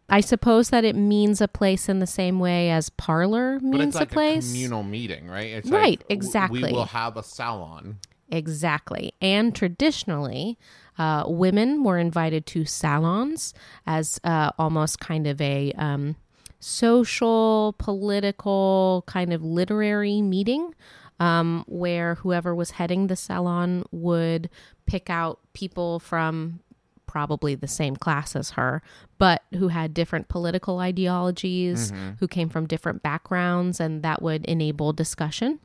I 0.08 0.20
suppose 0.20 0.70
that 0.70 0.84
it 0.84 0.96
means 0.96 1.40
a 1.40 1.48
place 1.48 1.88
in 1.88 2.00
the 2.00 2.06
same 2.06 2.40
way 2.40 2.70
as 2.70 2.90
parlor 2.90 3.58
but 3.60 3.66
means 3.68 3.94
it's 3.94 3.96
like 3.96 4.10
a 4.10 4.14
place. 4.14 4.48
communal 4.48 4.82
meeting, 4.82 5.28
right? 5.28 5.50
It's 5.50 5.70
Right, 5.70 6.00
like, 6.00 6.06
exactly. 6.08 6.64
We 6.64 6.72
will 6.72 6.84
have 6.86 7.16
a 7.16 7.22
salon. 7.22 7.98
Exactly. 8.30 9.12
And 9.20 9.54
traditionally, 9.54 10.58
uh, 10.98 11.24
women 11.26 11.82
were 11.82 11.98
invited 11.98 12.46
to 12.46 12.64
salons 12.64 13.54
as 13.86 14.20
uh, 14.24 14.50
almost 14.58 15.00
kind 15.00 15.26
of 15.26 15.40
a 15.40 15.72
um, 15.72 16.16
social, 16.60 17.74
political, 17.78 19.04
kind 19.06 19.32
of 19.32 19.42
literary 19.42 20.22
meeting 20.22 20.74
um, 21.18 21.64
where 21.68 22.16
whoever 22.16 22.54
was 22.54 22.72
heading 22.72 23.06
the 23.06 23.16
salon 23.16 23.84
would 23.90 24.48
pick 24.86 25.10
out 25.10 25.40
people 25.52 25.98
from 26.00 26.60
probably 27.06 27.54
the 27.56 27.68
same 27.68 27.96
class 27.96 28.36
as 28.36 28.50
her, 28.50 28.82
but 29.18 29.42
who 29.54 29.68
had 29.68 29.92
different 29.92 30.28
political 30.28 30.78
ideologies, 30.78 31.92
who 32.20 32.28
came 32.28 32.48
from 32.48 32.66
different 32.66 33.02
backgrounds, 33.02 33.80
and 33.80 34.02
that 34.02 34.22
would 34.22 34.44
enable 34.46 34.92
discussion. 34.92 35.58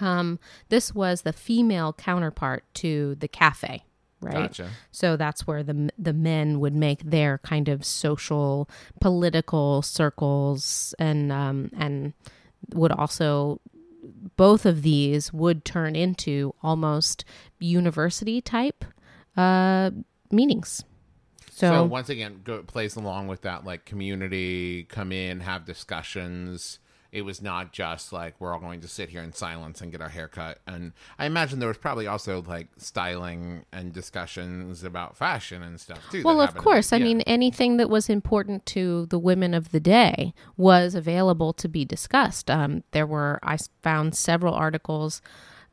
Um, 0.00 0.38
this 0.68 0.94
was 0.94 1.22
the 1.22 1.32
female 1.32 1.92
counterpart 1.92 2.64
to 2.74 3.14
the 3.16 3.28
cafe. 3.28 3.84
right? 4.20 4.34
Gotcha. 4.34 4.70
So 4.92 5.16
that's 5.16 5.46
where 5.46 5.62
the 5.62 5.90
the 5.98 6.12
men 6.12 6.60
would 6.60 6.74
make 6.74 7.02
their 7.02 7.38
kind 7.38 7.68
of 7.68 7.84
social, 7.84 8.68
political 9.00 9.82
circles, 9.82 10.94
and 10.98 11.32
um, 11.32 11.70
and 11.76 12.12
would 12.74 12.92
also 12.92 13.60
both 14.36 14.66
of 14.66 14.82
these 14.82 15.32
would 15.32 15.64
turn 15.64 15.94
into 15.96 16.54
almost 16.62 17.24
university 17.58 18.40
type 18.40 18.84
uh, 19.36 19.90
meetings. 20.30 20.84
So, 21.50 21.68
So, 21.68 21.84
once 21.84 22.08
again, 22.08 22.40
go, 22.42 22.62
plays 22.62 22.96
along 22.96 23.28
with 23.28 23.42
that, 23.42 23.64
like 23.64 23.84
community, 23.84 24.84
come 24.84 25.12
in, 25.12 25.40
have 25.40 25.66
discussions. 25.66 26.78
It 27.12 27.22
was 27.22 27.42
not 27.42 27.72
just 27.72 28.12
like 28.12 28.34
we're 28.38 28.52
all 28.52 28.60
going 28.60 28.80
to 28.80 28.88
sit 28.88 29.08
here 29.08 29.22
in 29.22 29.32
silence 29.32 29.80
and 29.80 29.90
get 29.90 30.00
our 30.00 30.08
hair 30.08 30.28
cut. 30.28 30.58
And 30.66 30.92
I 31.18 31.26
imagine 31.26 31.58
there 31.58 31.68
was 31.68 31.78
probably 31.78 32.06
also 32.06 32.42
like 32.42 32.68
styling 32.76 33.64
and 33.72 33.92
discussions 33.92 34.84
about 34.84 35.16
fashion 35.16 35.62
and 35.62 35.80
stuff 35.80 36.00
too. 36.10 36.22
well, 36.22 36.40
of 36.40 36.54
course, 36.54 36.92
I 36.92 36.98
mean 36.98 37.22
anything 37.22 37.76
that 37.78 37.90
was 37.90 38.08
important 38.08 38.66
to 38.66 39.06
the 39.06 39.18
women 39.18 39.54
of 39.54 39.72
the 39.72 39.80
day 39.80 40.34
was 40.56 40.94
available 40.94 41.52
to 41.54 41.68
be 41.68 41.84
discussed. 41.84 42.50
Um, 42.50 42.84
there 42.92 43.06
were 43.06 43.40
I 43.42 43.58
found 43.82 44.14
several 44.14 44.54
articles 44.54 45.20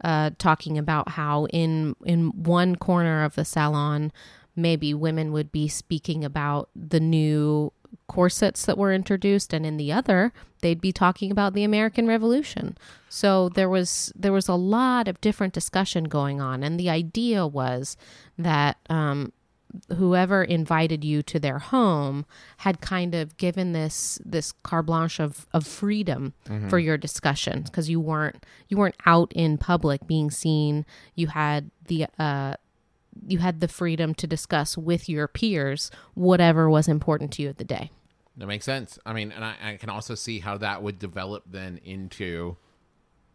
uh, 0.03 0.31
talking 0.37 0.77
about 0.77 1.09
how 1.09 1.45
in 1.47 1.95
in 2.05 2.43
one 2.43 2.75
corner 2.75 3.23
of 3.23 3.35
the 3.35 3.45
salon, 3.45 4.11
maybe 4.55 4.93
women 4.93 5.31
would 5.31 5.51
be 5.51 5.67
speaking 5.67 6.25
about 6.25 6.69
the 6.75 6.99
new 6.99 7.71
corsets 8.07 8.65
that 8.65 8.77
were 8.77 8.93
introduced 8.93 9.53
and 9.53 9.65
in 9.65 9.77
the 9.77 9.91
other 9.91 10.31
they'd 10.61 10.81
be 10.81 10.91
talking 10.91 11.29
about 11.31 11.53
the 11.53 11.63
American 11.63 12.07
Revolution. 12.07 12.77
So 13.09 13.49
there 13.49 13.69
was 13.69 14.11
there 14.15 14.33
was 14.33 14.47
a 14.47 14.55
lot 14.55 15.07
of 15.07 15.21
different 15.21 15.53
discussion 15.53 16.05
going 16.05 16.41
on 16.41 16.63
and 16.63 16.79
the 16.79 16.89
idea 16.89 17.45
was 17.45 17.95
that 18.37 18.77
um, 18.89 19.31
whoever 19.97 20.43
invited 20.43 21.03
you 21.03 21.21
to 21.21 21.39
their 21.39 21.59
home 21.59 22.25
had 22.57 22.81
kind 22.81 23.13
of 23.13 23.35
given 23.37 23.73
this 23.73 24.19
this 24.25 24.51
carte 24.63 24.85
blanche 24.87 25.19
of, 25.19 25.45
of 25.53 25.67
freedom 25.67 26.33
for 26.69 26.79
your 26.79 26.97
discussion 26.97 27.61
because 27.63 27.89
you 27.89 27.99
weren't 27.99 28.45
you 28.69 28.77
weren't 28.77 28.95
out 29.05 29.31
in 29.35 29.57
public 29.57 30.07
being 30.07 30.31
seen 30.31 30.85
you 31.15 31.27
had 31.27 31.69
the 31.87 32.07
uh 32.17 32.53
you 33.27 33.39
had 33.39 33.59
the 33.59 33.67
freedom 33.67 34.13
to 34.15 34.27
discuss 34.27 34.77
with 34.77 35.07
your 35.09 35.27
peers 35.27 35.89
whatever 36.13 36.69
was 36.69 36.87
important 36.87 37.31
to 37.33 37.41
you 37.41 37.49
at 37.49 37.57
the 37.57 37.63
day 37.63 37.89
That 38.37 38.47
makes 38.47 38.65
sense. 38.65 38.99
I 39.05 39.13
mean, 39.13 39.31
and 39.31 39.43
I, 39.43 39.55
I 39.63 39.77
can 39.77 39.89
also 39.89 40.13
see 40.15 40.39
how 40.39 40.57
that 40.57 40.83
would 40.83 40.99
develop 40.99 41.43
then 41.47 41.79
into 41.83 42.57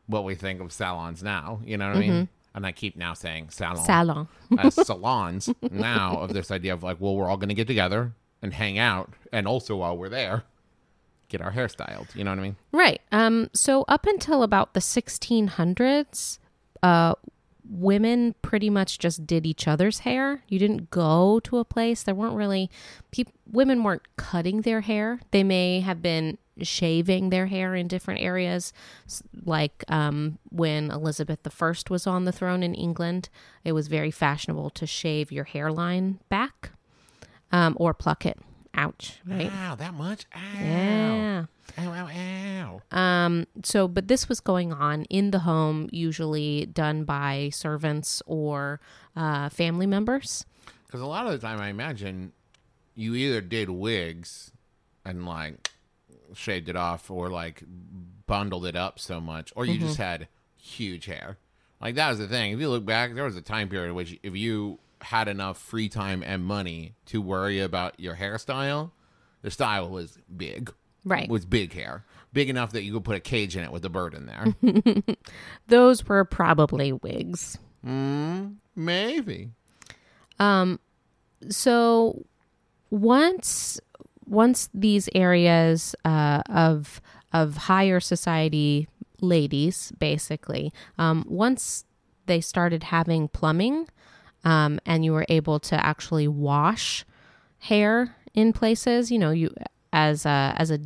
what 0.07 0.25
we 0.25 0.35
think 0.35 0.61
of 0.61 0.73
salons 0.73 1.23
now. 1.23 1.61
You 1.65 1.77
know 1.77 1.89
what 1.89 1.97
I 1.97 2.01
mean? 2.01 2.29
And 2.55 2.67
I 2.67 2.73
keep 2.73 2.97
now 2.97 3.15
saying 3.15 3.49
salon. 3.51 3.85
salon 3.85 4.29
as 4.59 4.75
salons 4.75 5.49
now 5.71 6.19
of 6.19 6.33
this 6.35 6.51
idea 6.51 6.75
of 6.75 6.83
like, 6.83 7.01
well, 7.01 7.17
we're 7.17 7.29
all 7.29 7.37
going 7.39 7.49
to 7.49 7.55
get 7.55 7.67
together 7.67 8.13
and 8.43 8.53
hang 8.53 8.79
out, 8.79 9.11
and 9.33 9.47
also 9.49 9.77
while 9.77 9.97
we're 9.97 10.09
there, 10.09 10.45
get 11.29 11.41
our 11.41 11.53
hair 11.53 11.69
styled. 11.69 12.09
You 12.15 12.25
know 12.25 12.31
what 12.33 12.39
I 12.41 12.43
mean? 12.43 12.57
Right. 12.73 13.01
Um, 13.11 13.49
so 13.55 13.85
up 13.89 14.05
until 14.07 14.43
about 14.43 14.75
the 14.75 14.81
1600s, 14.81 16.39
uh, 16.83 17.15
women 17.73 18.35
pretty 18.43 18.69
much 18.69 18.99
just 18.99 19.27
did 19.27 19.47
each 19.47 19.67
other's 19.67 20.01
hair. 20.01 20.43
You 20.49 20.59
didn't 20.59 20.91
go 20.91 21.41
to 21.41 21.59
a 21.59 21.65
place. 21.65 22.03
There 22.03 22.15
weren't 22.15 22.37
really. 22.37 22.71
Women 23.51 23.83
weren't 23.83 24.03
cutting 24.17 24.61
their 24.61 24.83
hair. 24.83 25.21
They 25.31 25.43
may 25.43 25.81
have 25.81 26.03
been 26.03 26.39
shaving 26.61 27.31
their 27.31 27.47
hair 27.47 27.75
in 27.75 27.89
different 27.89 28.21
areas, 28.21 28.75
like 29.45 29.85
um, 29.89 30.39
when 30.51 30.91
Elizabeth 30.91 31.41
I 31.47 31.73
was 31.91 32.07
on 32.07 32.25
the 32.25 32.33
throne 32.33 32.63
in 32.63 32.75
England. 32.75 33.31
It 33.65 33.73
was 33.73 33.89
very 33.89 34.11
fashionable 34.11 34.71
to 34.71 34.87
shave 34.87 35.33
your 35.33 35.45
hairline 35.45 36.21
back 36.29 36.73
um, 37.51 37.75
or 37.81 37.95
pluck 37.95 38.27
it. 38.27 38.39
Ouch! 38.75 39.21
Right. 39.27 39.51
Ow, 39.53 39.75
that 39.75 39.95
much? 39.95 40.25
Ow. 40.35 40.39
Yeah. 40.61 41.45
Ow, 41.79 41.93
ow, 41.93 42.09
ow. 42.09 42.97
Um, 42.97 43.47
so, 43.63 43.87
but 43.87 44.09
this 44.09 44.29
was 44.29 44.41
going 44.41 44.73
on 44.73 45.05
in 45.05 45.31
the 45.31 45.41
home, 45.41 45.89
usually 45.93 46.67
done 46.67 47.05
by 47.05 47.51
servants 47.53 48.23
or 48.27 48.81
uh, 49.17 49.49
family 49.49 49.87
members. 49.87 50.45
Because 50.87 51.01
a 51.01 51.07
lot 51.07 51.27
of 51.27 51.33
the 51.33 51.39
time, 51.39 51.61
I 51.61 51.69
imagine 51.69 52.33
you 52.95 53.15
either 53.15 53.41
did 53.41 53.71
wigs 53.71 54.53
and 55.05 55.27
like 55.27 55.71
shaved 56.35 56.69
it 56.69 56.77
off, 56.77 57.11
or 57.11 57.29
like 57.29 57.63
bundled 58.27 58.67
it 58.67 58.77
up 58.77 58.99
so 58.99 59.21
much, 59.21 59.53
or 59.55 59.67
you 59.67 59.79
just 59.79 59.99
had 59.99 60.29
huge 60.57 61.07
hair. 61.07 61.37
Like 61.81 61.95
that 61.97 62.11
was 62.11 62.19
the 62.19 62.29
thing. 62.29 62.53
If 62.53 62.61
you 62.61 62.69
look 62.69 62.85
back, 62.87 63.15
there 63.15 63.25
was 63.25 63.37
a 63.37 63.43
time 63.43 63.69
period 63.69 63.89
in 63.89 63.95
which 63.95 64.19
if 64.23 64.37
you 64.37 64.79
had 65.03 65.29
enough 65.29 65.59
free 65.59 65.89
time 65.89 66.23
and 66.25 66.45
money 66.45 66.95
to 67.07 67.21
worry 67.21 67.61
about 67.61 67.99
your 67.99 68.17
hairstyle, 68.17 68.93
the 69.43 69.51
style 69.51 69.89
was 69.91 70.19
big. 70.35 70.73
Right. 71.05 71.29
Was 71.29 71.45
big 71.45 71.73
hair. 71.73 72.05
Big 72.33 72.49
enough 72.49 72.73
that 72.73 72.83
you 72.85 72.93
could 72.93 73.05
put 73.05 73.17
a 73.17 73.21
cage 73.21 73.57
in 73.57 73.65
it 73.65 73.73
with 73.73 73.85
a 73.85 73.91
bird 73.91 74.15
in 74.15 74.27
there. 74.27 74.55
Those 75.67 76.07
were 76.07 76.25
probably 76.25 76.93
wigs. 76.93 77.59
mm, 77.85 78.55
maybe. 78.77 79.51
So, 81.51 82.25
once 82.91 83.81
once 84.27 84.69
these 84.73 85.09
areas 85.15 85.95
uh, 86.05 86.43
of 86.49 87.01
of 87.33 87.57
higher 87.57 88.01
society 88.01 88.89
ladies, 89.21 89.93
basically, 89.99 90.73
um, 90.99 91.25
once 91.29 91.85
they 92.27 92.41
started 92.41 92.85
having 92.85 93.29
plumbing, 93.29 93.89
um, 94.45 94.81
and 94.85 95.05
you 95.05 95.13
were 95.13 95.27
able 95.29 95.61
to 95.61 95.87
actually 95.87 96.29
wash 96.29 97.05
hair 97.59 98.17
in 98.35 98.53
places, 98.53 99.11
you 99.11 99.19
know, 99.19 99.31
you 99.31 99.55
as 99.93 100.27
a 100.27 100.55
as 100.57 100.71
a 100.71 100.81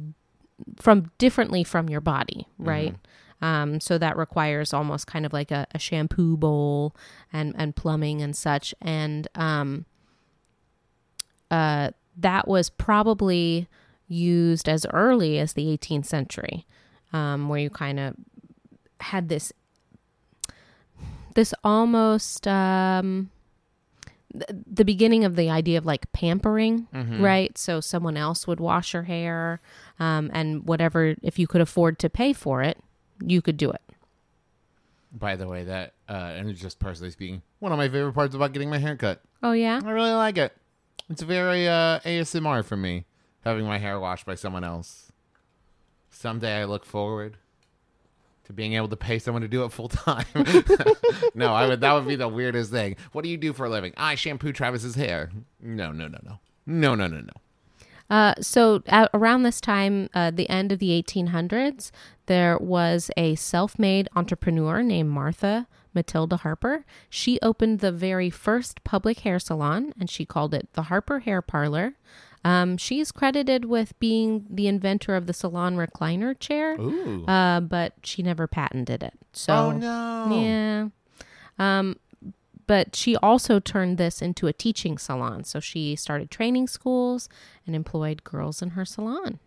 from 0.76 1.10
differently 1.18 1.64
from 1.64 1.88
your 1.88 2.00
body, 2.00 2.46
right? 2.58 2.94
Um, 3.42 3.80
so 3.80 3.98
that 3.98 4.16
requires 4.16 4.72
almost 4.72 5.06
kind 5.06 5.26
of 5.26 5.32
like 5.32 5.50
a, 5.50 5.66
a 5.74 5.78
shampoo 5.78 6.36
bowl 6.36 6.94
and 7.32 7.54
and 7.56 7.76
plumbing 7.76 8.22
and 8.22 8.34
such, 8.34 8.74
and 8.80 9.28
um, 9.34 9.86
uh, 11.50 11.90
that 12.16 12.48
was 12.48 12.70
probably 12.70 13.68
used 14.08 14.68
as 14.68 14.86
early 14.92 15.38
as 15.38 15.52
the 15.52 15.66
18th 15.66 16.06
century, 16.06 16.66
um, 17.12 17.48
where 17.48 17.58
you 17.58 17.70
kind 17.70 18.00
of 18.00 18.14
had 19.00 19.28
this 19.28 19.52
this 21.34 21.52
almost 21.62 22.48
um, 22.48 23.30
th- 24.38 24.60
the 24.66 24.84
beginning 24.84 25.24
of 25.24 25.36
the 25.36 25.50
idea 25.50 25.78
of 25.78 25.86
like 25.86 26.10
pampering, 26.12 26.88
right? 27.22 27.56
So 27.58 27.80
someone 27.80 28.16
else 28.16 28.46
would 28.46 28.60
wash 28.60 28.94
your 28.94 29.04
hair, 29.04 29.60
um, 29.98 30.30
and 30.32 30.64
whatever 30.66 31.14
if 31.22 31.38
you 31.38 31.46
could 31.46 31.60
afford 31.60 31.98
to 32.00 32.10
pay 32.10 32.32
for 32.32 32.62
it, 32.62 32.78
you 33.20 33.42
could 33.42 33.56
do 33.56 33.70
it. 33.70 33.82
By 35.12 35.36
the 35.36 35.48
way, 35.48 35.64
that 35.64 35.94
uh, 36.08 36.12
and 36.36 36.54
just 36.54 36.78
personally 36.78 37.10
speaking, 37.10 37.42
one 37.58 37.72
of 37.72 37.78
my 37.78 37.88
favorite 37.88 38.12
parts 38.12 38.34
about 38.34 38.52
getting 38.52 38.70
my 38.70 38.78
hair 38.78 38.96
cut. 38.96 39.22
Oh 39.42 39.52
yeah, 39.52 39.80
I 39.84 39.90
really 39.90 40.12
like 40.12 40.36
it. 40.38 40.56
It's 41.08 41.22
very 41.22 41.68
uh, 41.68 42.00
ASMR 42.00 42.64
for 42.64 42.76
me, 42.76 43.06
having 43.44 43.64
my 43.64 43.78
hair 43.78 43.98
washed 44.00 44.26
by 44.26 44.34
someone 44.34 44.64
else. 44.64 45.12
Someday 46.10 46.60
I 46.60 46.64
look 46.64 46.84
forward 46.84 47.36
to 48.46 48.52
being 48.52 48.74
able 48.74 48.88
to 48.88 48.96
pay 48.96 49.18
someone 49.18 49.42
to 49.42 49.48
do 49.48 49.64
it 49.64 49.72
full 49.72 49.88
time. 49.88 50.26
no, 51.34 51.52
I 51.52 51.66
would. 51.66 51.80
That 51.80 51.92
would 51.92 52.06
be 52.06 52.16
the 52.16 52.28
weirdest 52.28 52.70
thing. 52.70 52.96
What 53.12 53.22
do 53.22 53.28
you 53.30 53.36
do 53.36 53.52
for 53.52 53.66
a 53.66 53.70
living? 53.70 53.92
I 53.96 54.14
shampoo 54.14 54.52
Travis's 54.52 54.94
hair. 54.94 55.30
No, 55.60 55.92
no, 55.92 56.08
no, 56.08 56.18
no, 56.22 56.38
no, 56.66 56.94
no, 56.94 57.06
no, 57.06 57.20
no. 57.20 57.32
Uh, 58.08 58.34
so 58.40 58.82
at, 58.86 59.10
around 59.12 59.42
this 59.42 59.60
time, 59.60 60.08
uh, 60.14 60.30
the 60.30 60.48
end 60.48 60.70
of 60.70 60.78
the 60.78 60.90
1800s, 61.02 61.90
there 62.26 62.56
was 62.58 63.10
a 63.16 63.34
self-made 63.34 64.08
entrepreneur 64.14 64.82
named 64.82 65.10
Martha 65.10 65.66
Matilda 65.92 66.36
Harper. 66.36 66.84
She 67.10 67.40
opened 67.42 67.80
the 67.80 67.90
very 67.90 68.30
first 68.30 68.84
public 68.84 69.20
hair 69.20 69.40
salon, 69.40 69.92
and 69.98 70.08
she 70.08 70.24
called 70.24 70.54
it 70.54 70.68
the 70.74 70.82
Harper 70.82 71.20
Hair 71.20 71.42
Parlor. 71.42 71.94
Um, 72.46 72.76
she's 72.76 73.10
credited 73.10 73.64
with 73.64 73.98
being 73.98 74.46
the 74.48 74.68
inventor 74.68 75.16
of 75.16 75.26
the 75.26 75.32
salon 75.32 75.76
recliner 75.76 76.38
chair, 76.38 76.80
Ooh. 76.80 77.24
uh, 77.26 77.58
but 77.60 77.94
she 78.04 78.22
never 78.22 78.46
patented 78.46 79.02
it. 79.02 79.14
So 79.32 79.52
oh 79.52 79.70
no. 79.72 80.40
yeah. 80.40 80.88
Um, 81.58 81.96
but 82.68 82.94
she 82.94 83.16
also 83.16 83.58
turned 83.58 83.98
this 83.98 84.22
into 84.22 84.46
a 84.46 84.52
teaching 84.52 84.96
salon. 84.96 85.42
So 85.42 85.58
she 85.58 85.96
started 85.96 86.30
training 86.30 86.68
schools 86.68 87.28
and 87.66 87.74
employed 87.74 88.22
girls 88.22 88.62
in 88.62 88.70
her 88.70 88.84
salon. 88.84 89.40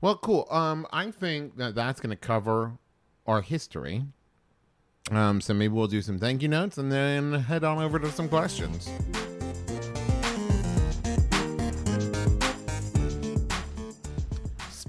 Well, 0.00 0.16
cool. 0.16 0.46
Um, 0.50 0.86
I 0.92 1.10
think 1.10 1.56
that 1.56 1.74
that's 1.74 2.00
going 2.00 2.10
to 2.10 2.16
cover 2.16 2.78
our 3.26 3.42
history. 3.42 4.04
Um, 5.10 5.42
so 5.42 5.52
maybe 5.52 5.74
we'll 5.74 5.86
do 5.86 6.00
some 6.00 6.18
thank 6.18 6.40
you 6.40 6.48
notes 6.48 6.78
and 6.78 6.90
then 6.90 7.32
head 7.34 7.62
on 7.62 7.82
over 7.82 7.98
to 7.98 8.10
some 8.10 8.28
questions. 8.28 8.90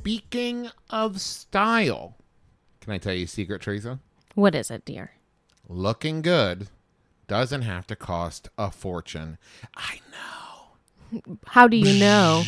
Speaking 0.07 0.69
of 0.89 1.19
style, 1.19 2.15
can 2.79 2.93
I 2.93 2.97
tell 2.97 3.13
you 3.13 3.25
a 3.25 3.27
secret, 3.27 3.61
Teresa? 3.61 3.99
What 4.35 4.55
is 4.55 4.71
it, 4.71 4.85
dear? 4.85 5.11
Looking 5.67 6.21
good 6.21 6.69
doesn't 7.27 7.63
have 7.63 7.85
to 7.87 7.95
cost 7.97 8.47
a 8.57 8.71
fortune. 8.71 9.37
I 9.75 9.99
know. 10.13 11.19
How 11.47 11.67
do 11.67 11.75
you 11.75 11.99
know? 11.99 12.43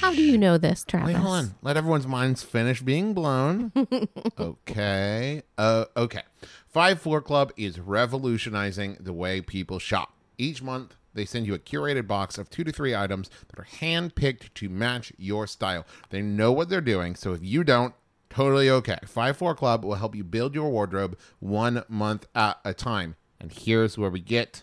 How 0.00 0.10
do 0.10 0.20
you 0.20 0.36
know 0.36 0.58
this, 0.58 0.84
Travis? 0.84 1.14
Wait, 1.14 1.16
hold 1.20 1.36
on. 1.36 1.54
Let 1.62 1.76
everyone's 1.76 2.08
minds 2.08 2.42
finish 2.42 2.82
being 2.82 3.14
blown. 3.14 3.70
okay. 4.40 5.44
Uh, 5.56 5.84
okay. 5.96 6.22
Five 6.66 7.00
Four 7.00 7.20
Club 7.22 7.52
is 7.56 7.78
revolutionizing 7.78 8.96
the 8.98 9.12
way 9.12 9.40
people 9.40 9.78
shop. 9.78 10.14
Each 10.36 10.60
month, 10.64 10.96
they 11.18 11.24
send 11.24 11.46
you 11.46 11.54
a 11.54 11.58
curated 11.58 12.06
box 12.06 12.38
of 12.38 12.48
two 12.48 12.64
to 12.64 12.70
three 12.70 12.94
items 12.94 13.28
that 13.48 13.58
are 13.58 13.66
handpicked 13.66 14.54
to 14.54 14.68
match 14.68 15.12
your 15.18 15.46
style. 15.46 15.84
They 16.10 16.22
know 16.22 16.52
what 16.52 16.68
they're 16.68 16.80
doing, 16.80 17.16
so 17.16 17.32
if 17.32 17.42
you 17.42 17.64
don't, 17.64 17.92
totally 18.30 18.70
okay. 18.70 18.98
Five 19.04 19.36
Four 19.36 19.54
Club 19.54 19.84
will 19.84 19.96
help 19.96 20.14
you 20.14 20.22
build 20.22 20.54
your 20.54 20.70
wardrobe 20.70 21.18
one 21.40 21.82
month 21.88 22.26
at 22.34 22.60
a 22.64 22.72
time. 22.72 23.16
And 23.40 23.52
here's 23.52 23.98
where 23.98 24.10
we 24.10 24.20
get 24.20 24.62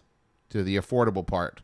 to 0.49 0.63
the 0.63 0.77
affordable 0.77 1.27
part. 1.27 1.61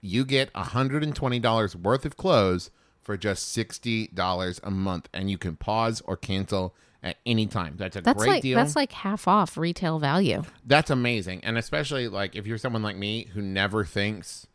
You 0.00 0.24
get 0.24 0.52
$120 0.52 1.74
worth 1.76 2.04
of 2.04 2.16
clothes 2.16 2.70
for 3.00 3.16
just 3.16 3.56
$60 3.56 4.60
a 4.62 4.70
month, 4.70 5.08
and 5.14 5.30
you 5.30 5.38
can 5.38 5.56
pause 5.56 6.02
or 6.04 6.16
cancel 6.16 6.74
at 7.02 7.16
any 7.26 7.46
time. 7.46 7.74
That's 7.76 7.96
a 7.96 8.00
That's 8.00 8.18
great 8.18 8.28
like 8.28 8.42
deal. 8.42 8.56
that's 8.56 8.76
like 8.76 8.92
half 8.92 9.28
off 9.28 9.56
retail 9.56 9.98
value. 9.98 10.42
That's 10.66 10.90
amazing. 10.90 11.44
And 11.44 11.56
especially 11.58 12.08
like 12.08 12.34
if 12.36 12.46
you're 12.46 12.58
someone 12.58 12.82
like 12.82 12.96
me 12.96 13.28
who 13.34 13.42
never 13.42 13.84
thinks 13.84 14.46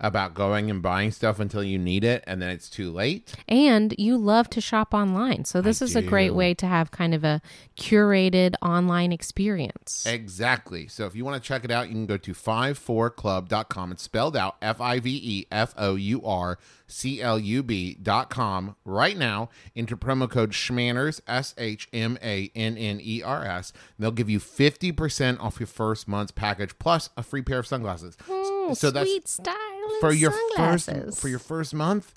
about 0.00 0.34
going 0.34 0.70
and 0.70 0.82
buying 0.82 1.10
stuff 1.10 1.40
until 1.40 1.62
you 1.62 1.78
need 1.78 2.04
it 2.04 2.22
and 2.26 2.40
then 2.40 2.50
it's 2.50 2.68
too 2.70 2.90
late. 2.90 3.34
And 3.48 3.94
you 3.98 4.16
love 4.16 4.48
to 4.50 4.60
shop 4.60 4.94
online. 4.94 5.44
So 5.44 5.60
this 5.60 5.82
is 5.82 5.96
a 5.96 6.02
great 6.02 6.34
way 6.34 6.54
to 6.54 6.66
have 6.66 6.90
kind 6.90 7.14
of 7.14 7.24
a 7.24 7.40
curated 7.76 8.54
online 8.62 9.12
experience. 9.12 10.06
Exactly. 10.06 10.86
So 10.88 11.06
if 11.06 11.14
you 11.14 11.24
want 11.24 11.42
to 11.42 11.46
check 11.46 11.64
it 11.64 11.70
out, 11.70 11.88
you 11.88 11.94
can 11.94 12.06
go 12.06 12.16
to 12.16 12.32
54club.com. 12.32 13.92
It's 13.92 14.02
spelled 14.02 14.36
out 14.36 14.56
F 14.62 14.80
I 14.80 15.00
V 15.00 15.20
E 15.22 15.46
F 15.50 15.74
O 15.76 15.96
U 15.96 16.24
R 16.24 16.58
C 16.86 17.20
L 17.20 17.38
U 17.38 17.62
B.com 17.62 18.76
right 18.84 19.16
now. 19.16 19.50
Enter 19.76 19.96
promo 19.96 20.28
code 20.28 20.52
SHMANNERS, 20.52 21.20
S 21.26 21.54
H 21.58 21.88
M 21.92 22.18
A 22.22 22.50
N 22.54 22.76
N 22.78 23.00
E 23.02 23.22
R 23.22 23.44
S. 23.44 23.72
They'll 23.98 24.10
give 24.10 24.30
you 24.30 24.38
50% 24.38 25.40
off 25.40 25.60
your 25.60 25.66
first 25.66 26.08
month's 26.08 26.32
package 26.32 26.78
plus 26.78 27.10
a 27.16 27.22
free 27.22 27.42
pair 27.42 27.58
of 27.58 27.66
sunglasses. 27.66 28.16
Oh, 28.28 28.74
so 28.74 28.90
that's 28.90 29.08
sweet 29.08 29.28
style 29.28 29.54
and 29.54 29.67
for 30.00 30.12
your 30.12 30.32
sunglasses. 30.32 31.04
first 31.04 31.20
for 31.20 31.28
your 31.28 31.38
first 31.38 31.74
month. 31.74 32.14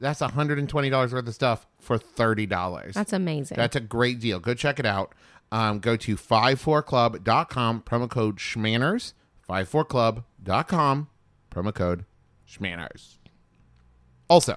That's 0.00 0.20
$120 0.20 1.12
worth 1.12 1.28
of 1.28 1.34
stuff 1.34 1.66
for 1.78 1.96
$30. 1.98 2.92
That's 2.92 3.12
amazing. 3.12 3.56
That's 3.56 3.76
a 3.76 3.80
great 3.80 4.18
deal. 4.18 4.40
Go 4.40 4.52
check 4.54 4.80
it 4.80 4.86
out. 4.86 5.14
Um, 5.52 5.78
go 5.78 5.96
to 5.96 6.16
54club.com, 6.16 7.82
promo 7.82 8.10
code 8.10 8.36
SHMANNERS, 8.38 9.12
54club.com, 9.48 11.08
promo 11.50 11.74
code 11.74 12.04
SHMANNERS. 12.46 13.18
Also, 14.28 14.56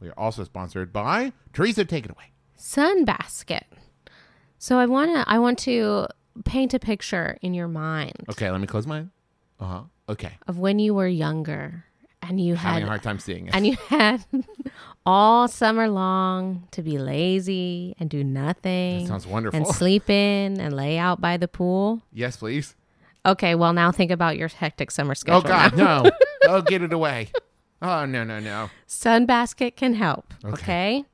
we 0.00 0.08
are 0.08 0.18
also 0.18 0.44
sponsored 0.44 0.92
by 0.92 1.32
Teresa. 1.52 1.84
Take 1.84 2.04
it 2.04 2.10
away. 2.12 2.32
Sunbasket. 2.58 3.62
So 4.58 4.78
I 4.78 4.86
want 4.86 5.10
to 5.14 5.24
I 5.28 5.38
want 5.38 5.58
to 5.60 6.06
paint 6.44 6.72
a 6.74 6.78
picture 6.78 7.36
in 7.42 7.52
your 7.54 7.68
mind 7.68 8.12
Okay, 8.30 8.50
let 8.50 8.60
me 8.60 8.66
close 8.66 8.86
mine. 8.86 9.10
Uh 9.60 9.64
huh. 9.66 9.82
Okay. 10.08 10.32
of 10.46 10.58
when 10.58 10.78
you 10.78 10.94
were 10.94 11.06
younger 11.08 11.84
and 12.28 12.40
you 12.40 12.54
Having 12.54 12.74
had 12.74 12.82
a 12.82 12.86
hard 12.86 13.02
time 13.02 13.18
seeing 13.18 13.46
it. 13.48 13.54
and 13.54 13.66
you 13.66 13.76
had 13.88 14.24
all 15.06 15.48
summer 15.48 15.88
long 15.88 16.68
to 16.72 16.82
be 16.82 16.98
lazy 16.98 17.94
and 17.98 18.10
do 18.10 18.22
nothing. 18.22 19.04
That 19.04 19.08
sounds 19.08 19.26
wonderful. 19.26 19.56
And 19.56 19.66
sleep 19.66 20.10
in 20.10 20.60
and 20.60 20.76
lay 20.76 20.98
out 20.98 21.20
by 21.20 21.36
the 21.36 21.48
pool. 21.48 22.02
yes, 22.12 22.36
please. 22.36 22.74
Okay, 23.26 23.54
well 23.54 23.72
now 23.72 23.90
think 23.90 24.10
about 24.10 24.36
your 24.36 24.48
hectic 24.48 24.90
summer 24.90 25.12
oh, 25.12 25.14
schedule. 25.14 25.40
Oh, 25.44 25.48
God, 25.48 25.76
now. 25.76 26.02
no. 26.02 26.10
oh, 26.46 26.62
get 26.62 26.82
it 26.82 26.92
away. 26.92 27.30
Oh, 27.80 28.04
no, 28.04 28.24
no, 28.24 28.38
no. 28.40 28.70
Sunbasket 28.86 29.76
can 29.76 29.94
help. 29.94 30.34
Okay. 30.44 30.52
Okay. 30.52 31.04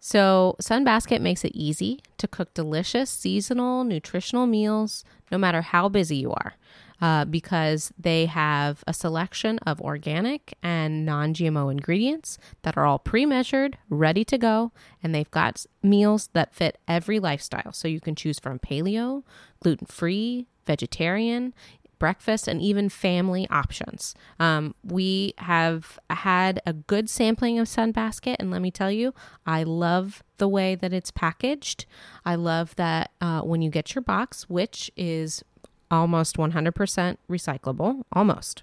So, 0.00 0.56
Sunbasket 0.62 1.20
makes 1.20 1.44
it 1.44 1.52
easy 1.54 2.00
to 2.18 2.28
cook 2.28 2.54
delicious, 2.54 3.10
seasonal, 3.10 3.82
nutritional 3.82 4.46
meals 4.46 5.04
no 5.30 5.38
matter 5.38 5.60
how 5.60 5.88
busy 5.88 6.16
you 6.16 6.30
are. 6.30 6.54
Uh, 7.00 7.24
because 7.24 7.92
they 7.96 8.26
have 8.26 8.82
a 8.88 8.92
selection 8.92 9.58
of 9.60 9.80
organic 9.80 10.54
and 10.64 11.06
non 11.06 11.32
GMO 11.32 11.70
ingredients 11.70 12.38
that 12.62 12.76
are 12.76 12.84
all 12.84 12.98
pre 12.98 13.24
measured, 13.24 13.78
ready 13.88 14.24
to 14.24 14.36
go, 14.36 14.72
and 15.00 15.14
they've 15.14 15.30
got 15.30 15.64
meals 15.80 16.28
that 16.32 16.54
fit 16.54 16.78
every 16.88 17.20
lifestyle. 17.20 17.72
So 17.72 17.86
you 17.86 18.00
can 18.00 18.16
choose 18.16 18.40
from 18.40 18.58
paleo, 18.58 19.22
gluten 19.60 19.86
free, 19.86 20.48
vegetarian, 20.66 21.54
breakfast 21.98 22.48
and 22.48 22.62
even 22.62 22.88
family 22.88 23.46
options. 23.50 24.14
Um, 24.38 24.74
we 24.84 25.34
have 25.38 25.98
had 26.10 26.60
a 26.64 26.72
good 26.72 27.10
sampling 27.10 27.58
of 27.58 27.66
Sunbasket, 27.66 28.36
and 28.38 28.50
let 28.50 28.62
me 28.62 28.70
tell 28.70 28.90
you, 28.90 29.14
I 29.46 29.64
love 29.64 30.22
the 30.38 30.48
way 30.48 30.74
that 30.76 30.92
it's 30.92 31.10
packaged. 31.10 31.86
I 32.24 32.36
love 32.36 32.74
that 32.76 33.10
uh, 33.20 33.40
when 33.42 33.62
you 33.62 33.70
get 33.70 33.94
your 33.94 34.02
box, 34.02 34.48
which 34.48 34.90
is 34.96 35.42
almost 35.90 36.36
100% 36.36 37.16
recyclable, 37.30 38.02
almost. 38.12 38.62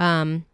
Um, 0.00 0.44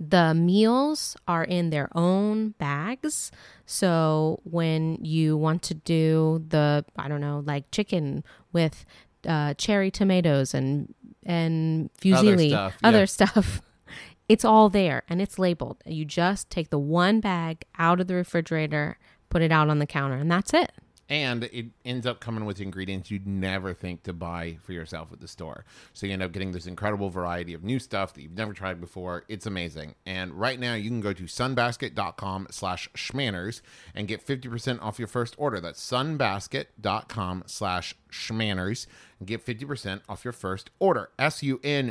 the 0.00 0.32
meals 0.34 1.16
are 1.28 1.44
in 1.44 1.68
their 1.68 1.90
own 1.94 2.50
bags. 2.58 3.30
So 3.66 4.40
when 4.44 4.96
you 5.04 5.36
want 5.36 5.62
to 5.64 5.74
do 5.74 6.42
the, 6.48 6.86
I 6.96 7.06
don't 7.06 7.20
know, 7.20 7.42
like 7.44 7.70
chicken 7.70 8.24
with 8.52 8.86
uh, 9.28 9.52
cherry 9.54 9.90
tomatoes 9.90 10.54
and 10.54 10.94
and 11.26 11.90
fusilli, 12.00 12.48
stuff, 12.48 12.76
other 12.82 13.00
yeah. 13.00 13.04
stuff, 13.04 13.60
it's 14.28 14.44
all 14.44 14.70
there 14.70 15.02
and 15.08 15.20
it's 15.20 15.38
labeled. 15.38 15.82
You 15.84 16.06
just 16.06 16.48
take 16.48 16.70
the 16.70 16.78
one 16.78 17.20
bag 17.20 17.64
out 17.78 18.00
of 18.00 18.06
the 18.06 18.14
refrigerator, 18.14 18.98
put 19.28 19.42
it 19.42 19.52
out 19.52 19.68
on 19.68 19.80
the 19.80 19.86
counter, 19.86 20.16
and 20.16 20.30
that's 20.30 20.54
it. 20.54 20.72
And 21.10 21.44
it 21.44 21.66
ends 21.84 22.06
up 22.06 22.20
coming 22.20 22.44
with 22.44 22.60
ingredients 22.60 23.10
you'd 23.10 23.26
never 23.26 23.74
think 23.74 24.04
to 24.04 24.12
buy 24.12 24.58
for 24.62 24.72
yourself 24.72 25.12
at 25.12 25.20
the 25.20 25.26
store. 25.26 25.64
So 25.92 26.06
you 26.06 26.12
end 26.12 26.22
up 26.22 26.30
getting 26.30 26.52
this 26.52 26.66
incredible 26.66 27.10
variety 27.10 27.52
of 27.52 27.64
new 27.64 27.80
stuff 27.80 28.14
that 28.14 28.22
you've 28.22 28.36
never 28.36 28.52
tried 28.52 28.80
before. 28.80 29.24
It's 29.26 29.44
amazing. 29.44 29.96
And 30.06 30.32
right 30.34 30.60
now 30.60 30.74
you 30.74 30.88
can 30.88 31.00
go 31.00 31.12
to 31.12 31.24
sunbasket.com 31.24 32.46
slash 32.50 32.88
shmanners 32.94 33.60
and 33.92 34.06
get 34.06 34.24
50% 34.24 34.80
off 34.80 35.00
your 35.00 35.08
first 35.08 35.34
order. 35.36 35.60
That's 35.60 35.84
sunbasket.com 35.84 37.42
slash 37.46 37.96
shmanners 38.10 38.86
and 39.18 39.26
get 39.26 39.44
50% 39.44 40.02
off 40.08 40.24
your 40.24 40.32
first 40.32 40.70
order. 40.78 41.10
S-U-N-B-A-S-K-E-T 41.18 41.90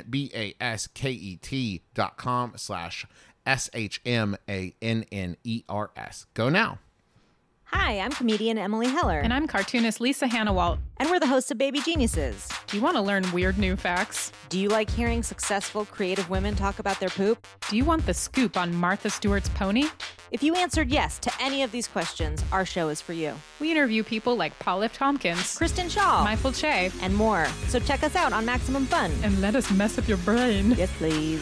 dot 1.94 2.18
com 2.18 2.54
slash 2.56 3.06
S-H-M-A-N-N-E-R-S. 3.46 4.26
Go 6.34 6.50
now. 6.50 6.80
Hi, 7.72 8.00
I'm 8.00 8.12
comedian 8.12 8.58
Emily 8.58 8.88
Heller, 8.88 9.20
And 9.20 9.34
I'm 9.34 9.48
cartoonist 9.48 10.02
Lisa 10.02 10.28
Hanawalt. 10.28 10.80
and 10.98 11.10
we're 11.10 11.20
the 11.20 11.28
hosts 11.28 11.52
of 11.52 11.58
Baby 11.58 11.82
Geniuses. 11.82 12.48
Do 12.68 12.78
you 12.78 12.84
want 12.84 12.96
to 12.98 13.02
learn 13.02 13.32
weird 13.32 13.58
new 13.58 13.76
facts? 13.76 14.32
Do 14.50 14.60
you 14.60 14.70
like 14.70 14.90
hearing 14.90 15.22
successful, 15.24 15.86
creative 15.86 16.30
women 16.30 16.56
talk 16.56 16.80
about 16.80 17.00
their 17.00 17.10
poop? 17.10 17.46
Do 17.70 17.78
you 17.78 17.86
want 17.86 18.06
the 18.06 18.14
scoop 18.14 18.58
on 18.58 18.74
Martha 18.76 19.10
Stewart's 19.10 19.50
pony? 19.50 19.86
If 20.32 20.42
you 20.44 20.56
answered 20.56 20.90
yes 20.90 21.20
to 21.20 21.32
any 21.40 21.64
of 21.64 21.72
these 21.72 21.88
questions, 21.88 22.44
our 22.52 22.66
show 22.66 22.90
is 22.90 23.02
for 23.02 23.14
you. 23.14 23.34
We 23.60 23.72
interview 23.72 24.04
people 24.04 24.36
like 24.36 24.58
Paul 24.60 24.84
F. 24.84 24.94
Tompkins, 24.94 25.56
Kristen 25.58 25.88
Schaal, 25.88 26.24
Michael 26.24 26.52
Che, 26.52 26.92
and 27.02 27.16
more. 27.16 27.46
So 27.68 27.80
check 27.80 28.04
us 28.04 28.16
out 28.16 28.34
on 28.34 28.46
Maximum 28.46 28.86
Fun. 28.88 29.12
and 29.24 29.40
let 29.42 29.56
us 29.56 29.70
mess 29.72 29.98
up 29.98 30.08
your 30.08 30.18
brain. 30.18 30.72
Yes, 30.72 30.92
please. 30.98 31.42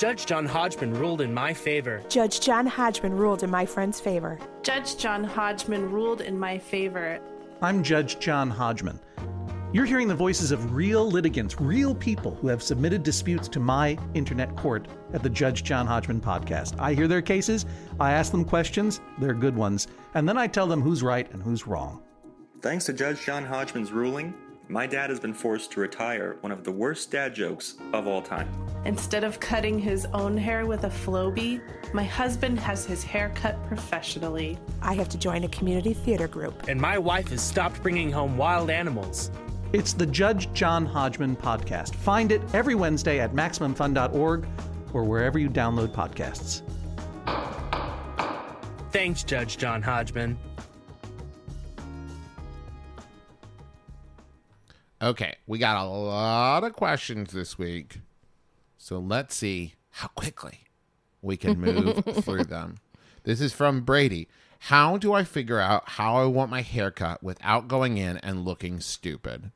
Judge 0.00 0.24
John 0.24 0.46
Hodgman 0.46 0.94
ruled 0.94 1.20
in 1.20 1.34
my 1.34 1.52
favor. 1.52 2.00
Judge 2.08 2.40
John 2.40 2.66
Hodgman 2.66 3.12
ruled 3.12 3.42
in 3.42 3.50
my 3.50 3.66
friend's 3.66 4.00
favor. 4.00 4.38
Judge 4.62 4.96
John 4.96 5.22
Hodgman 5.22 5.90
ruled 5.90 6.22
in 6.22 6.38
my 6.38 6.56
favor. 6.56 7.20
I'm 7.60 7.82
Judge 7.82 8.18
John 8.18 8.48
Hodgman. 8.48 8.98
You're 9.74 9.84
hearing 9.84 10.08
the 10.08 10.14
voices 10.14 10.52
of 10.52 10.72
real 10.72 11.10
litigants, 11.10 11.60
real 11.60 11.94
people 11.94 12.34
who 12.36 12.48
have 12.48 12.62
submitted 12.62 13.02
disputes 13.02 13.46
to 13.48 13.60
my 13.60 13.98
internet 14.14 14.56
court 14.56 14.88
at 15.12 15.22
the 15.22 15.28
Judge 15.28 15.64
John 15.64 15.86
Hodgman 15.86 16.22
podcast. 16.22 16.80
I 16.80 16.94
hear 16.94 17.06
their 17.06 17.20
cases, 17.20 17.66
I 18.00 18.12
ask 18.12 18.32
them 18.32 18.46
questions, 18.46 19.02
they're 19.18 19.34
good 19.34 19.54
ones, 19.54 19.86
and 20.14 20.26
then 20.26 20.38
I 20.38 20.46
tell 20.46 20.66
them 20.66 20.80
who's 20.80 21.02
right 21.02 21.30
and 21.30 21.42
who's 21.42 21.66
wrong. 21.66 22.02
Thanks 22.62 22.86
to 22.86 22.94
Judge 22.94 23.20
John 23.20 23.44
Hodgman's 23.44 23.92
ruling, 23.92 24.32
my 24.70 24.86
dad 24.86 25.10
has 25.10 25.18
been 25.18 25.34
forced 25.34 25.72
to 25.72 25.80
retire 25.80 26.36
one 26.42 26.52
of 26.52 26.62
the 26.62 26.70
worst 26.70 27.10
dad 27.10 27.34
jokes 27.34 27.74
of 27.92 28.06
all 28.06 28.22
time. 28.22 28.48
Instead 28.84 29.24
of 29.24 29.40
cutting 29.40 29.78
his 29.78 30.06
own 30.12 30.36
hair 30.36 30.64
with 30.64 30.84
a 30.84 30.88
Flowbee, 30.88 31.60
my 31.92 32.04
husband 32.04 32.58
has 32.60 32.86
his 32.86 33.02
hair 33.02 33.32
cut 33.34 33.62
professionally. 33.66 34.58
I 34.80 34.94
have 34.94 35.08
to 35.08 35.18
join 35.18 35.42
a 35.42 35.48
community 35.48 35.92
theater 35.92 36.28
group. 36.28 36.68
And 36.68 36.80
my 36.80 36.98
wife 36.98 37.28
has 37.28 37.42
stopped 37.42 37.82
bringing 37.82 38.12
home 38.12 38.36
wild 38.36 38.70
animals. 38.70 39.32
It's 39.72 39.92
the 39.92 40.06
Judge 40.06 40.52
John 40.52 40.86
Hodgman 40.86 41.36
podcast. 41.36 41.96
Find 41.96 42.30
it 42.30 42.40
every 42.54 42.76
Wednesday 42.76 43.18
at 43.18 43.32
MaximumFun.org 43.34 44.46
or 44.92 45.04
wherever 45.04 45.38
you 45.38 45.50
download 45.50 45.92
podcasts. 45.92 46.62
Thanks, 48.92 49.24
Judge 49.24 49.58
John 49.58 49.82
Hodgman. 49.82 50.38
Okay, 55.02 55.36
we 55.46 55.58
got 55.58 55.82
a 55.82 55.88
lot 55.88 56.62
of 56.62 56.74
questions 56.74 57.32
this 57.32 57.58
week. 57.58 58.00
So 58.76 58.98
let's 58.98 59.34
see 59.34 59.74
how 59.90 60.08
quickly 60.08 60.60
we 61.22 61.36
can 61.36 61.58
move 61.58 62.04
through 62.24 62.44
them. 62.44 62.76
This 63.24 63.40
is 63.40 63.52
from 63.52 63.80
Brady. 63.82 64.28
How 64.64 64.98
do 64.98 65.14
I 65.14 65.24
figure 65.24 65.58
out 65.58 65.88
how 65.90 66.16
I 66.16 66.26
want 66.26 66.50
my 66.50 66.60
haircut 66.60 67.22
without 67.22 67.66
going 67.66 67.96
in 67.96 68.18
and 68.18 68.44
looking 68.44 68.80
stupid? 68.80 69.50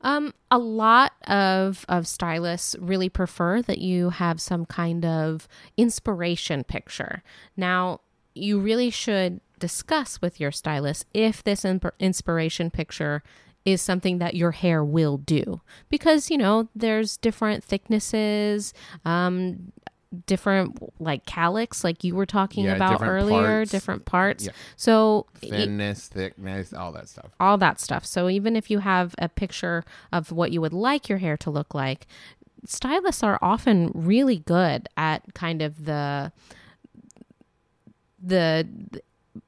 Um, 0.00 0.34
a 0.50 0.58
lot 0.58 1.12
of 1.26 1.84
of 1.88 2.06
stylists 2.06 2.76
really 2.78 3.08
prefer 3.08 3.62
that 3.62 3.78
you 3.78 4.10
have 4.10 4.40
some 4.40 4.66
kind 4.66 5.04
of 5.04 5.48
inspiration 5.76 6.64
picture. 6.64 7.22
Now, 7.56 8.00
you 8.34 8.60
really 8.60 8.90
should 8.90 9.40
discuss 9.58 10.20
with 10.20 10.40
your 10.40 10.52
stylist 10.52 11.06
if 11.14 11.42
this 11.42 11.64
imp- 11.64 11.94
inspiration 11.98 12.70
picture 12.70 13.22
is 13.64 13.80
something 13.80 14.18
that 14.18 14.34
your 14.34 14.50
hair 14.50 14.84
will 14.84 15.16
do 15.18 15.60
because 15.88 16.30
you 16.30 16.36
know 16.38 16.68
there's 16.74 17.16
different 17.16 17.64
thicknesses 17.64 18.74
um 19.04 19.72
different 20.26 20.78
like 21.00 21.24
cowlicks 21.26 21.82
like 21.82 22.04
you 22.04 22.14
were 22.14 22.26
talking 22.26 22.66
Yeah, 22.66 22.76
about 22.76 22.92
different 22.92 23.12
earlier 23.22 23.42
parts. 23.58 23.70
different 23.72 24.04
parts 24.04 24.44
Yeah. 24.46 24.52
so 24.76 25.26
Thinness, 25.40 26.08
thickness, 26.08 26.72
all 26.72 26.92
that 26.92 27.08
stuff. 27.08 27.32
all 27.40 27.58
that 27.58 27.80
stuff. 27.80 28.06
So 28.06 28.28
even 28.28 28.54
if 28.54 28.70
you 28.70 28.78
have 28.78 29.14
a 29.18 29.28
picture 29.28 29.84
of 30.12 30.30
what 30.30 30.52
you 30.52 30.60
would 30.60 30.72
like 30.72 31.08
your 31.08 31.18
hair 31.18 31.36
to 31.38 31.50
look 31.50 31.74
like, 31.74 32.06
stylists 32.64 33.22
are 33.24 33.38
often 33.42 33.90
really 33.92 34.38
good 34.38 34.88
at 34.96 35.34
kind 35.34 35.60
of 35.62 35.84
the, 35.84 36.30
the 38.22 38.68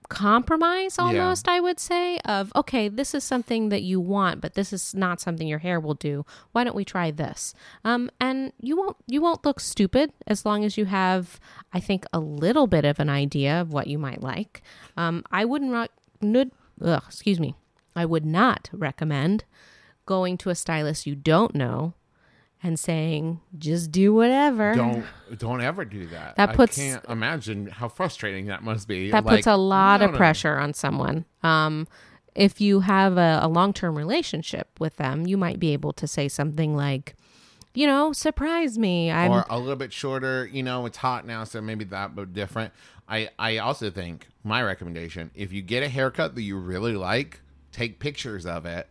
compromise 0.08 0.98
almost 0.98 1.48
I 1.48 1.60
would 1.60 1.80
say 1.80 2.18
of 2.24 2.52
okay 2.54 2.88
this 2.88 3.14
is 3.14 3.24
something 3.24 3.68
that 3.70 3.82
you 3.82 4.00
want 4.00 4.40
but 4.40 4.54
this 4.54 4.72
is 4.72 4.94
not 4.94 5.20
something 5.20 5.48
your 5.48 5.58
hair 5.58 5.80
will 5.80 5.94
do. 5.94 6.24
Why 6.52 6.64
don't 6.64 6.76
we 6.76 6.84
try 6.84 7.10
this? 7.10 7.54
Um 7.84 8.10
and 8.20 8.52
you 8.60 8.76
won't 8.76 8.96
you 9.06 9.20
won't 9.20 9.44
look 9.44 9.60
stupid 9.60 10.12
as 10.26 10.44
long 10.46 10.64
as 10.64 10.76
you 10.76 10.84
have 10.86 11.40
I 11.72 11.80
think 11.80 12.06
a 12.12 12.20
little 12.20 12.66
bit 12.66 12.84
of 12.84 13.00
an 13.00 13.10
idea 13.10 13.60
of 13.60 13.72
what 13.72 13.86
you 13.86 13.98
might 13.98 14.22
like. 14.22 14.62
Um 14.96 15.24
I 15.30 15.44
wouldn't 15.44 15.72
rock 15.72 15.90
nud, 16.22 16.50
ugh, 16.80 17.02
excuse 17.06 17.40
me. 17.40 17.54
I 17.94 18.04
would 18.04 18.26
not 18.26 18.68
recommend 18.72 19.44
going 20.04 20.38
to 20.38 20.50
a 20.50 20.54
stylist 20.54 21.06
you 21.06 21.14
don't 21.14 21.54
know 21.54 21.94
and 22.66 22.78
saying 22.78 23.40
just 23.58 23.90
do 23.92 24.12
whatever 24.12 24.74
Don't 24.74 25.04
don't 25.38 25.60
ever 25.60 25.84
do 25.84 26.06
that. 26.08 26.36
That 26.36 26.54
puts- 26.54 26.78
I 26.78 26.82
can't 26.82 27.04
imagine 27.08 27.66
how 27.68 27.88
frustrating 27.88 28.46
that 28.46 28.62
must 28.62 28.88
be. 28.88 29.10
that 29.10 29.24
Like, 29.24 29.36
puts 29.36 29.46
a 29.46 29.56
lot 29.56 30.00
no, 30.00 30.06
of 30.06 30.10
no, 30.10 30.14
no. 30.14 30.18
pressure 30.18 30.56
on 30.58 30.74
someone. 30.74 31.24
Um, 31.42 31.86
if 32.34 32.60
you 32.60 32.80
have 32.80 33.16
a, 33.16 33.40
a 33.42 33.48
long 33.48 33.72
term 33.72 33.96
relationship 33.96 34.68
with 34.78 34.96
them, 34.96 35.26
you 35.26 35.36
might 35.36 35.58
be 35.58 35.72
able 35.72 35.92
to 35.94 36.06
say 36.06 36.28
something 36.28 36.76
like, 36.76 37.14
you 37.74 37.86
know, 37.86 38.12
surprise 38.12 38.78
me. 38.78 39.10
I'm 39.10 39.30
or 39.30 39.44
a 39.48 39.58
little 39.58 39.76
bit 39.76 39.92
shorter. 39.92 40.46
You 40.46 40.62
know, 40.62 40.86
it's 40.86 40.98
hot 40.98 41.26
now, 41.26 41.44
so 41.44 41.60
maybe 41.60 41.84
that, 41.86 42.14
but 42.14 42.32
different. 42.32 42.72
I 43.08 43.30
I 43.38 43.58
also 43.58 43.90
think 43.90 44.26
my 44.44 44.62
recommendation: 44.62 45.30
if 45.34 45.52
you 45.52 45.62
get 45.62 45.82
a 45.82 45.88
haircut 45.88 46.34
that 46.34 46.42
you 46.42 46.56
really 46.58 46.94
like, 46.96 47.40
take 47.72 47.98
pictures 48.00 48.44
of 48.46 48.66
it, 48.66 48.88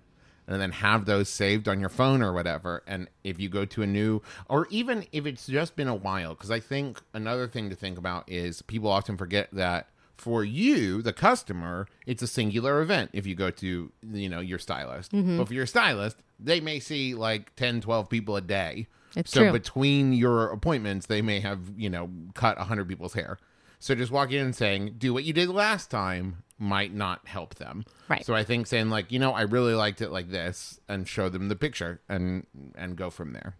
and 0.47 0.61
then 0.61 0.71
have 0.71 1.05
those 1.05 1.29
saved 1.29 1.67
on 1.67 1.79
your 1.79 1.89
phone 1.89 2.21
or 2.21 2.33
whatever. 2.33 2.83
And 2.87 3.07
if 3.23 3.39
you 3.39 3.49
go 3.49 3.65
to 3.65 3.81
a 3.81 3.87
new, 3.87 4.21
or 4.47 4.67
even 4.69 5.05
if 5.11 5.25
it's 5.25 5.47
just 5.47 5.75
been 5.75 5.87
a 5.87 5.95
while, 5.95 6.35
because 6.35 6.51
I 6.51 6.59
think 6.59 7.01
another 7.13 7.47
thing 7.47 7.69
to 7.69 7.75
think 7.75 7.97
about 7.97 8.29
is 8.29 8.61
people 8.61 8.89
often 8.89 9.17
forget 9.17 9.49
that. 9.53 9.89
For 10.17 10.45
you, 10.45 11.01
the 11.01 11.11
customer, 11.11 11.87
it's 12.05 12.23
a 12.23 12.27
singular 12.27 12.81
event 12.81 13.09
if 13.11 13.27
you 13.27 13.35
go 13.35 13.51
to, 13.51 13.91
you 14.13 14.29
know, 14.29 14.39
your 14.39 14.59
stylist. 14.59 15.11
Mm-hmm. 15.11 15.37
But 15.37 15.49
for 15.49 15.53
your 15.53 15.65
stylist, 15.65 16.15
they 16.39 16.61
may 16.61 16.79
see 16.79 17.13
like 17.13 17.53
10, 17.57 17.81
12 17.81 18.09
people 18.09 18.37
a 18.37 18.41
day. 18.41 18.87
It's 19.17 19.31
so 19.31 19.41
true. 19.41 19.51
between 19.51 20.13
your 20.13 20.51
appointments, 20.51 21.07
they 21.07 21.21
may 21.21 21.41
have, 21.41 21.59
you 21.75 21.89
know, 21.89 22.09
cut 22.33 22.57
100 22.57 22.87
people's 22.87 23.13
hair. 23.13 23.39
So 23.85 23.93
just 23.93 24.11
walking 24.11 24.39
in 24.39 24.45
and 24.45 24.55
saying, 24.55 24.95
do 24.97 25.13
what 25.13 25.25
you 25.25 25.31
did 25.31 25.47
last 25.47 25.91
time 25.91 26.37
might 26.57 26.91
not 26.91 27.27
help 27.27 27.53
them. 27.53 27.85
Right. 28.09 28.25
So 28.25 28.33
I 28.33 28.43
think 28.43 28.65
saying 28.65 28.89
like, 28.89 29.11
you 29.11 29.19
know, 29.19 29.31
I 29.31 29.41
really 29.43 29.75
liked 29.75 30.01
it 30.01 30.09
like 30.09 30.31
this 30.31 30.79
and 30.89 31.07
show 31.07 31.29
them 31.29 31.49
the 31.49 31.55
picture 31.55 32.01
and 32.09 32.47
and 32.73 32.95
go 32.95 33.11
from 33.11 33.33
there. 33.33 33.57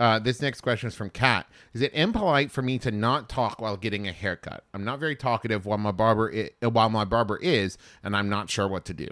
Uh, 0.00 0.18
this 0.18 0.40
next 0.40 0.62
question 0.62 0.86
is 0.88 0.94
from 0.94 1.10
Kat. 1.10 1.46
Is 1.74 1.82
it 1.82 1.92
impolite 1.92 2.50
for 2.50 2.62
me 2.62 2.78
to 2.78 2.90
not 2.90 3.28
talk 3.28 3.60
while 3.60 3.76
getting 3.76 4.08
a 4.08 4.12
haircut? 4.12 4.64
I'm 4.72 4.84
not 4.86 5.00
very 5.00 5.14
talkative 5.14 5.66
while 5.66 5.76
my 5.76 5.92
barber 5.92 6.32
i- 6.34 6.66
while 6.66 6.88
my 6.88 7.04
barber 7.04 7.36
is, 7.36 7.76
and 8.02 8.16
I'm 8.16 8.30
not 8.30 8.48
sure 8.48 8.66
what 8.66 8.86
to 8.86 8.94
do. 8.94 9.08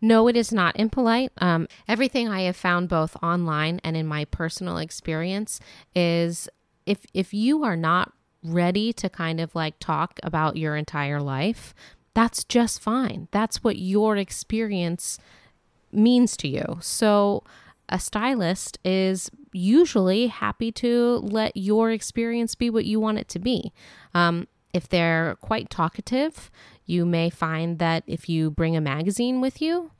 No, 0.00 0.26
it 0.26 0.36
is 0.36 0.52
not 0.52 0.74
impolite. 0.80 1.30
Um, 1.38 1.68
everything 1.86 2.28
I 2.28 2.40
have 2.40 2.56
found 2.56 2.88
both 2.88 3.16
online 3.22 3.80
and 3.84 3.96
in 3.96 4.08
my 4.08 4.24
personal 4.24 4.78
experience 4.78 5.60
is 5.94 6.48
if 6.86 7.06
if 7.14 7.32
you 7.32 7.62
are 7.62 7.76
not 7.76 8.12
ready 8.44 8.92
to 8.92 9.08
kind 9.08 9.40
of 9.40 9.54
like 9.54 9.78
talk 9.78 10.20
about 10.22 10.56
your 10.56 10.76
entire 10.76 11.20
life, 11.20 11.74
that's 12.14 12.44
just 12.44 12.80
fine. 12.80 13.28
That's 13.32 13.64
what 13.64 13.76
your 13.76 14.16
experience 14.16 15.18
means 15.90 16.36
to 16.38 16.48
you. 16.48 16.78
So 16.80 17.42
a 17.88 17.98
stylist 17.98 18.78
is 18.84 19.30
usually 19.52 20.28
happy 20.28 20.70
to 20.72 21.20
let 21.22 21.56
your 21.56 21.90
experience 21.90 22.54
be 22.54 22.70
what 22.70 22.84
you 22.84 23.00
want 23.00 23.18
it 23.18 23.28
to 23.28 23.38
be. 23.38 23.72
Um, 24.14 24.46
if 24.72 24.88
they're 24.88 25.36
quite 25.40 25.70
talkative, 25.70 26.50
you 26.84 27.06
may 27.06 27.30
find 27.30 27.78
that 27.78 28.04
if 28.06 28.28
you 28.28 28.50
bring 28.50 28.76
a 28.76 28.80
magazine 28.80 29.40
with 29.40 29.62
you, 29.62 29.90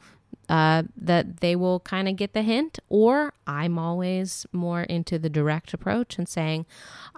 uh, 0.48 0.84
that 0.96 1.38
they 1.38 1.56
will 1.56 1.80
kind 1.80 2.08
of 2.08 2.16
get 2.16 2.32
the 2.32 2.42
hint. 2.42 2.78
Or 2.88 3.32
I'm 3.46 3.78
always 3.78 4.46
more 4.52 4.82
into 4.82 5.18
the 5.18 5.30
direct 5.30 5.74
approach 5.74 6.18
and 6.18 6.28
saying, 6.28 6.66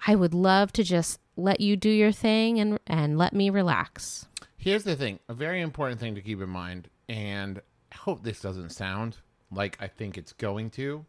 I 0.07 0.15
would 0.15 0.35
love 0.35 0.73
to 0.73 0.85
just 0.85 1.21
let 1.37 1.61
you 1.61 1.77
do 1.77 1.91
your 1.91 2.13
thing 2.13 2.59
and 2.59 2.79
and 2.87 3.19
let 3.19 3.33
me 3.33 3.51
relax. 3.51 4.27
Here's 4.57 4.85
the 4.85 4.97
thing 4.97 5.21
a 5.29 5.35
very 5.35 5.61
important 5.61 6.01
thing 6.01 6.15
to 6.15 6.23
keep 6.23 6.41
in 6.41 6.49
mind, 6.49 6.89
and 7.09 7.61
I 7.93 7.97
hope 7.97 8.23
this 8.23 8.41
doesn't 8.41 8.71
sound 8.71 9.19
like 9.51 9.77
I 9.81 9.87
think 9.87 10.19
it's 10.19 10.33
going 10.33 10.71
to. 10.71 11.05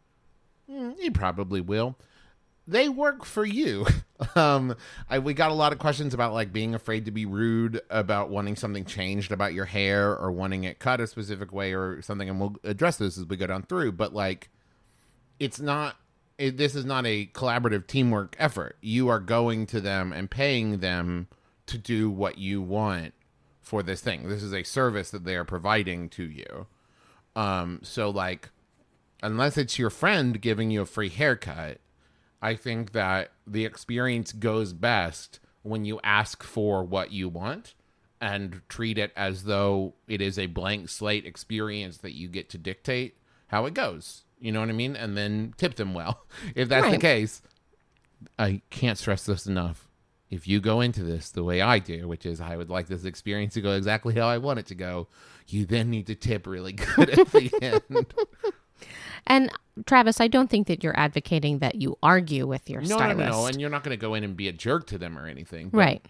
Mm, 0.70 0.96
it 0.98 1.14
probably 1.14 1.60
will. 1.60 1.96
They 2.68 2.88
work 2.88 3.24
for 3.24 3.44
you. 3.44 3.86
um, 4.36 4.76
I, 5.08 5.18
we 5.18 5.34
got 5.34 5.50
a 5.50 5.54
lot 5.54 5.72
of 5.72 5.78
questions 5.78 6.14
about 6.14 6.34
like 6.34 6.52
being 6.52 6.74
afraid 6.74 7.06
to 7.06 7.10
be 7.10 7.24
rude, 7.24 7.80
about 7.88 8.28
wanting 8.28 8.56
something 8.56 8.84
changed 8.84 9.32
about 9.32 9.54
your 9.54 9.64
hair, 9.64 10.14
or 10.16 10.30
wanting 10.30 10.64
it 10.64 10.78
cut 10.78 11.00
a 11.00 11.06
specific 11.06 11.52
way, 11.52 11.74
or 11.74 12.02
something. 12.02 12.28
And 12.28 12.38
we'll 12.38 12.56
address 12.62 12.98
this 12.98 13.18
as 13.18 13.24
we 13.24 13.36
go 13.36 13.46
down 13.46 13.62
through. 13.62 13.92
But 13.92 14.12
like, 14.12 14.50
it's 15.40 15.58
not 15.58 15.96
it, 16.38 16.56
this 16.56 16.74
is 16.74 16.84
not 16.84 17.04
a 17.06 17.26
collaborative 17.26 17.86
teamwork 17.86 18.36
effort 18.38 18.76
you 18.80 19.08
are 19.08 19.20
going 19.20 19.66
to 19.66 19.80
them 19.80 20.12
and 20.12 20.30
paying 20.30 20.78
them 20.78 21.26
to 21.66 21.76
do 21.76 22.08
what 22.10 22.38
you 22.38 22.62
want 22.62 23.12
for 23.60 23.82
this 23.82 24.00
thing 24.00 24.28
this 24.28 24.42
is 24.42 24.54
a 24.54 24.62
service 24.62 25.10
that 25.10 25.24
they 25.24 25.36
are 25.36 25.44
providing 25.44 26.08
to 26.08 26.22
you 26.22 26.66
um 27.36 27.80
so 27.82 28.08
like 28.08 28.50
unless 29.22 29.58
it's 29.58 29.78
your 29.78 29.90
friend 29.90 30.40
giving 30.40 30.70
you 30.70 30.80
a 30.80 30.86
free 30.86 31.08
haircut 31.08 31.78
i 32.42 32.54
think 32.54 32.92
that 32.92 33.32
the 33.46 33.64
experience 33.64 34.32
goes 34.32 34.72
best 34.72 35.40
when 35.62 35.84
you 35.84 36.00
ask 36.02 36.42
for 36.42 36.82
what 36.84 37.12
you 37.12 37.28
want 37.28 37.74
and 38.20 38.62
treat 38.68 38.98
it 38.98 39.12
as 39.16 39.44
though 39.44 39.94
it 40.06 40.20
is 40.20 40.38
a 40.38 40.46
blank 40.46 40.88
slate 40.88 41.24
experience 41.24 41.98
that 41.98 42.14
you 42.14 42.28
get 42.28 42.50
to 42.50 42.58
dictate 42.58 43.16
how 43.48 43.66
it 43.66 43.74
goes. 43.74 44.24
You 44.40 44.52
know 44.52 44.60
what 44.60 44.68
I 44.68 44.72
mean? 44.72 44.96
And 44.96 45.16
then 45.16 45.54
tip 45.56 45.76
them 45.76 45.94
well. 45.94 46.22
If 46.54 46.68
that's 46.68 46.90
the 46.90 46.98
case, 46.98 47.42
I 48.38 48.62
can't 48.70 48.98
stress 48.98 49.26
this 49.26 49.46
enough. 49.46 49.88
If 50.30 50.46
you 50.46 50.60
go 50.60 50.80
into 50.80 51.02
this 51.02 51.30
the 51.30 51.44
way 51.44 51.60
I 51.60 51.78
do, 51.78 52.06
which 52.06 52.26
is 52.26 52.40
I 52.40 52.56
would 52.56 52.70
like 52.70 52.86
this 52.86 53.04
experience 53.04 53.54
to 53.54 53.60
go 53.60 53.72
exactly 53.72 54.14
how 54.14 54.28
I 54.28 54.38
want 54.38 54.58
it 54.58 54.66
to 54.66 54.74
go, 54.74 55.08
you 55.46 55.64
then 55.64 55.90
need 55.90 56.06
to 56.08 56.14
tip 56.14 56.46
really 56.46 56.72
good 56.96 57.10
at 57.10 57.32
the 57.32 57.50
end. 57.62 58.06
And 59.26 59.50
Travis, 59.86 60.20
I 60.20 60.28
don't 60.28 60.48
think 60.50 60.66
that 60.66 60.82
you're 60.82 60.98
advocating 60.98 61.58
that 61.58 61.76
you 61.76 61.96
argue 62.02 62.46
with 62.46 62.68
your 62.68 62.80
no, 62.82 62.88
no, 62.88 62.96
stylist. 62.96 63.18
no, 63.18 63.30
no. 63.30 63.46
And 63.46 63.60
you're 63.60 63.70
not 63.70 63.84
going 63.84 63.96
to 63.96 64.00
go 64.00 64.14
in 64.14 64.24
and 64.24 64.36
be 64.36 64.48
a 64.48 64.52
jerk 64.52 64.86
to 64.88 64.98
them 64.98 65.18
or 65.18 65.26
anything. 65.26 65.70
right. 65.72 66.04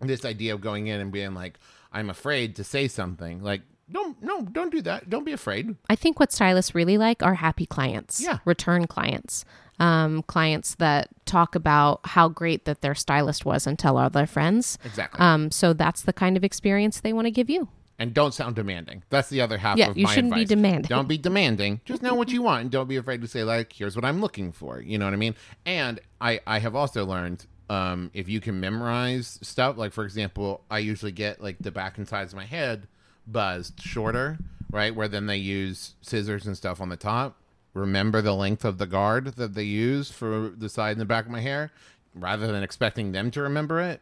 This 0.00 0.24
idea 0.24 0.52
of 0.52 0.60
going 0.60 0.88
in 0.88 1.00
and 1.00 1.10
being 1.10 1.32
like, 1.34 1.58
I'm 1.92 2.10
afraid 2.10 2.56
to 2.56 2.64
say 2.64 2.88
something. 2.88 3.42
Like, 3.42 3.62
don't, 3.90 4.20
no, 4.22 4.42
don't 4.42 4.70
do 4.70 4.82
that. 4.82 5.08
Don't 5.08 5.24
be 5.24 5.32
afraid. 5.32 5.76
I 5.88 5.94
think 5.94 6.18
what 6.20 6.32
stylists 6.32 6.74
really 6.74 6.98
like 6.98 7.22
are 7.22 7.34
happy 7.34 7.64
clients. 7.64 8.20
Yeah. 8.20 8.38
Return 8.44 8.86
clients. 8.86 9.44
Um, 9.80 10.22
clients 10.22 10.74
that 10.76 11.08
talk 11.24 11.54
about 11.54 12.00
how 12.04 12.28
great 12.28 12.64
that 12.64 12.80
their 12.80 12.94
stylist 12.94 13.44
was 13.44 13.66
and 13.66 13.78
tell 13.78 13.96
all 13.96 14.10
their 14.10 14.26
friends. 14.26 14.78
Exactly. 14.84 15.20
Um, 15.20 15.50
so 15.50 15.72
that's 15.72 16.02
the 16.02 16.12
kind 16.12 16.36
of 16.36 16.44
experience 16.44 17.00
they 17.00 17.12
want 17.12 17.26
to 17.26 17.30
give 17.30 17.48
you. 17.48 17.68
And 17.98 18.12
don't 18.12 18.34
sound 18.34 18.56
demanding. 18.56 19.02
That's 19.10 19.28
the 19.28 19.40
other 19.40 19.58
half 19.58 19.78
Yeah, 19.78 19.90
of 19.90 19.98
you 19.98 20.06
shouldn't 20.06 20.34
be 20.34 20.44
demanding. 20.44 20.88
Don't 20.88 21.08
be 21.08 21.18
demanding. 21.18 21.80
Just 21.84 22.02
know 22.02 22.14
what 22.14 22.30
you 22.30 22.42
want 22.42 22.62
and 22.62 22.70
don't 22.70 22.88
be 22.88 22.96
afraid 22.96 23.20
to 23.22 23.28
say 23.28 23.44
like, 23.44 23.72
here's 23.72 23.96
what 23.96 24.04
I'm 24.04 24.20
looking 24.20 24.52
for. 24.52 24.80
You 24.80 24.98
know 24.98 25.04
what 25.04 25.14
I 25.14 25.18
mean? 25.18 25.34
And 25.64 26.00
I 26.20 26.40
I 26.46 26.58
have 26.58 26.74
also 26.74 27.04
learned 27.04 27.46
um, 27.70 28.10
if 28.12 28.28
you 28.28 28.40
can 28.40 28.60
memorize 28.60 29.38
stuff, 29.42 29.76
like 29.76 29.92
for 29.92 30.04
example, 30.04 30.62
I 30.70 30.78
usually 30.78 31.12
get 31.12 31.42
like 31.42 31.56
the 31.60 31.70
back 31.70 31.98
and 31.98 32.06
sides 32.06 32.32
of 32.32 32.36
my 32.36 32.44
head 32.44 32.88
buzzed 33.26 33.80
shorter, 33.80 34.38
right? 34.70 34.94
Where 34.94 35.08
then 35.08 35.26
they 35.26 35.38
use 35.38 35.94
scissors 36.02 36.46
and 36.46 36.56
stuff 36.56 36.80
on 36.80 36.88
the 36.88 36.96
top. 36.96 37.40
Remember 37.72 38.22
the 38.22 38.34
length 38.34 38.64
of 38.64 38.78
the 38.78 38.86
guard 38.86 39.36
that 39.36 39.54
they 39.54 39.64
use 39.64 40.10
for 40.10 40.52
the 40.56 40.68
side 40.68 40.92
and 40.92 41.00
the 41.00 41.06
back 41.06 41.24
of 41.24 41.30
my 41.30 41.40
hair, 41.40 41.72
rather 42.14 42.46
than 42.46 42.62
expecting 42.62 43.12
them 43.12 43.30
to 43.32 43.42
remember 43.42 43.80
it. 43.80 44.00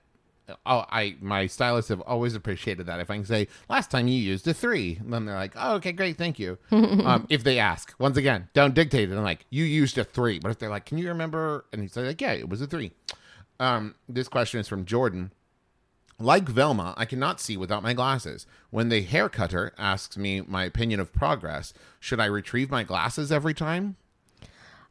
Oh, 0.66 0.84
I 0.90 1.16
my 1.20 1.46
stylists 1.46 1.88
have 1.88 2.00
always 2.00 2.34
appreciated 2.34 2.86
that. 2.86 3.00
If 3.00 3.10
I 3.10 3.14
can 3.14 3.24
say 3.24 3.48
last 3.68 3.90
time 3.90 4.08
you 4.08 4.20
used 4.20 4.46
a 4.48 4.54
three, 4.54 4.98
then 5.04 5.24
they're 5.24 5.36
like, 5.36 5.52
"Oh, 5.56 5.74
okay, 5.76 5.92
great, 5.92 6.16
thank 6.16 6.38
you." 6.38 6.58
um, 6.70 7.26
if 7.30 7.44
they 7.44 7.58
ask, 7.58 7.94
once 7.98 8.16
again, 8.16 8.48
don't 8.52 8.74
dictate 8.74 9.10
it. 9.10 9.16
I'm 9.16 9.22
like, 9.22 9.46
"You 9.50 9.64
used 9.64 9.96
a 9.98 10.04
three. 10.04 10.38
but 10.38 10.50
if 10.50 10.58
they're 10.58 10.68
like, 10.68 10.84
"Can 10.84 10.98
you 10.98 11.08
remember?" 11.08 11.64
and 11.72 11.80
he's 11.80 11.96
like, 11.96 12.20
"Yeah, 12.20 12.32
it 12.32 12.48
was 12.48 12.60
a 12.60 12.66
three. 12.66 12.92
Um, 13.60 13.94
this 14.08 14.28
question 14.28 14.58
is 14.60 14.68
from 14.68 14.84
Jordan. 14.84 15.30
Like 16.18 16.48
Velma, 16.48 16.94
I 16.96 17.04
cannot 17.04 17.40
see 17.40 17.56
without 17.56 17.82
my 17.82 17.94
glasses. 17.94 18.46
When 18.70 18.88
the 18.88 19.02
hair 19.02 19.28
cutter 19.28 19.72
asks 19.78 20.16
me 20.16 20.40
my 20.40 20.64
opinion 20.64 21.00
of 21.00 21.12
progress, 21.12 21.72
should 21.98 22.20
I 22.20 22.26
retrieve 22.26 22.70
my 22.70 22.84
glasses 22.84 23.32
every 23.32 23.54
time? 23.54 23.96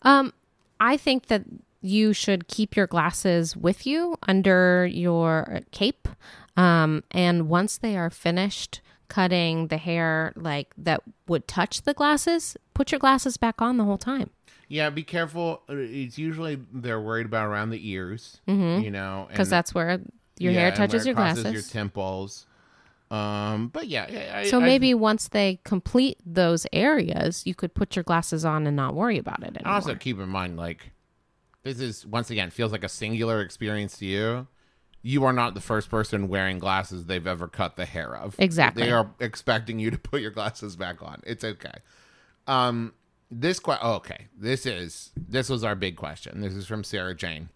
Um, 0.01 0.33
I 0.79 0.97
think 0.97 1.27
that 1.27 1.43
you 1.81 2.13
should 2.13 2.47
keep 2.47 2.75
your 2.75 2.87
glasses 2.87 3.55
with 3.57 3.85
you 3.87 4.15
under 4.27 4.85
your 4.85 5.61
cape. 5.71 6.07
Um, 6.57 7.03
and 7.11 7.49
once 7.49 7.77
they 7.77 7.97
are 7.97 8.09
finished 8.09 8.81
cutting 9.07 9.67
the 9.67 9.77
hair 9.77 10.31
like 10.35 10.73
that 10.77 11.01
would 11.27 11.47
touch 11.47 11.81
the 11.81 11.93
glasses, 11.93 12.55
put 12.73 12.91
your 12.91 12.99
glasses 12.99 13.37
back 13.37 13.61
on 13.61 13.77
the 13.77 13.83
whole 13.83 13.97
time. 13.97 14.29
Yeah, 14.67 14.89
be 14.89 15.03
careful. 15.03 15.63
Uh, 15.69 15.75
It's 15.75 16.17
usually 16.17 16.59
they're 16.71 17.01
worried 17.01 17.25
about 17.25 17.47
around 17.47 17.71
the 17.71 17.89
ears, 17.89 18.39
you 18.47 18.89
know, 18.91 19.27
Because 19.29 19.49
that's 19.49 19.73
where 19.73 19.99
your 20.39 20.53
yeah, 20.53 20.59
hair 20.61 20.71
touches 20.71 21.05
your 21.05 21.15
glasses. 21.15 21.51
your 21.51 21.61
temples. 21.61 22.45
Um, 23.09 23.67
but 23.67 23.87
yeah, 23.87 24.31
I, 24.33 24.43
so 24.49 24.61
I- 24.61 24.65
maybe 24.65 24.93
once 24.93 25.27
they 25.27 25.59
complete 25.65 26.17
those 26.25 26.65
areas, 26.71 27.45
you 27.45 27.53
could 27.53 27.73
put 27.73 27.97
your 27.97 28.03
glasses 28.03 28.45
on 28.45 28.65
and 28.65 28.75
not 28.77 28.93
worry 28.95 29.17
about 29.17 29.43
it 29.43 29.57
anymore. 29.57 29.73
also 29.73 29.95
keep 29.95 30.17
in 30.19 30.29
mind 30.29 30.55
like 30.55 30.91
this 31.63 31.79
is 31.79 32.05
once 32.05 32.29
again 32.29 32.49
feels 32.49 32.71
like 32.71 32.83
a 32.83 32.89
singular 32.89 33.41
experience 33.41 33.97
to 33.99 34.05
you. 34.05 34.47
You 35.03 35.23
are 35.23 35.33
not 35.33 35.55
the 35.55 35.61
first 35.61 35.89
person 35.89 36.27
wearing 36.27 36.59
glasses 36.59 37.05
they've 37.05 37.25
ever 37.25 37.47
cut 37.47 37.75
the 37.75 37.85
hair 37.85 38.15
of. 38.15 38.35
Exactly. 38.37 38.83
they 38.83 38.91
are 38.91 39.09
expecting 39.19 39.79
you 39.79 39.89
to 39.91 39.97
put 39.97 40.21
your 40.21 40.31
glasses 40.31 40.75
back 40.75 41.01
on. 41.01 41.21
It's 41.25 41.43
okay. 41.43 41.79
Um 42.47 42.93
this 43.29 43.59
que- 43.59 43.77
oh, 43.81 43.93
okay. 43.95 44.27
This 44.37 44.65
is 44.65 45.11
this 45.15 45.49
was 45.49 45.63
our 45.63 45.75
big 45.75 45.95
question. 45.95 46.41
This 46.41 46.53
is 46.53 46.67
from 46.67 46.83
sarah 46.83 47.15
jane. 47.15 47.49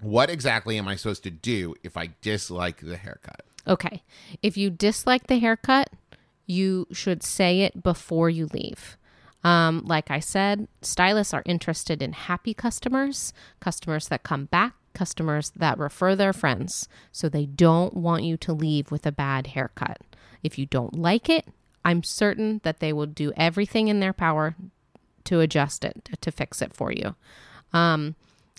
What 0.00 0.30
exactly 0.30 0.78
am 0.78 0.88
i 0.88 0.96
supposed 0.96 1.22
to 1.24 1.30
do 1.30 1.74
if 1.82 1.96
i 1.96 2.10
dislike 2.20 2.80
the 2.80 2.96
haircut? 2.96 3.42
Okay. 3.66 4.02
If 4.42 4.56
you 4.56 4.70
dislike 4.70 5.26
the 5.26 5.38
haircut, 5.38 5.90
you 6.46 6.86
should 6.92 7.22
say 7.22 7.60
it 7.60 7.82
before 7.82 8.28
you 8.28 8.46
leave. 8.52 8.96
Um, 9.44 9.82
like 9.84 10.10
I 10.10 10.20
said, 10.20 10.66
stylists 10.80 11.34
are 11.34 11.42
interested 11.44 12.02
in 12.02 12.14
happy 12.14 12.54
customers, 12.54 13.34
customers 13.60 14.08
that 14.08 14.22
come 14.22 14.46
back, 14.46 14.74
customers 14.94 15.52
that 15.54 15.78
refer 15.78 16.16
their 16.16 16.32
friends. 16.32 16.88
So 17.12 17.28
they 17.28 17.44
don't 17.44 17.94
want 17.94 18.24
you 18.24 18.38
to 18.38 18.54
leave 18.54 18.90
with 18.90 19.04
a 19.06 19.12
bad 19.12 19.48
haircut. 19.48 19.98
If 20.42 20.58
you 20.58 20.64
don't 20.64 20.96
like 20.96 21.28
it, 21.28 21.46
I'm 21.84 22.02
certain 22.02 22.62
that 22.64 22.80
they 22.80 22.92
will 22.92 23.06
do 23.06 23.32
everything 23.36 23.88
in 23.88 24.00
their 24.00 24.14
power 24.14 24.56
to 25.24 25.40
adjust 25.40 25.84
it, 25.84 26.08
to 26.20 26.30
fix 26.30 26.62
it 26.62 26.74
for 26.74 26.90
you. 26.90 27.14
Um, 27.72 28.14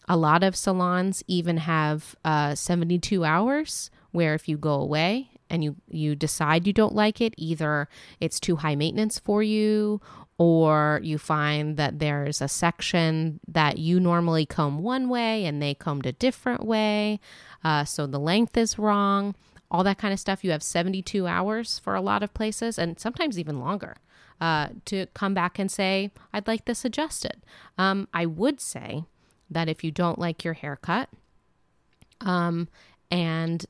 a 0.08 0.18
lot 0.18 0.44
of 0.44 0.56
salons 0.56 1.24
even 1.28 1.58
have 1.58 2.16
uh, 2.24 2.54
72 2.54 3.26
hours 3.26 3.90
where 4.12 4.36
if 4.36 4.48
you 4.48 4.58
go 4.58 4.74
away 4.74 5.30
and 5.50 5.64
you, 5.64 5.76
you 5.90 6.16
decide 6.16 6.68
you 6.68 6.74
don't 6.74 6.94
like 6.94 7.22
it, 7.22 7.34
either 7.38 7.88
it's 8.20 8.40
too 8.40 8.58
high 8.58 8.76
maintenance 8.76 9.18
for 9.20 9.42
you 9.42 10.02
or 10.38 11.00
you 11.04 11.18
find 11.18 11.78
that 11.78 12.00
there's 12.00 12.42
a 12.42 12.48
section 12.48 13.40
that 13.48 13.78
you 13.78 14.00
normally 14.00 14.46
comb 14.46 14.84
one 14.84 15.08
way 15.08 15.46
and 15.46 15.62
they 15.62 15.74
combed 15.74 16.06
a 16.06 16.12
different 16.12 16.66
way. 16.66 17.20
Uh, 17.64 17.86
so 17.86 18.06
the 18.06 18.20
length 18.20 18.58
is 18.58 18.78
wrong, 18.78 19.34
all 19.72 19.84
that 19.84 19.98
kind 19.98 20.14
of 20.14 20.20
stuff. 20.20 20.44
You 20.44 20.52
have 20.52 20.62
72 20.62 21.26
hours 21.26 21.80
for 21.80 21.96
a 21.96 22.02
lot 22.02 22.22
of 22.22 22.34
places 22.34 22.78
and 22.78 23.00
sometimes 23.00 23.40
even 23.40 23.60
longer 23.60 23.96
uh, 24.42 24.70
to 24.86 25.06
come 25.14 25.34
back 25.34 25.58
and 25.58 25.72
say, 25.72 26.12
I'd 26.34 26.48
like 26.48 26.66
this 26.66 26.84
adjusted. 26.84 27.42
Um, 27.78 28.08
I 28.14 28.26
would 28.26 28.60
say 28.60 29.06
that 29.50 29.70
if 29.70 29.84
you 29.84 29.92
don't 29.92 30.20
like 30.20 30.44
your 30.44 30.56
haircut, 30.56 31.10
um, 32.22 32.68
and 33.12 33.66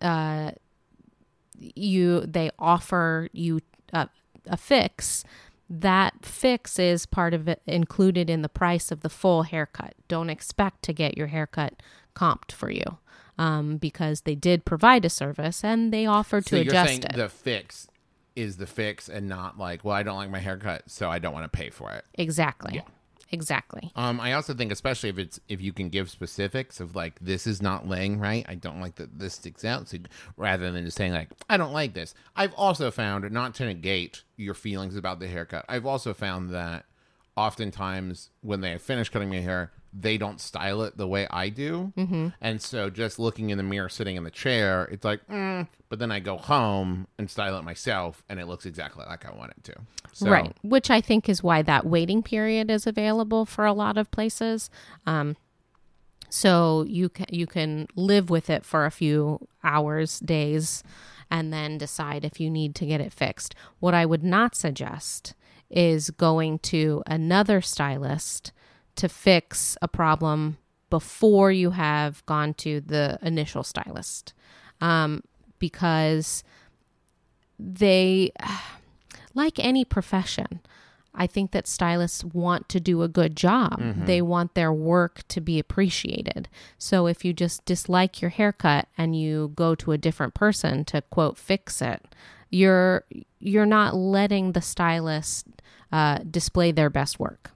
uh, 0.00 0.52
you 1.58 2.20
they 2.20 2.50
offer 2.58 3.28
you 3.32 3.60
a, 3.92 4.08
a 4.46 4.56
fix, 4.56 5.24
that 5.80 6.24
fix 6.24 6.78
is 6.78 7.06
part 7.06 7.32
of 7.32 7.48
it 7.48 7.62
included 7.66 8.28
in 8.28 8.42
the 8.42 8.48
price 8.48 8.92
of 8.92 9.00
the 9.00 9.08
full 9.08 9.44
haircut. 9.44 9.94
Don't 10.06 10.28
expect 10.28 10.82
to 10.82 10.92
get 10.92 11.16
your 11.16 11.28
haircut 11.28 11.82
comped 12.14 12.52
for 12.52 12.70
you. 12.70 12.98
Um, 13.38 13.78
because 13.78 14.20
they 14.20 14.34
did 14.34 14.66
provide 14.66 15.06
a 15.06 15.08
service 15.10 15.64
and 15.64 15.90
they 15.92 16.04
offered 16.04 16.44
so 16.44 16.50
to 16.58 16.64
you're 16.64 16.72
adjust 16.72 16.88
saying 16.88 17.02
it. 17.04 17.16
the 17.16 17.30
fix 17.30 17.88
is 18.36 18.58
the 18.58 18.66
fix 18.66 19.08
and 19.08 19.26
not 19.26 19.58
like 19.58 19.82
well 19.84 19.94
i 19.96 20.02
don't 20.02 20.16
like 20.16 20.30
my 20.30 20.38
haircut 20.38 20.82
so 20.86 21.08
i 21.10 21.18
don't 21.18 21.32
want 21.32 21.50
to 21.50 21.56
pay 21.58 21.70
for 21.70 21.90
it 21.92 22.04
exactly. 22.14 22.82
Exactly. 23.32 23.90
Um, 23.96 24.20
I 24.20 24.34
also 24.34 24.52
think, 24.52 24.70
especially 24.70 25.08
if 25.08 25.18
it's 25.18 25.40
if 25.48 25.62
you 25.62 25.72
can 25.72 25.88
give 25.88 26.10
specifics 26.10 26.80
of 26.80 26.94
like 26.94 27.18
this 27.18 27.46
is 27.46 27.62
not 27.62 27.88
laying 27.88 28.18
right. 28.20 28.44
I 28.46 28.54
don't 28.54 28.80
like 28.80 28.96
that 28.96 29.18
this 29.18 29.34
sticks 29.34 29.64
out. 29.64 29.88
So 29.88 29.98
rather 30.36 30.70
than 30.70 30.84
just 30.84 30.98
saying 30.98 31.12
like 31.12 31.30
I 31.48 31.56
don't 31.56 31.72
like 31.72 31.94
this, 31.94 32.14
I've 32.36 32.52
also 32.54 32.90
found 32.90 33.28
not 33.30 33.54
to 33.54 33.64
negate 33.64 34.22
your 34.36 34.52
feelings 34.52 34.96
about 34.96 35.18
the 35.18 35.28
haircut. 35.28 35.64
I've 35.66 35.86
also 35.86 36.12
found 36.12 36.50
that 36.50 36.84
oftentimes 37.34 38.28
when 38.42 38.60
they 38.60 38.76
finish 38.76 39.08
cutting 39.08 39.30
my 39.30 39.40
hair, 39.40 39.72
they 39.92 40.16
don't 40.16 40.40
style 40.40 40.82
it 40.82 40.96
the 40.96 41.06
way 41.06 41.26
I 41.30 41.48
do, 41.48 41.92
mm-hmm. 41.96 42.28
and 42.40 42.62
so 42.62 42.90
just 42.90 43.18
looking 43.18 43.50
in 43.50 43.58
the 43.58 43.64
mirror, 43.64 43.88
sitting 43.88 44.16
in 44.16 44.24
the 44.24 44.30
chair, 44.30 44.88
it's 44.90 45.04
like, 45.04 45.26
mm, 45.28 45.66
but 45.88 45.98
then 45.98 46.10
I 46.10 46.20
go 46.20 46.38
home 46.38 47.06
and 47.18 47.30
style 47.30 47.58
it 47.58 47.62
myself, 47.62 48.24
and 48.28 48.40
it 48.40 48.46
looks 48.46 48.64
exactly 48.64 49.04
like 49.06 49.26
I 49.26 49.32
want 49.32 49.50
it 49.50 49.64
to. 49.64 49.74
So, 50.12 50.30
Right. 50.30 50.56
Which 50.62 50.90
I 50.90 51.00
think 51.00 51.28
is 51.28 51.42
why 51.42 51.62
that 51.62 51.86
waiting 51.86 52.22
period 52.22 52.70
is 52.70 52.86
available 52.86 53.44
for 53.44 53.66
a 53.66 53.72
lot 53.72 53.98
of 53.98 54.10
places. 54.10 54.70
Um, 55.06 55.36
so 56.30 56.86
you 56.88 57.10
can 57.10 57.26
you 57.28 57.46
can 57.46 57.88
live 57.94 58.30
with 58.30 58.48
it 58.48 58.64
for 58.64 58.86
a 58.86 58.90
few 58.90 59.46
hours, 59.62 60.18
days, 60.20 60.82
and 61.30 61.52
then 61.52 61.76
decide 61.76 62.24
if 62.24 62.40
you 62.40 62.48
need 62.48 62.74
to 62.76 62.86
get 62.86 63.02
it 63.02 63.12
fixed. 63.12 63.54
What 63.78 63.92
I 63.92 64.06
would 64.06 64.24
not 64.24 64.54
suggest 64.54 65.34
is 65.68 66.10
going 66.10 66.58
to 66.60 67.02
another 67.06 67.60
stylist 67.60 68.52
to 68.96 69.08
fix 69.08 69.76
a 69.82 69.88
problem 69.88 70.58
before 70.90 71.50
you 71.50 71.70
have 71.70 72.24
gone 72.26 72.54
to 72.54 72.80
the 72.80 73.18
initial 73.22 73.62
stylist, 73.62 74.34
um, 74.80 75.22
because 75.58 76.44
they 77.58 78.32
like 79.34 79.58
any 79.58 79.84
profession, 79.84 80.60
I 81.14 81.26
think 81.26 81.50
that 81.52 81.66
stylists 81.66 82.24
want 82.24 82.68
to 82.70 82.80
do 82.80 83.02
a 83.02 83.08
good 83.08 83.36
job. 83.36 83.78
They 84.06 84.22
want 84.22 84.54
their 84.54 84.72
work 84.72 85.26
to 85.28 85.40
be 85.40 85.58
appreciated. 85.58 86.48
So 86.78 87.06
if 87.06 87.24
you 87.24 87.32
just 87.32 87.64
dislike 87.64 88.22
your 88.22 88.30
haircut 88.30 88.88
and 88.96 89.14
you 89.18 89.52
go 89.54 89.74
to 89.74 89.92
a 89.92 89.98
different 89.98 90.34
person 90.34 90.84
to 90.86 91.02
quote 91.02 91.36
fix 91.36 91.82
it, 91.82 92.02
you're 92.50 93.04
you're 93.40 93.66
not 93.66 93.94
letting 93.94 94.52
the 94.52 94.60
stylist 94.62 95.46
uh, 95.90 96.18
display 96.30 96.72
their 96.72 96.90
best 96.90 97.18
work. 97.18 97.50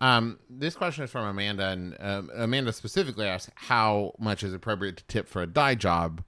Um, 0.00 0.38
this 0.50 0.74
question 0.74 1.04
is 1.04 1.10
from 1.10 1.26
Amanda, 1.26 1.68
and 1.68 1.96
um, 2.00 2.30
Amanda 2.34 2.72
specifically 2.72 3.26
asked 3.26 3.50
how 3.54 4.14
much 4.18 4.42
is 4.42 4.52
appropriate 4.52 4.98
to 4.98 5.04
tip 5.04 5.28
for 5.28 5.42
a 5.42 5.46
dye 5.46 5.74
job. 5.74 6.22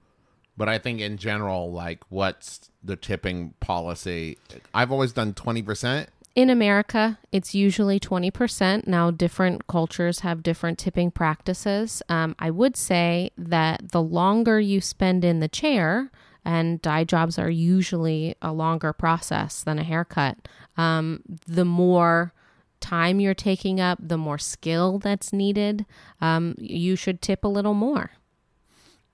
But 0.56 0.68
I 0.68 0.78
think 0.78 1.00
in 1.00 1.18
general, 1.18 1.70
like, 1.70 2.00
what's 2.08 2.70
the 2.82 2.96
tipping 2.96 3.54
policy? 3.60 4.38
I've 4.74 4.90
always 4.90 5.12
done 5.12 5.34
twenty 5.34 5.62
percent. 5.62 6.08
In 6.34 6.50
America, 6.50 7.18
it's 7.32 7.52
usually 7.52 7.98
20%. 7.98 8.86
Now, 8.86 9.10
different 9.10 9.66
cultures 9.66 10.20
have 10.20 10.44
different 10.44 10.78
tipping 10.78 11.10
practices. 11.10 12.00
Um, 12.08 12.36
I 12.38 12.50
would 12.52 12.76
say 12.76 13.32
that 13.36 13.90
the 13.90 14.02
longer 14.02 14.60
you 14.60 14.80
spend 14.80 15.24
in 15.24 15.40
the 15.40 15.48
chair, 15.48 16.12
and 16.44 16.80
dye 16.80 17.02
jobs 17.02 17.40
are 17.40 17.50
usually 17.50 18.36
a 18.40 18.52
longer 18.52 18.92
process 18.92 19.64
than 19.64 19.80
a 19.80 19.82
haircut, 19.82 20.38
um, 20.76 21.22
the 21.48 21.64
more 21.64 22.32
time 22.80 23.20
you're 23.20 23.34
taking 23.34 23.80
up, 23.80 23.98
the 24.00 24.18
more 24.18 24.38
skill 24.38 24.98
that's 24.98 25.32
needed, 25.32 25.86
um, 26.20 26.54
you 26.58 26.96
should 26.96 27.20
tip 27.20 27.44
a 27.44 27.48
little 27.48 27.74
more. 27.74 28.12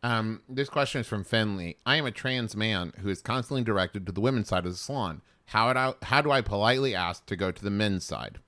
Um, 0.03 0.43
this 0.49 0.69
question 0.69 1.01
is 1.01 1.07
from 1.07 1.25
Finley. 1.25 1.79
I 1.87 1.97
am 1.97 2.05
a 2.05 2.11
trans 2.11 2.55
man 2.55 2.93
who 3.01 3.09
is 3.09 3.23
constantly 3.23 3.65
directed 3.65 4.05
to 4.07 4.13
the 4.13 4.21
women's 4.21 4.49
side 4.49 4.67
of 4.67 4.73
the 4.73 4.77
salon. 4.77 5.23
How 5.47 5.69
I, 5.69 5.95
how 6.03 6.21
do 6.21 6.31
I 6.31 6.41
politely 6.43 6.95
ask 6.95 7.25
to 7.27 7.37
go 7.37 7.51
to 7.51 7.65
the 7.65 7.71
men's 7.71 8.05
side? 8.05 8.39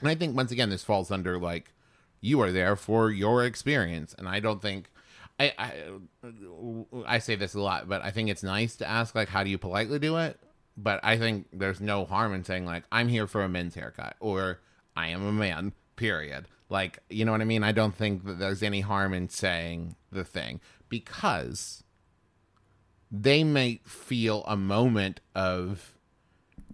And 0.00 0.08
I 0.08 0.14
think 0.14 0.36
once 0.36 0.52
again, 0.52 0.70
this 0.70 0.84
falls 0.84 1.10
under 1.10 1.38
like 1.38 1.72
You 2.20 2.40
are 2.40 2.52
there 2.52 2.76
for 2.76 3.10
your 3.10 3.44
experience, 3.44 4.14
and 4.18 4.28
I 4.28 4.40
don't 4.40 4.60
think. 4.60 4.90
I, 5.40 5.52
I 5.56 5.72
I 7.06 7.18
say 7.20 7.36
this 7.36 7.54
a 7.54 7.60
lot, 7.60 7.88
but 7.88 8.02
I 8.02 8.10
think 8.10 8.28
it's 8.28 8.42
nice 8.42 8.74
to 8.76 8.88
ask 8.88 9.14
like, 9.14 9.28
how 9.28 9.44
do 9.44 9.50
you 9.50 9.58
politely 9.58 10.00
do 10.00 10.16
it? 10.16 10.38
But 10.80 11.00
I 11.02 11.18
think 11.18 11.48
there's 11.52 11.80
no 11.80 12.04
harm 12.04 12.32
in 12.32 12.44
saying 12.44 12.64
like, 12.64 12.84
I'm 12.92 13.08
here 13.08 13.26
for 13.26 13.42
a 13.42 13.48
men's 13.48 13.74
haircut, 13.74 14.14
or 14.20 14.60
I 14.96 15.08
am 15.08 15.26
a 15.26 15.32
man. 15.32 15.72
Period. 15.96 16.46
Like, 16.70 17.00
you 17.10 17.24
know 17.24 17.32
what 17.32 17.40
I 17.40 17.44
mean? 17.44 17.64
I 17.64 17.72
don't 17.72 17.96
think 17.96 18.24
that 18.26 18.38
there's 18.38 18.62
any 18.62 18.80
harm 18.80 19.12
in 19.12 19.28
saying 19.28 19.96
the 20.12 20.22
thing 20.22 20.60
because 20.88 21.82
they 23.10 23.42
may 23.42 23.80
feel 23.84 24.44
a 24.46 24.56
moment 24.56 25.20
of 25.34 25.94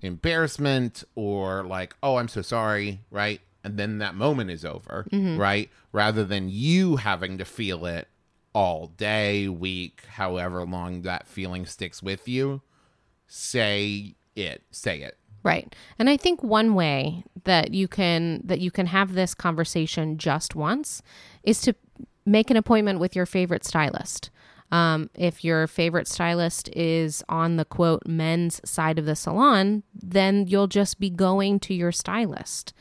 embarrassment 0.02 1.04
or 1.14 1.64
like, 1.64 1.94
oh, 2.02 2.16
I'm 2.16 2.28
so 2.28 2.42
sorry, 2.42 3.00
right? 3.10 3.40
And 3.62 3.78
then 3.78 3.98
that 3.98 4.14
moment 4.14 4.50
is 4.50 4.64
over, 4.64 5.06
mm-hmm. 5.10 5.40
right? 5.40 5.70
Rather 5.92 6.24
than 6.24 6.50
you 6.50 6.96
having 6.96 7.38
to 7.38 7.44
feel 7.44 7.86
it 7.86 8.08
all 8.52 8.88
day, 8.88 9.48
week, 9.48 10.02
however 10.06 10.64
long 10.66 11.02
that 11.02 11.26
feeling 11.26 11.64
sticks 11.64 12.02
with 12.02 12.28
you. 12.28 12.60
Say 13.36 14.14
it, 14.36 14.62
say 14.70 15.00
it. 15.00 15.18
Right. 15.42 15.74
And 15.98 16.08
I 16.08 16.16
think 16.16 16.44
one 16.44 16.74
way 16.74 17.24
that 17.42 17.74
you 17.74 17.88
can 17.88 18.40
that 18.44 18.60
you 18.60 18.70
can 18.70 18.86
have 18.86 19.14
this 19.14 19.34
conversation 19.34 20.18
just 20.18 20.54
once 20.54 21.02
is 21.42 21.60
to 21.62 21.74
make 22.24 22.48
an 22.48 22.56
appointment 22.56 23.00
with 23.00 23.16
your 23.16 23.26
favorite 23.26 23.64
stylist. 23.64 24.30
Um, 24.70 25.10
if 25.16 25.42
your 25.42 25.66
favorite 25.66 26.06
stylist 26.06 26.68
is 26.76 27.24
on 27.28 27.56
the 27.56 27.64
quote 27.64 28.06
men's 28.06 28.60
side 28.64 29.00
of 29.00 29.04
the 29.04 29.16
salon, 29.16 29.82
then 29.92 30.46
you'll 30.46 30.68
just 30.68 31.00
be 31.00 31.10
going 31.10 31.58
to 31.60 31.74
your 31.74 31.92
stylist. 31.92 32.72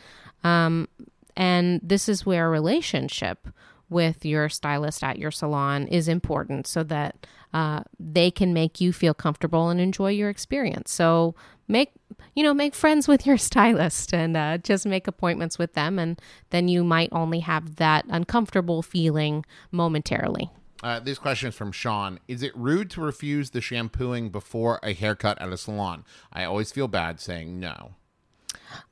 Um, 0.44 0.88
and 1.36 1.82
this 1.82 2.08
is 2.08 2.28
where 2.28 2.46
a 2.46 2.52
relationship 2.52 3.48
with 3.90 4.24
your 4.24 4.50
stylist 4.50 5.04
at 5.04 5.18
your 5.18 5.32
salon 5.32 5.88
is 5.88 6.08
important 6.08 6.68
so 6.68 6.84
that 6.84 7.26
uh, 7.54 7.84
they 8.00 8.32
can 8.32 8.54
make 8.54 8.82
you 8.82 8.92
feel 8.92 9.14
comfortable 9.14 9.70
and 9.70 9.80
enjoy 9.80 10.12
your 10.12 10.30
experience. 10.30 10.92
So 10.92 11.36
make 11.68 11.92
you 12.36 12.44
know 12.44 12.54
make 12.54 12.76
friends 12.76 13.08
with 13.08 13.26
your 13.26 13.38
stylist 13.50 14.14
and 14.14 14.36
uh, 14.36 14.58
just 14.58 14.86
make 14.86 15.08
appointments 15.08 15.58
with 15.58 15.74
them, 15.74 16.00
and 16.00 16.22
then 16.50 16.68
you 16.68 16.84
might 16.84 17.10
only 17.12 17.40
have 17.40 17.78
that 17.78 18.06
uncomfortable 18.10 18.82
feeling 18.82 19.46
momentarily. 19.72 20.50
Uh, 20.82 21.00
this 21.00 21.18
question 21.18 21.48
is 21.48 21.56
from 21.56 21.72
Sean. 21.72 22.20
Is 22.28 22.44
it 22.44 22.52
rude 22.58 22.90
to 22.92 23.02
refuse 23.02 23.52
the 23.52 23.62
shampooing 23.62 24.30
before 24.30 24.82
a 24.84 24.94
haircut 24.94 25.42
at 25.42 25.48
a 25.48 25.58
salon? 25.58 26.04
I 26.34 26.44
always 26.44 26.74
feel 26.74 26.90
bad 26.90 27.22
saying 27.22 27.58
no. 27.58 27.96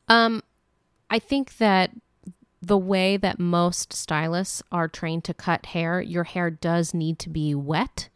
Um, 0.07 0.41
I 1.09 1.19
think 1.19 1.57
that 1.57 1.91
the 2.61 2.77
way 2.77 3.17
that 3.17 3.39
most 3.39 3.91
stylists 3.91 4.63
are 4.71 4.87
trained 4.87 5.25
to 5.25 5.33
cut 5.33 5.67
hair, 5.67 5.99
your 5.99 6.23
hair 6.23 6.49
does 6.49 6.93
need 6.93 7.19
to 7.19 7.29
be 7.29 7.53
wet. 7.53 8.07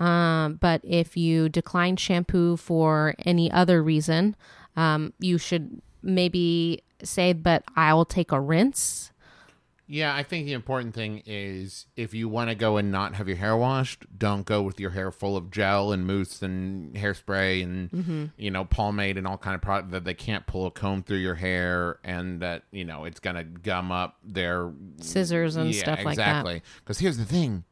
Um, 0.00 0.54
but 0.54 0.80
if 0.82 1.16
you 1.16 1.48
decline 1.48 1.96
shampoo 1.96 2.56
for 2.56 3.14
any 3.24 3.52
other 3.52 3.82
reason, 3.82 4.34
um, 4.74 5.12
you 5.20 5.36
should 5.38 5.82
maybe 6.02 6.82
say, 7.02 7.34
but 7.34 7.62
I'll 7.76 8.06
take 8.06 8.32
a 8.32 8.40
rinse. 8.40 9.12
Yeah, 9.92 10.14
I 10.14 10.22
think 10.22 10.46
the 10.46 10.52
important 10.52 10.94
thing 10.94 11.20
is 11.26 11.86
if 11.96 12.14
you 12.14 12.28
want 12.28 12.48
to 12.48 12.54
go 12.54 12.76
and 12.76 12.92
not 12.92 13.16
have 13.16 13.26
your 13.26 13.36
hair 13.36 13.56
washed, 13.56 14.06
don't 14.16 14.46
go 14.46 14.62
with 14.62 14.78
your 14.78 14.90
hair 14.90 15.10
full 15.10 15.36
of 15.36 15.50
gel 15.50 15.90
and 15.90 16.06
mousse 16.06 16.42
and 16.42 16.94
hairspray 16.94 17.60
and 17.64 18.30
you 18.36 18.52
know 18.52 18.64
pomade 18.64 19.18
and 19.18 19.26
all 19.26 19.36
kind 19.36 19.56
of 19.56 19.60
product 19.60 19.90
that 19.90 20.04
they 20.04 20.14
can't 20.14 20.46
pull 20.46 20.66
a 20.66 20.70
comb 20.70 21.02
through 21.02 21.16
your 21.18 21.34
hair 21.34 21.98
and 22.04 22.40
that 22.40 22.62
you 22.70 22.84
know 22.84 23.04
it's 23.04 23.18
gonna 23.18 23.42
gum 23.42 23.90
up 23.90 24.16
their 24.22 24.70
Scissors 25.00 25.56
and 25.56 25.74
yeah, 25.74 25.80
stuff 25.80 26.04
like 26.04 26.16
that. 26.16 26.30
exactly. 26.38 26.62
Because 26.84 27.00
here's 27.00 27.18
the 27.18 27.24
thing, 27.24 27.64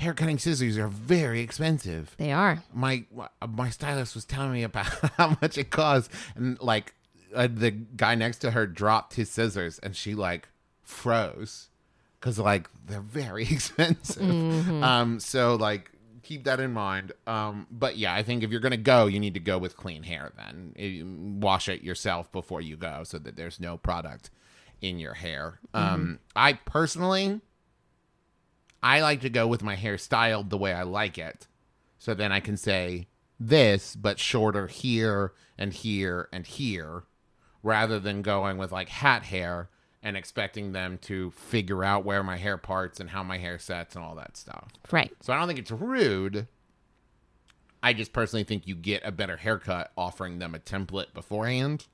hair 0.00 0.14
cutting 0.14 0.38
scissors 0.38 0.78
are 0.78 0.88
very 0.88 1.40
expensive. 1.40 2.14
They 2.16 2.32
are. 2.32 2.62
my 2.72 3.04
my 3.46 3.70
stylist 3.70 4.14
was 4.14 4.24
telling 4.24 4.52
me 4.52 4.62
about 4.62 4.86
how 5.16 5.36
much 5.42 5.58
it 5.58 5.70
costs 5.70 6.08
and 6.34 6.58
like 6.60 6.94
uh, 7.34 7.48
the 7.52 7.70
guy 7.70 8.14
next 8.14 8.38
to 8.38 8.50
her 8.52 8.66
dropped 8.66 9.14
his 9.14 9.30
scissors 9.30 9.78
and 9.78 9.94
she 9.94 10.14
like 10.14 10.48
froze 10.82 11.68
because 12.18 12.38
like 12.38 12.68
they're 12.86 13.00
very 13.00 13.42
expensive. 13.50 14.22
Um 14.82 15.20
so 15.20 15.54
like 15.56 15.90
keep 16.22 16.44
that 16.44 16.60
in 16.60 16.72
mind. 16.72 17.12
Um 17.26 17.66
but 17.70 17.96
yeah 17.98 18.14
i 18.14 18.22
think 18.22 18.42
if 18.42 18.50
you're 18.50 18.60
gonna 18.60 18.76
go 18.78 19.06
you 19.06 19.20
need 19.20 19.34
to 19.34 19.40
go 19.40 19.58
with 19.58 19.76
clean 19.76 20.02
hair 20.02 20.32
then. 20.36 20.74
Eh, 20.78 21.02
wash 21.40 21.68
it 21.68 21.82
yourself 21.82 22.32
before 22.32 22.62
you 22.62 22.76
go 22.76 23.04
so 23.04 23.18
that 23.18 23.36
there's 23.36 23.60
no 23.60 23.76
product 23.76 24.30
in 24.80 24.98
your 24.98 25.14
hair. 25.14 25.60
Um 25.74 26.20
i 26.34 26.54
personally 26.54 27.40
I 28.82 29.00
like 29.00 29.20
to 29.22 29.30
go 29.30 29.46
with 29.46 29.62
my 29.62 29.74
hair 29.74 29.98
styled 29.98 30.50
the 30.50 30.58
way 30.58 30.72
I 30.72 30.82
like 30.82 31.18
it. 31.18 31.46
So 31.98 32.14
then 32.14 32.32
I 32.32 32.40
can 32.40 32.56
say 32.56 33.08
this, 33.38 33.94
but 33.94 34.18
shorter 34.18 34.66
here 34.66 35.32
and 35.58 35.72
here 35.72 36.28
and 36.32 36.46
here, 36.46 37.04
rather 37.62 38.00
than 38.00 38.22
going 38.22 38.56
with 38.56 38.72
like 38.72 38.88
hat 38.88 39.24
hair 39.24 39.68
and 40.02 40.16
expecting 40.16 40.72
them 40.72 40.98
to 41.02 41.30
figure 41.32 41.84
out 41.84 42.04
where 42.04 42.22
my 42.22 42.38
hair 42.38 42.56
parts 42.56 43.00
and 43.00 43.10
how 43.10 43.22
my 43.22 43.38
hair 43.38 43.58
sets 43.58 43.94
and 43.94 44.04
all 44.04 44.14
that 44.14 44.36
stuff. 44.36 44.68
Right. 44.90 45.12
So 45.20 45.32
I 45.32 45.38
don't 45.38 45.46
think 45.46 45.58
it's 45.58 45.70
rude. 45.70 46.48
I 47.82 47.92
just 47.92 48.12
personally 48.12 48.44
think 48.44 48.66
you 48.66 48.74
get 48.74 49.02
a 49.04 49.12
better 49.12 49.36
haircut 49.36 49.92
offering 49.96 50.38
them 50.38 50.54
a 50.54 50.58
template 50.58 51.12
beforehand. 51.12 51.86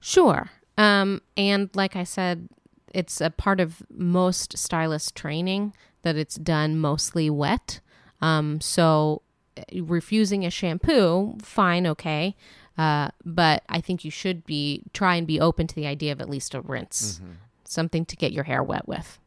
Sure. 0.00 0.50
Um, 0.76 1.22
and 1.36 1.70
like 1.74 1.96
I 1.96 2.04
said, 2.04 2.48
it's 2.94 3.20
a 3.20 3.30
part 3.30 3.60
of 3.60 3.82
most 3.90 4.56
stylist 4.56 5.14
training 5.14 5.74
that 6.02 6.16
it's 6.16 6.36
done 6.36 6.78
mostly 6.78 7.30
wet. 7.30 7.80
Um, 8.20 8.60
so 8.60 9.22
uh, 9.56 9.62
refusing 9.82 10.44
a 10.44 10.50
shampoo, 10.50 11.36
fine, 11.42 11.86
okay. 11.86 12.36
Uh, 12.76 13.10
but 13.24 13.64
I 13.68 13.80
think 13.80 14.04
you 14.04 14.10
should 14.10 14.44
be 14.46 14.84
try 14.92 15.16
and 15.16 15.26
be 15.26 15.40
open 15.40 15.66
to 15.66 15.74
the 15.74 15.86
idea 15.86 16.12
of 16.12 16.20
at 16.20 16.30
least 16.30 16.54
a 16.54 16.60
rinse, 16.60 17.20
something 17.64 18.04
to 18.06 18.16
get 18.16 18.32
your 18.32 18.44
hair 18.44 18.62
wet 18.62 18.86
with. 18.86 19.18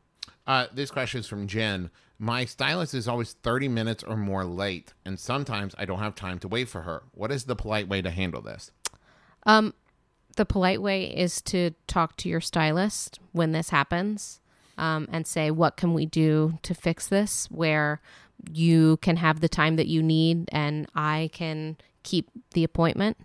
Uh, 0.47 0.68
this 0.74 0.89
question 0.89 1.20
is 1.20 1.28
from 1.28 1.47
Jen. 1.47 1.91
My 2.18 2.45
stylist 2.45 2.93
is 2.93 3.07
always 3.07 3.34
30 3.34 3.68
minutes 3.68 4.03
or 4.03 4.16
more 4.16 4.45
late, 4.45 4.93
and 5.03 5.20
sometimes 5.20 5.76
I 5.78 5.86
don't 5.86 5.99
have 5.99 6.16
time 6.16 6.39
to 6.39 6.47
wait 6.47 6.70
for 6.70 6.82
her. 6.84 7.03
What 7.14 7.32
is 7.32 7.45
the 7.45 7.55
polite 7.55 7.89
way 7.89 8.01
to 8.01 8.12
handle 8.12 8.41
this? 8.41 8.72
Um, 9.45 9.74
the 10.36 10.45
polite 10.45 10.82
way 10.82 11.05
is 11.05 11.41
to 11.43 11.71
talk 11.88 12.17
to 12.17 12.29
your 12.29 12.41
stylist 12.41 13.19
when 13.32 13.51
this 13.51 13.69
happens 13.69 14.39
um, 14.77 15.07
and 15.11 15.27
say, 15.27 15.51
what 15.51 15.77
can 15.77 15.93
we 15.93 16.05
do 16.05 16.57
to 16.63 16.73
fix 16.73 17.07
this? 17.07 17.47
Where 17.51 18.01
you 18.51 18.97
can 18.97 19.17
have 19.17 19.39
the 19.39 19.49
time 19.49 19.75
that 19.75 19.88
you 19.88 20.01
need 20.01 20.49
and 20.51 20.88
I 20.95 21.29
can 21.34 21.77
keep 22.03 22.29
the 22.53 22.63
appointment. 22.63 23.17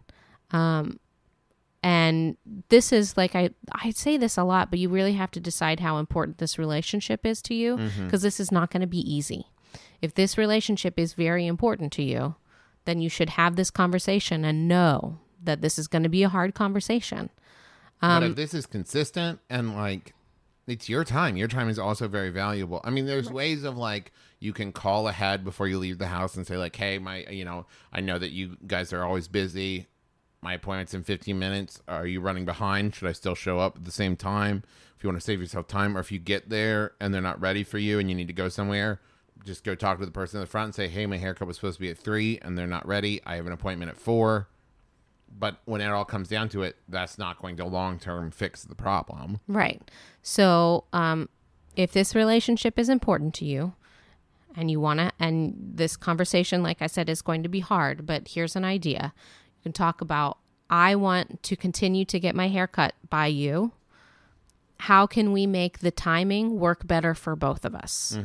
Um, 0.50 1.00
and 1.82 2.36
this 2.68 2.92
is 2.92 3.16
like 3.16 3.36
I 3.36 3.50
I 3.70 3.90
say 3.90 4.16
this 4.16 4.36
a 4.36 4.44
lot, 4.44 4.70
but 4.70 4.80
you 4.80 4.88
really 4.88 5.12
have 5.12 5.30
to 5.32 5.40
decide 5.40 5.80
how 5.80 5.98
important 5.98 6.38
this 6.38 6.58
relationship 6.58 7.24
is 7.24 7.40
to 7.42 7.54
you 7.54 7.78
because 8.04 8.22
this 8.22 8.40
is 8.40 8.50
not 8.50 8.70
going 8.70 8.80
to 8.80 8.86
be 8.86 8.98
easy. 8.98 9.46
If 10.02 10.14
this 10.14 10.36
relationship 10.36 10.98
is 10.98 11.14
very 11.14 11.46
important 11.46 11.92
to 11.94 12.02
you, 12.02 12.34
then 12.86 13.00
you 13.00 13.08
should 13.08 13.30
have 13.30 13.56
this 13.56 13.70
conversation 13.70 14.44
and 14.44 14.66
know 14.66 15.18
that 15.42 15.60
this 15.60 15.78
is 15.78 15.88
going 15.88 16.02
to 16.02 16.08
be 16.08 16.22
a 16.22 16.28
hard 16.28 16.54
conversation. 16.54 17.30
but 18.00 18.22
if 18.22 18.28
um, 18.30 18.34
this 18.34 18.54
is 18.54 18.66
consistent 18.66 19.40
and 19.48 19.74
like 19.74 20.14
it's 20.66 20.88
your 20.88 21.04
time, 21.04 21.36
your 21.36 21.48
time 21.48 21.68
is 21.68 21.78
also 21.78 22.08
very 22.08 22.30
valuable. 22.30 22.80
I 22.84 22.90
mean, 22.90 23.06
there's 23.06 23.30
ways 23.30 23.64
of 23.64 23.76
like 23.76 24.12
you 24.40 24.52
can 24.52 24.72
call 24.72 25.08
ahead 25.08 25.44
before 25.44 25.68
you 25.68 25.78
leave 25.78 25.98
the 25.98 26.08
house 26.08 26.36
and 26.36 26.46
say 26.46 26.56
like, 26.56 26.74
"Hey, 26.74 26.98
my, 26.98 27.24
you 27.30 27.44
know, 27.44 27.66
I 27.92 28.00
know 28.00 28.18
that 28.18 28.32
you 28.32 28.56
guys 28.66 28.92
are 28.92 29.04
always 29.04 29.28
busy. 29.28 29.86
My 30.42 30.54
appointment's 30.54 30.94
in 30.94 31.02
15 31.02 31.38
minutes. 31.38 31.82
Are 31.88 32.06
you 32.06 32.20
running 32.20 32.44
behind? 32.44 32.94
Should 32.94 33.08
I 33.08 33.12
still 33.12 33.34
show 33.34 33.58
up 33.58 33.76
at 33.76 33.84
the 33.84 33.90
same 33.92 34.16
time? 34.16 34.62
If 34.96 35.04
you 35.04 35.08
want 35.08 35.20
to 35.20 35.24
save 35.24 35.40
yourself 35.40 35.66
time, 35.66 35.96
or 35.96 36.00
if 36.00 36.10
you 36.10 36.18
get 36.18 36.48
there 36.48 36.92
and 37.00 37.12
they're 37.12 37.22
not 37.22 37.40
ready 37.40 37.62
for 37.64 37.78
you 37.78 37.98
and 37.98 38.08
you 38.08 38.14
need 38.14 38.28
to 38.28 38.32
go 38.32 38.48
somewhere, 38.48 39.00
just 39.44 39.64
go 39.64 39.74
talk 39.74 39.98
to 39.98 40.06
the 40.06 40.12
person 40.12 40.38
in 40.38 40.40
the 40.40 40.46
front 40.46 40.66
and 40.66 40.74
say, 40.74 40.88
"Hey, 40.88 41.06
my 41.06 41.16
haircut 41.16 41.46
was 41.46 41.56
supposed 41.56 41.76
to 41.76 41.80
be 41.80 41.90
at 41.90 41.98
three, 41.98 42.38
and 42.42 42.58
they're 42.58 42.66
not 42.66 42.86
ready. 42.86 43.20
I 43.24 43.36
have 43.36 43.46
an 43.46 43.52
appointment 43.52 43.90
at 43.90 43.96
four. 43.96 44.48
But 45.38 45.60
when 45.64 45.80
it 45.80 45.88
all 45.88 46.04
comes 46.04 46.28
down 46.28 46.48
to 46.50 46.62
it, 46.62 46.76
that's 46.88 47.18
not 47.18 47.40
going 47.40 47.56
to 47.58 47.64
long 47.66 47.98
term 47.98 48.30
fix 48.30 48.64
the 48.64 48.74
problem. 48.74 49.40
Right. 49.48 49.82
So, 50.22 50.84
um, 50.92 51.28
if 51.76 51.92
this 51.92 52.14
relationship 52.14 52.78
is 52.78 52.88
important 52.88 53.34
to 53.34 53.44
you 53.44 53.74
and 54.56 54.70
you 54.70 54.80
want 54.80 55.00
to, 55.00 55.12
and 55.20 55.54
this 55.58 55.96
conversation, 55.96 56.62
like 56.62 56.80
I 56.80 56.86
said, 56.86 57.10
is 57.10 57.20
going 57.20 57.42
to 57.42 57.48
be 57.48 57.60
hard, 57.60 58.06
but 58.06 58.28
here's 58.28 58.56
an 58.56 58.64
idea. 58.64 59.12
You 59.58 59.62
can 59.62 59.72
talk 59.72 60.00
about, 60.00 60.38
I 60.70 60.94
want 60.94 61.42
to 61.42 61.56
continue 61.56 62.06
to 62.06 62.18
get 62.18 62.34
my 62.34 62.48
hair 62.48 62.66
cut 62.66 62.94
by 63.10 63.26
you. 63.26 63.72
How 64.80 65.06
can 65.06 65.32
we 65.32 65.46
make 65.46 65.80
the 65.80 65.90
timing 65.90 66.58
work 66.58 66.86
better 66.86 67.14
for 67.14 67.36
both 67.36 67.64
of 67.64 67.74
us? 67.74 68.18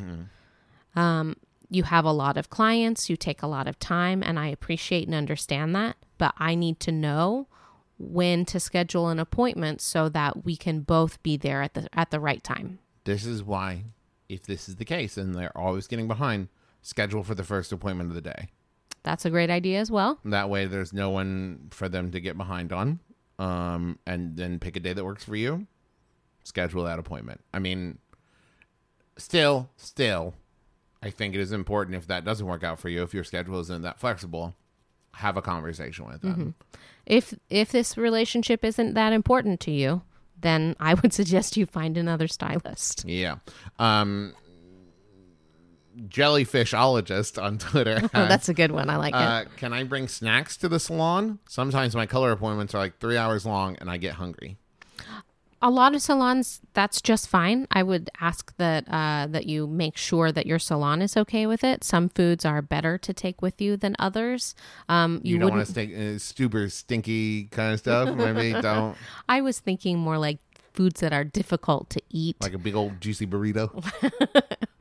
Um, 0.95 1.35
you 1.71 1.83
have 1.83 2.03
a 2.03 2.11
lot 2.11 2.37
of 2.37 2.49
clients, 2.49 3.09
you 3.09 3.15
take 3.15 3.41
a 3.41 3.47
lot 3.47 3.67
of 3.67 3.79
time, 3.79 4.21
and 4.21 4.37
I 4.37 4.47
appreciate 4.47 5.07
and 5.07 5.15
understand 5.15 5.73
that, 5.75 5.95
but 6.17 6.33
I 6.37 6.53
need 6.53 6.79
to 6.81 6.91
know 6.91 7.47
when 7.97 8.45
to 8.45 8.59
schedule 8.59 9.07
an 9.07 9.19
appointment 9.19 9.79
so 9.79 10.09
that 10.09 10.43
we 10.43 10.57
can 10.57 10.81
both 10.81 11.21
be 11.23 11.37
there 11.37 11.61
at 11.61 11.73
the 11.73 11.87
at 11.93 12.11
the 12.11 12.19
right 12.19 12.43
time. 12.43 12.79
This 13.05 13.25
is 13.25 13.41
why, 13.41 13.85
if 14.27 14.43
this 14.43 14.67
is 14.67 14.75
the 14.75 14.85
case, 14.85 15.17
and 15.17 15.33
they're 15.33 15.57
always 15.57 15.87
getting 15.87 16.09
behind, 16.09 16.49
schedule 16.81 17.23
for 17.23 17.35
the 17.35 17.43
first 17.43 17.71
appointment 17.71 18.09
of 18.09 18.15
the 18.15 18.21
day. 18.21 18.49
That's 19.03 19.25
a 19.25 19.29
great 19.29 19.49
idea 19.49 19.79
as 19.79 19.89
well. 19.89 20.19
That 20.25 20.49
way, 20.49 20.65
there's 20.65 20.93
no 20.93 21.09
one 21.09 21.69
for 21.71 21.87
them 21.89 22.11
to 22.11 22.19
get 22.19 22.37
behind 22.37 22.73
on. 22.73 22.99
Um, 23.39 23.97
and 24.05 24.37
then 24.37 24.59
pick 24.59 24.75
a 24.75 24.79
day 24.79 24.93
that 24.93 25.03
works 25.03 25.23
for 25.23 25.35
you. 25.35 25.65
Schedule 26.43 26.83
that 26.83 26.99
appointment. 26.99 27.41
I 27.53 27.59
mean, 27.59 27.97
still, 29.17 29.69
still, 29.77 30.35
I 31.03 31.09
think 31.09 31.33
it 31.35 31.39
is 31.41 31.51
important 31.51 31.95
if 31.97 32.07
that 32.07 32.23
doesn't 32.25 32.45
work 32.45 32.63
out 32.63 32.79
for 32.79 32.89
you, 32.89 33.01
if 33.03 33.13
your 33.13 33.23
schedule 33.23 33.59
isn't 33.59 33.81
that 33.81 33.99
flexible, 33.99 34.55
have 35.15 35.35
a 35.37 35.41
conversation 35.41 36.05
with 36.05 36.21
them. 36.21 36.55
If 37.05 37.33
if 37.49 37.71
this 37.71 37.97
relationship 37.97 38.63
isn't 38.63 38.93
that 38.93 39.11
important 39.13 39.59
to 39.61 39.71
you, 39.71 40.03
then 40.39 40.75
I 40.79 40.93
would 40.93 41.11
suggest 41.13 41.57
you 41.57 41.65
find 41.65 41.97
another 41.97 42.27
stylist. 42.27 43.03
Yeah. 43.07 43.37
Um, 43.79 44.33
jellyfishologist 46.07 47.41
on 47.41 47.57
Twitter. 47.57 47.99
Oh, 48.13 48.27
that's 48.27 48.49
a 48.49 48.53
good 48.53 48.71
one. 48.71 48.89
I 48.89 48.97
like 48.97 49.13
Uh, 49.15 49.43
it. 49.45 49.57
can 49.57 49.73
I 49.73 49.83
bring 49.83 50.07
snacks 50.07 50.55
to 50.57 50.69
the 50.69 50.79
salon? 50.79 51.39
Sometimes 51.49 51.95
my 51.95 52.05
color 52.05 52.31
appointments 52.31 52.73
are 52.75 52.79
like 52.79 52.99
three 52.99 53.17
hours 53.17 53.45
long 53.45 53.75
and 53.79 53.89
I 53.89 53.97
get 53.97 54.13
hungry. 54.13 54.57
A 55.63 55.69
lot 55.69 55.93
of 55.93 56.01
salons, 56.01 56.59
that's 56.73 57.01
just 57.01 57.27
fine. 57.27 57.67
I 57.71 57.83
would 57.83 58.09
ask 58.19 58.55
that 58.57 58.85
uh, 58.89 59.27
that 59.29 59.45
you 59.45 59.67
make 59.67 59.95
sure 59.95 60.31
that 60.31 60.47
your 60.47 60.57
salon 60.57 61.01
is 61.01 61.15
okay 61.15 61.45
with 61.45 61.63
it. 61.63 61.83
Some 61.83 62.09
foods 62.09 62.45
are 62.45 62.61
better 62.63 62.97
to 62.97 63.13
take 63.13 63.41
with 63.41 63.61
you 63.61 63.77
than 63.77 63.95
others. 63.99 64.55
Um, 64.89 65.21
You, 65.23 65.33
you, 65.33 65.39
don't 65.39 65.51
want 65.51 65.65
to 65.65 65.71
stink, 65.71 65.93
uh, 65.95 66.17
super 66.17 66.67
stinky 66.69 67.45
kind 67.45 67.73
of 67.73 67.79
stuff. 67.79 68.15
Maybe 68.15 68.53
don't 68.61 68.97
I 69.29 69.41
was 69.41 69.59
thinking 69.59 69.99
more 69.99 70.17
like 70.17 70.39
foods 70.73 71.01
that 71.01 71.13
are 71.13 71.23
difficult 71.23 71.89
to 71.91 72.01
eat, 72.09 72.37
like 72.41 72.53
a 72.53 72.57
big 72.57 72.75
old 72.75 72.99
juicy 72.99 73.27
burrito. 73.27 73.69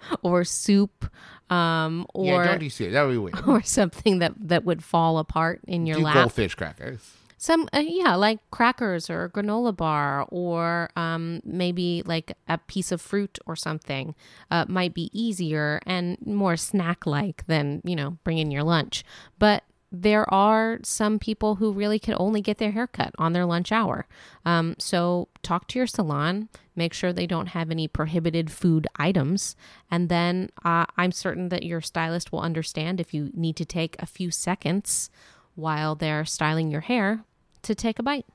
or 0.23 0.45
soup, 0.45 1.11
um, 1.51 2.07
or 2.15 2.27
yeah, 2.27 2.45
don't 2.45 2.61
do 2.61 2.71
cereal. 2.71 2.95
That 2.95 3.03
would 3.05 3.13
be 3.13 3.19
weird. 3.19 3.41
or 3.47 3.63
something 3.63 4.21
that 4.21 4.33
that 4.49 4.65
would 4.65 4.83
fall 4.83 5.19
apart 5.19 5.61
in 5.67 5.87
your 5.87 5.99
do 5.99 6.05
lap. 6.05 6.15
goldfish 6.15 6.55
crackers. 6.55 7.17
Some, 7.43 7.71
uh, 7.73 7.79
yeah, 7.79 8.17
like 8.17 8.39
crackers 8.51 9.09
or 9.09 9.25
a 9.25 9.31
granola 9.31 9.75
bar, 9.75 10.27
or 10.29 10.91
um, 10.95 11.41
maybe 11.43 12.03
like 12.05 12.37
a 12.47 12.59
piece 12.59 12.93
of 12.93 13.01
fruit 13.01 13.39
or 13.47 13.57
something 13.57 14.15
uh, 14.51 14.67
might 14.69 14.93
be 14.93 15.09
easier 15.19 15.81
and 15.87 16.19
more 16.27 16.59
snack 16.59 17.07
like 17.07 17.47
than, 17.47 17.81
you 17.83 17.97
know, 17.97 18.19
bringing 18.25 18.51
your 18.51 18.63
lunch. 18.63 19.05
But 19.39 19.65
there 19.91 20.29
are 20.33 20.81
some 20.83 21.19
people 21.19 21.55
who 21.55 21.73
really 21.73 21.99
can 21.99 22.15
only 22.19 22.43
get 22.43 22.59
their 22.59 22.73
haircut 22.73 23.15
on 23.17 23.33
their 23.33 23.47
lunch 23.47 23.73
hour. 23.73 24.07
Um, 24.45 24.77
so 24.79 25.29
talk 25.43 25.67
to 25.69 25.79
your 25.79 25.87
salon, 25.87 26.51
make 26.77 26.93
sure 26.93 27.11
they 27.11 27.27
don't 27.27 27.49
have 27.49 27.71
any 27.71 27.89
prohibited 27.89 28.53
food 28.53 28.87
items, 28.97 29.57
and 29.91 30.11
then 30.11 30.51
uh, 30.63 30.85
I'm 30.99 31.11
certain 31.11 31.49
that 31.49 31.63
your 31.63 31.81
stylist 31.81 32.33
will 32.33 32.41
understand 32.43 33.01
if 33.01 33.15
you 33.15 33.31
need 33.33 33.57
to 33.57 33.65
take 33.65 33.97
a 33.99 34.05
few 34.05 34.31
seconds 34.31 35.09
while 35.55 35.95
they're 35.95 36.27
styling 36.27 36.71
your 36.71 36.83
hair 36.83 37.25
to 37.63 37.75
take 37.75 37.99
a 37.99 38.03
bite. 38.03 38.27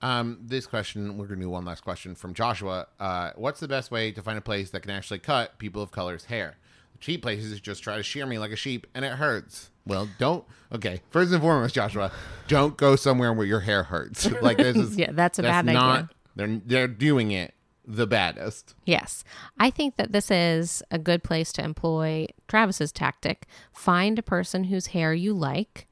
Um, 0.00 0.38
this 0.40 0.66
question, 0.66 1.18
we're 1.18 1.26
gonna 1.26 1.40
do 1.40 1.50
one 1.50 1.64
last 1.64 1.82
question 1.82 2.14
from 2.14 2.34
Joshua. 2.34 2.86
Uh, 3.00 3.30
what's 3.36 3.60
the 3.60 3.68
best 3.68 3.90
way 3.90 4.12
to 4.12 4.22
find 4.22 4.38
a 4.38 4.42
place 4.42 4.70
that 4.70 4.82
can 4.82 4.90
actually 4.90 5.18
cut 5.18 5.58
people 5.58 5.82
of 5.82 5.90
color's 5.90 6.26
hair? 6.26 6.56
Cheap 7.00 7.22
places 7.22 7.60
just 7.60 7.82
try 7.82 7.96
to 7.96 8.02
shear 8.02 8.26
me 8.26 8.38
like 8.38 8.50
a 8.50 8.56
sheep, 8.56 8.86
and 8.94 9.04
it 9.04 9.12
hurts. 9.12 9.70
Well, 9.86 10.08
don't. 10.18 10.44
Okay, 10.72 11.00
first 11.10 11.32
and 11.32 11.40
foremost, 11.40 11.74
Joshua, 11.74 12.12
don't 12.46 12.76
go 12.76 12.96
somewhere 12.96 13.32
where 13.32 13.46
your 13.46 13.60
hair 13.60 13.84
hurts. 13.84 14.30
like 14.42 14.58
this 14.58 14.76
is 14.76 14.96
Yeah, 14.98 15.12
that's 15.12 15.38
a 15.38 15.42
bad 15.42 15.66
not, 15.66 15.90
idea. 15.90 16.10
They're 16.36 16.60
they're 16.64 16.88
doing 16.88 17.30
it 17.30 17.54
the 17.88 18.06
baddest. 18.06 18.74
Yes. 18.84 19.24
I 19.58 19.70
think 19.70 19.96
that 19.96 20.12
this 20.12 20.30
is 20.30 20.82
a 20.90 20.98
good 20.98 21.24
place 21.24 21.52
to 21.54 21.64
employ 21.64 22.26
Travis's 22.46 22.92
tactic. 22.92 23.46
Find 23.72 24.18
a 24.18 24.22
person 24.22 24.64
whose 24.64 24.88
hair 24.88 25.14
you 25.14 25.32
like 25.32 25.87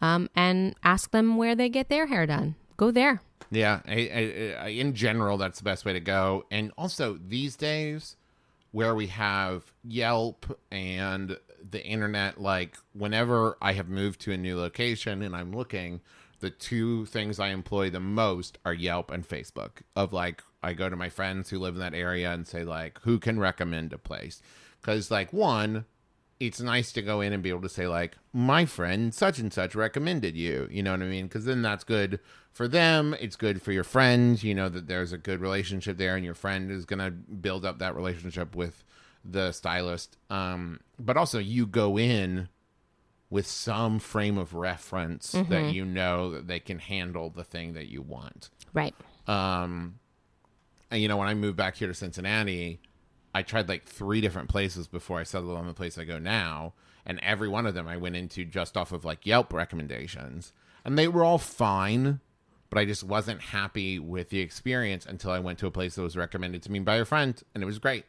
um, 0.00 0.28
and 0.34 0.74
ask 0.82 1.10
them 1.10 1.36
where 1.36 1.54
they 1.54 1.68
get 1.68 1.88
their 1.88 2.06
hair 2.06 2.26
done. 2.26 2.54
Go 2.76 2.90
there. 2.90 3.22
Yeah, 3.50 3.80
I, 3.86 3.92
I, 3.92 4.64
I, 4.64 4.68
in 4.68 4.94
general, 4.94 5.36
that's 5.36 5.58
the 5.58 5.64
best 5.64 5.84
way 5.84 5.92
to 5.92 6.00
go. 6.00 6.44
And 6.50 6.72
also 6.78 7.18
these 7.26 7.56
days, 7.56 8.16
where 8.72 8.94
we 8.94 9.08
have 9.08 9.72
Yelp 9.82 10.46
and 10.70 11.36
the 11.68 11.84
internet, 11.84 12.40
like 12.40 12.76
whenever 12.92 13.56
I 13.60 13.72
have 13.72 13.88
moved 13.88 14.20
to 14.22 14.32
a 14.32 14.36
new 14.36 14.56
location 14.56 15.22
and 15.22 15.34
I'm 15.34 15.52
looking, 15.52 16.00
the 16.38 16.50
two 16.50 17.06
things 17.06 17.40
I 17.40 17.48
employ 17.48 17.90
the 17.90 18.00
most 18.00 18.58
are 18.64 18.72
Yelp 18.72 19.10
and 19.10 19.28
Facebook. 19.28 19.82
Of 19.96 20.12
like, 20.12 20.42
I 20.62 20.72
go 20.72 20.88
to 20.88 20.96
my 20.96 21.08
friends 21.08 21.50
who 21.50 21.58
live 21.58 21.74
in 21.74 21.80
that 21.80 21.94
area 21.94 22.32
and 22.32 22.46
say 22.46 22.64
like, 22.64 22.98
who 23.02 23.18
can 23.18 23.40
recommend 23.40 23.92
a 23.92 23.98
place? 23.98 24.40
Because 24.80 25.10
like 25.10 25.32
one, 25.32 25.84
it's 26.40 26.58
nice 26.60 26.90
to 26.92 27.02
go 27.02 27.20
in 27.20 27.32
and 27.34 27.42
be 27.42 27.50
able 27.50 27.60
to 27.60 27.68
say 27.68 27.86
like 27.86 28.16
my 28.32 28.64
friend 28.64 29.14
such 29.14 29.38
and 29.38 29.52
such 29.52 29.74
recommended 29.74 30.34
you 30.36 30.66
you 30.70 30.82
know 30.82 30.92
what 30.92 31.02
i 31.02 31.06
mean? 31.06 31.26
Because 31.26 31.44
then 31.44 31.60
that's 31.62 31.84
good 31.84 32.18
for 32.50 32.66
them 32.66 33.14
it's 33.20 33.36
good 33.36 33.60
for 33.62 33.72
your 33.72 33.84
friends 33.84 34.42
you 34.42 34.54
know 34.54 34.68
that 34.70 34.86
there's 34.88 35.12
a 35.12 35.18
good 35.18 35.40
relationship 35.40 35.98
there 35.98 36.16
and 36.16 36.24
your 36.24 36.34
friend 36.34 36.70
is 36.70 36.84
going 36.86 36.98
to 36.98 37.10
build 37.10 37.64
up 37.64 37.78
that 37.78 37.94
relationship 37.94 38.56
with 38.56 38.82
the 39.24 39.52
stylist. 39.52 40.16
Um 40.30 40.80
but 40.98 41.16
also 41.18 41.38
you 41.38 41.66
go 41.66 41.98
in 41.98 42.48
with 43.28 43.46
some 43.46 43.98
frame 44.00 44.38
of 44.38 44.54
reference 44.54 45.32
that 45.32 45.72
you 45.74 45.84
know 45.84 46.32
that 46.32 46.48
they 46.48 46.58
can 46.58 46.78
handle 46.78 47.30
the 47.30 47.44
thing 47.44 47.74
that 47.74 47.88
you 47.88 48.00
want. 48.02 48.48
Right. 48.72 48.94
um 49.28 49.98
and 50.90 51.02
you 51.02 51.06
know 51.08 51.18
when 51.18 51.28
i 51.28 51.34
moved 51.34 51.56
back 51.56 51.76
here 51.76 51.86
to 51.88 51.94
cincinnati 51.94 52.80
i 53.34 53.42
tried 53.42 53.68
like 53.68 53.84
three 53.84 54.20
different 54.20 54.48
places 54.48 54.86
before 54.86 55.18
i 55.20 55.22
settled 55.22 55.56
on 55.56 55.66
the 55.66 55.74
place 55.74 55.98
i 55.98 56.04
go 56.04 56.18
now 56.18 56.72
and 57.06 57.18
every 57.20 57.48
one 57.48 57.66
of 57.66 57.74
them 57.74 57.88
i 57.88 57.96
went 57.96 58.16
into 58.16 58.44
just 58.44 58.76
off 58.76 58.92
of 58.92 59.04
like 59.04 59.26
yelp 59.26 59.52
recommendations 59.52 60.52
and 60.84 60.98
they 60.98 61.08
were 61.08 61.24
all 61.24 61.38
fine 61.38 62.20
but 62.68 62.78
i 62.78 62.84
just 62.84 63.04
wasn't 63.04 63.40
happy 63.40 63.98
with 63.98 64.30
the 64.30 64.40
experience 64.40 65.06
until 65.06 65.30
i 65.30 65.38
went 65.38 65.58
to 65.58 65.66
a 65.66 65.70
place 65.70 65.94
that 65.94 66.02
was 66.02 66.16
recommended 66.16 66.62
to 66.62 66.70
me 66.70 66.78
by 66.78 66.96
a 66.96 67.04
friend 67.04 67.42
and 67.54 67.62
it 67.62 67.66
was 67.66 67.78
great 67.78 68.04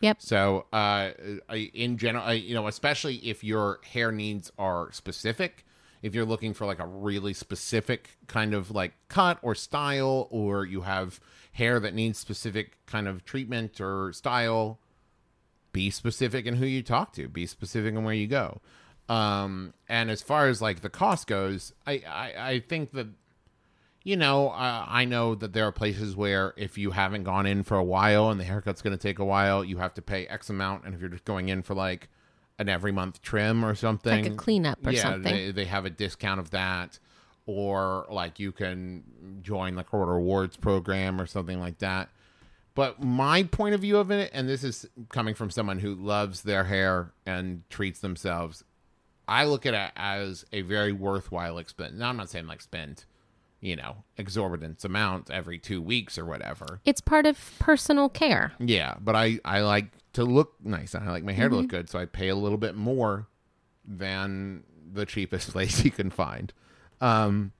Yep. 0.00 0.20
so, 0.20 0.66
uh, 0.72 1.10
I, 1.48 1.70
in 1.74 1.96
general, 1.96 2.24
I, 2.24 2.32
you 2.32 2.54
know, 2.54 2.66
especially 2.66 3.18
if 3.18 3.44
your 3.44 3.78
hair 3.84 4.10
needs 4.10 4.50
are 4.58 4.90
specific, 4.90 5.64
if 6.02 6.14
you're 6.14 6.24
looking 6.24 6.52
for 6.52 6.66
like 6.66 6.80
a 6.80 6.86
really 6.86 7.32
specific 7.32 8.18
kind 8.26 8.54
of 8.54 8.70
like 8.70 8.92
cut 9.08 9.38
or 9.42 9.54
style, 9.54 10.28
or 10.30 10.66
you 10.66 10.82
have 10.82 11.20
hair 11.52 11.78
that 11.80 11.94
needs 11.94 12.18
specific 12.18 12.84
kind 12.86 13.06
of 13.06 13.24
treatment 13.24 13.80
or 13.80 14.12
style, 14.12 14.78
be 15.72 15.90
specific 15.90 16.44
in 16.44 16.56
who 16.56 16.66
you 16.66 16.82
talk 16.82 17.12
to, 17.14 17.28
be 17.28 17.46
specific 17.46 17.94
in 17.94 18.04
where 18.04 18.14
you 18.14 18.26
go. 18.26 18.60
Um, 19.08 19.74
and 19.88 20.10
as 20.10 20.22
far 20.22 20.48
as 20.48 20.60
like 20.60 20.80
the 20.80 20.90
cost 20.90 21.26
goes, 21.26 21.72
I, 21.86 22.02
I, 22.08 22.32
I 22.36 22.60
think 22.60 22.92
that 22.92 23.08
you 24.04 24.16
know, 24.16 24.48
uh, 24.48 24.84
I 24.88 25.04
know 25.04 25.34
that 25.36 25.52
there 25.52 25.66
are 25.66 25.72
places 25.72 26.16
where 26.16 26.54
if 26.56 26.76
you 26.76 26.90
haven't 26.90 27.22
gone 27.22 27.46
in 27.46 27.62
for 27.62 27.76
a 27.76 27.84
while 27.84 28.30
and 28.30 28.40
the 28.40 28.44
haircut's 28.44 28.82
going 28.82 28.96
to 28.96 29.00
take 29.00 29.20
a 29.20 29.24
while, 29.24 29.64
you 29.64 29.76
have 29.78 29.94
to 29.94 30.02
pay 30.02 30.26
X 30.26 30.50
amount. 30.50 30.84
And 30.84 30.94
if 30.94 31.00
you're 31.00 31.08
just 31.08 31.24
going 31.24 31.48
in 31.48 31.62
for 31.62 31.74
like 31.74 32.08
an 32.62 32.68
every 32.70 32.92
month 32.92 33.20
trim 33.20 33.64
or 33.64 33.74
something, 33.74 34.24
Like 34.24 34.32
a 34.32 34.36
cleanup 34.36 34.86
or 34.86 34.92
yeah, 34.92 35.02
something. 35.02 35.34
They, 35.34 35.50
they 35.52 35.64
have 35.66 35.84
a 35.84 35.90
discount 35.90 36.40
of 36.40 36.50
that. 36.50 36.98
Or 37.44 38.06
like 38.08 38.38
you 38.38 38.52
can 38.52 39.02
join 39.42 39.74
like 39.74 39.92
a 39.92 39.98
rewards 39.98 40.56
program 40.56 41.20
or 41.20 41.26
something 41.26 41.58
like 41.58 41.78
that. 41.78 42.08
But 42.74 43.02
my 43.02 43.42
point 43.42 43.74
of 43.74 43.80
view 43.80 43.98
of 43.98 44.10
it, 44.10 44.30
and 44.32 44.48
this 44.48 44.64
is 44.64 44.88
coming 45.10 45.34
from 45.34 45.50
someone 45.50 45.80
who 45.80 45.94
loves 45.94 46.42
their 46.42 46.64
hair 46.64 47.12
and 47.26 47.68
treats 47.68 48.00
themselves, 48.00 48.64
I 49.28 49.44
look 49.44 49.66
at 49.66 49.74
it 49.74 49.90
as 49.96 50.44
a 50.52 50.62
very 50.62 50.92
worthwhile 50.92 51.58
expense. 51.58 51.94
Now, 51.98 52.08
I'm 52.08 52.16
not 52.16 52.30
saying 52.30 52.46
like 52.46 52.62
spend, 52.62 53.04
you 53.60 53.76
know, 53.76 54.04
exorbitant 54.16 54.84
amounts 54.84 55.30
every 55.30 55.58
two 55.58 55.82
weeks 55.82 56.16
or 56.16 56.24
whatever. 56.24 56.80
It's 56.84 57.00
part 57.00 57.26
of 57.26 57.38
personal 57.58 58.08
care. 58.08 58.52
Yeah, 58.58 58.94
but 59.00 59.16
I 59.16 59.38
I 59.44 59.60
like 59.60 59.86
to 60.12 60.24
look 60.24 60.54
nice. 60.62 60.94
and 60.94 61.08
I 61.08 61.10
like 61.10 61.24
my 61.24 61.32
hair 61.32 61.48
to 61.48 61.56
look 61.56 61.68
good, 61.68 61.88
so 61.88 61.98
I 61.98 62.04
pay 62.04 62.28
a 62.28 62.36
little 62.36 62.58
bit 62.58 62.74
more 62.74 63.28
than 63.84 64.64
the 64.92 65.06
cheapest 65.06 65.50
place 65.52 65.84
you 65.84 65.90
can 65.90 66.10
find. 66.10 66.52
Um, 67.00 67.52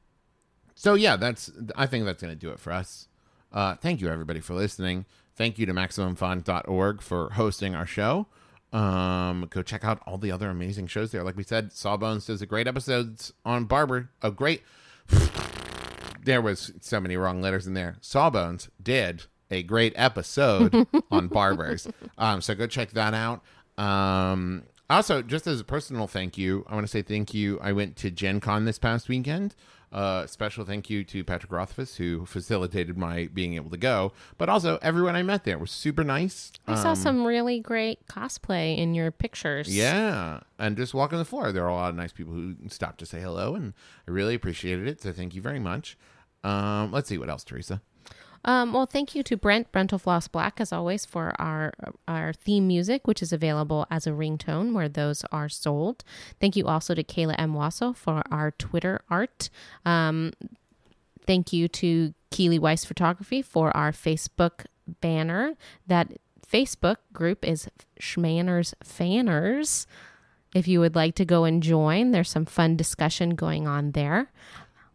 so 0.75 0.95
yeah, 0.95 1.17
that's 1.17 1.51
I 1.77 1.87
think 1.87 2.05
that's 2.05 2.23
gonna 2.23 2.35
do 2.35 2.51
it 2.51 2.61
for 2.61 2.73
us. 2.73 3.09
Uh, 3.53 3.75
thank 3.77 4.01
you 4.01 4.09
everybody 4.09 4.41
for 4.41 4.55
listening. 4.55 5.05
Thank 5.35 5.59
you 5.59 5.67
to 5.67 5.73
MaximumFun.org 5.73 7.01
for 7.03 7.31
hosting 7.31 7.75
our 7.75 7.87
show. 7.87 8.27
Um, 8.73 9.47
go 9.51 9.63
check 9.63 9.85
out 9.85 10.03
all 10.07 10.19
the 10.19 10.31
other 10.31 10.49
amazing 10.49 10.87
shows 10.87 11.13
there. 11.13 11.23
Like 11.23 11.37
we 11.37 11.43
said, 11.43 11.73
Sawbones 11.73 12.27
does 12.27 12.41
a 12.41 12.47
great 12.47 12.67
episodes 12.67 13.33
on 13.45 13.65
Barber. 13.65 14.11
A 14.23 14.31
great 14.31 14.63
there 16.25 16.41
was 16.41 16.73
so 16.81 17.01
many 17.01 17.17
wrong 17.17 17.43
letters 17.43 17.67
in 17.67 17.75
there. 17.75 17.97
Sawbones 18.01 18.69
did 18.83 19.25
a 19.53 19.63
great 19.63 19.93
episode 19.97 20.87
on 21.11 21.29
barbers. 21.29 21.87
Um, 22.19 22.41
so 22.41 22.55
go 22.55 22.67
check 22.67 22.91
that 22.93 23.15
out. 23.15 23.43
Um, 23.79 24.65
Also, 24.91 25.23
just 25.23 25.47
as 25.47 25.61
a 25.61 25.65
personal 25.65 26.07
thank 26.07 26.37
you, 26.37 26.67
I 26.69 26.75
want 26.75 26.85
to 26.85 26.91
say 26.91 27.03
thank 27.03 27.33
you. 27.33 27.59
I 27.63 27.73
went 27.73 27.97
to 27.97 28.11
Gen 28.11 28.41
Con 28.41 28.65
this 28.65 28.79
past 28.79 29.09
weekend. 29.09 29.55
Uh, 29.91 30.27
special 30.27 30.65
thank 30.65 30.89
you 30.89 31.05
to 31.05 31.23
Patrick 31.23 31.53
Rothfuss, 31.53 31.97
who 31.97 32.25
facilitated 32.25 32.97
my 32.97 33.29
being 33.33 33.55
able 33.55 33.69
to 33.71 33.77
go. 33.77 34.13
But 34.39 34.49
also, 34.49 34.79
everyone 34.81 35.17
I 35.17 35.23
met 35.23 35.45
there 35.45 35.59
was 35.59 35.71
super 35.71 36.03
nice. 36.03 36.51
I 36.67 36.75
saw 36.77 36.91
Um, 36.91 36.97
some 36.97 37.25
really 37.27 37.61
great 37.61 38.07
cosplay 38.07 38.77
in 38.79 38.95
your 38.95 39.11
pictures. 39.11 39.69
Yeah, 39.75 40.41
and 40.59 40.77
just 40.79 40.95
walking 40.95 41.19
the 41.19 41.27
floor, 41.27 41.53
there 41.53 41.65
are 41.65 41.69
a 41.69 41.75
lot 41.75 41.91
of 41.91 41.97
nice 41.97 42.13
people 42.13 42.33
who 42.33 42.55
stopped 42.69 42.99
to 43.01 43.07
say 43.07 43.21
hello, 43.21 43.55
and 43.55 43.75
I 44.09 44.11
really 44.11 44.35
appreciated 44.35 44.87
it. 44.89 45.01
So 45.03 45.13
thank 45.13 45.35
you 45.35 45.43
very 45.43 45.61
much. 45.61 45.97
Um, 46.43 46.91
let's 46.91 47.09
see 47.09 47.19
what 47.19 47.29
else, 47.31 47.45
Teresa. 47.45 47.83
Um, 48.45 48.73
well, 48.73 48.87
thank 48.87 49.15
you 49.15 49.23
to 49.23 49.37
Brent 49.37 49.71
Brentalfloss 49.73 50.31
Black, 50.31 50.61
as 50.61 50.73
always, 50.73 51.05
for 51.05 51.33
our 51.41 51.73
our 52.09 52.33
theme 52.33 52.67
music, 52.67 53.07
which 53.07 53.23
is 53.23 53.33
available 53.33 53.87
as 53.91 54.07
a 54.07 54.11
ringtone 54.11 54.73
where 54.73 54.89
those 54.89 55.25
are 55.31 55.49
sold. 55.49 56.05
Thank 56.41 56.57
you 56.57 56.67
also 56.67 56.95
to 56.95 57.05
Kayla 57.05 57.37
M. 57.39 57.55
Wasil 57.55 57.95
for 57.95 58.23
our 58.31 58.51
Twitter 58.53 59.01
art. 59.09 59.49
Um, 59.85 60.33
thank 61.25 61.53
you 61.53 61.69
to 61.69 62.15
Keely 62.31 62.59
Weiss 62.59 62.85
Photography 62.85 63.43
for 63.43 63.75
our 63.77 63.93
Facebook 63.93 64.67
banner. 65.01 65.55
That 65.87 66.09
Facebook 66.47 66.97
group 67.13 67.45
is 67.45 67.69
Shmanners 68.01 68.75
Fanners. 68.83 69.87
If 70.55 70.69
you 70.69 70.81
would 70.81 70.95
like 70.95 71.15
to 71.15 71.25
go 71.25 71.45
and 71.45 71.63
join, 71.63 72.11
there's 72.11 72.31
some 72.31 72.45
fun 72.45 72.77
discussion 72.77 73.31
going 73.31 73.67
on 73.67 73.93
there. 73.93 74.31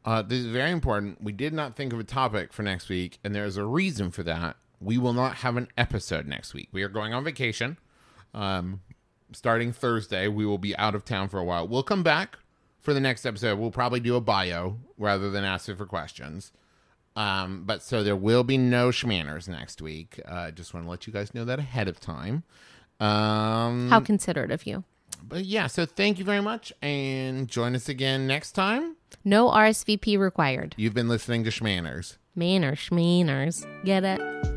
Uh, 0.08 0.22
this 0.22 0.40
is 0.40 0.46
very 0.46 0.72
important. 0.72 1.22
We 1.22 1.34
did 1.34 1.52
not 1.52 1.76
think 1.76 1.92
of 1.92 2.00
a 2.00 2.04
topic 2.06 2.54
for 2.54 2.64
next 2.64 2.88
week, 2.88 3.20
and 3.26 3.36
there 3.36 3.44
is 3.44 3.58
a 3.58 3.66
reason 3.66 4.10
for 4.10 4.24
that. 4.24 4.56
We 4.80 4.98
will 4.98 5.12
not 5.12 5.36
have 5.38 5.58
an 5.58 5.68
episode 5.78 6.26
next 6.26 6.54
week. 6.54 6.70
We 6.72 6.82
are 6.82 6.88
going 6.88 7.14
on 7.14 7.26
vacation. 7.26 7.78
Um, 8.34 8.80
starting 9.34 9.74
Thursday, 9.74 10.30
we 10.30 10.46
will 10.46 10.60
be 10.60 10.74
out 10.78 10.96
of 10.96 11.04
town 11.04 11.28
for 11.28 11.40
a 11.40 11.44
while. 11.44 11.68
We'll 11.68 11.84
come 11.84 12.04
back 12.04 12.38
for 12.80 12.94
the 12.94 13.02
next 13.02 13.26
episode. 13.26 13.60
We'll 13.60 13.70
probably 13.70 14.00
do 14.00 14.16
a 14.16 14.22
bio 14.22 14.78
rather 14.98 15.30
than 15.30 15.44
ask 15.44 15.66
for 15.76 15.86
questions. 15.86 16.54
Um, 17.18 17.64
but 17.66 17.84
so 17.84 18.02
there 18.02 18.16
will 18.16 18.46
be 18.46 18.58
no 18.58 18.92
Shmanners 18.92 19.50
next 19.50 19.82
week. 19.82 20.22
I 20.26 20.32
uh, 20.48 20.52
just 20.52 20.74
want 20.74 20.86
to 20.86 20.90
let 20.90 21.06
you 21.06 21.12
guys 21.12 21.34
know 21.34 21.44
that 21.44 21.60
ahead 21.60 21.90
of 21.90 22.00
time. 22.00 22.44
Um, 23.02 23.90
How 23.90 24.00
considerate 24.00 24.52
of 24.52 24.66
you. 24.66 24.86
But 25.24 25.46
yeah, 25.46 25.68
so 25.68 25.86
thank 25.86 26.20
you 26.20 26.26
very 26.26 26.42
much, 26.42 26.72
and 26.82 27.48
join 27.48 27.76
us 27.76 27.90
again 27.90 28.28
next 28.28 28.54
time. 28.54 28.96
No 29.26 29.50
RSVP 29.50 30.18
required. 30.18 30.74
You've 30.78 30.94
been 30.94 31.10
listening 31.10 31.44
to 31.44 31.50
Shmanners. 31.50 32.18
Manners, 32.36 32.80
shmanners. 32.80 33.66
Get 33.84 34.04
it? 34.04 34.57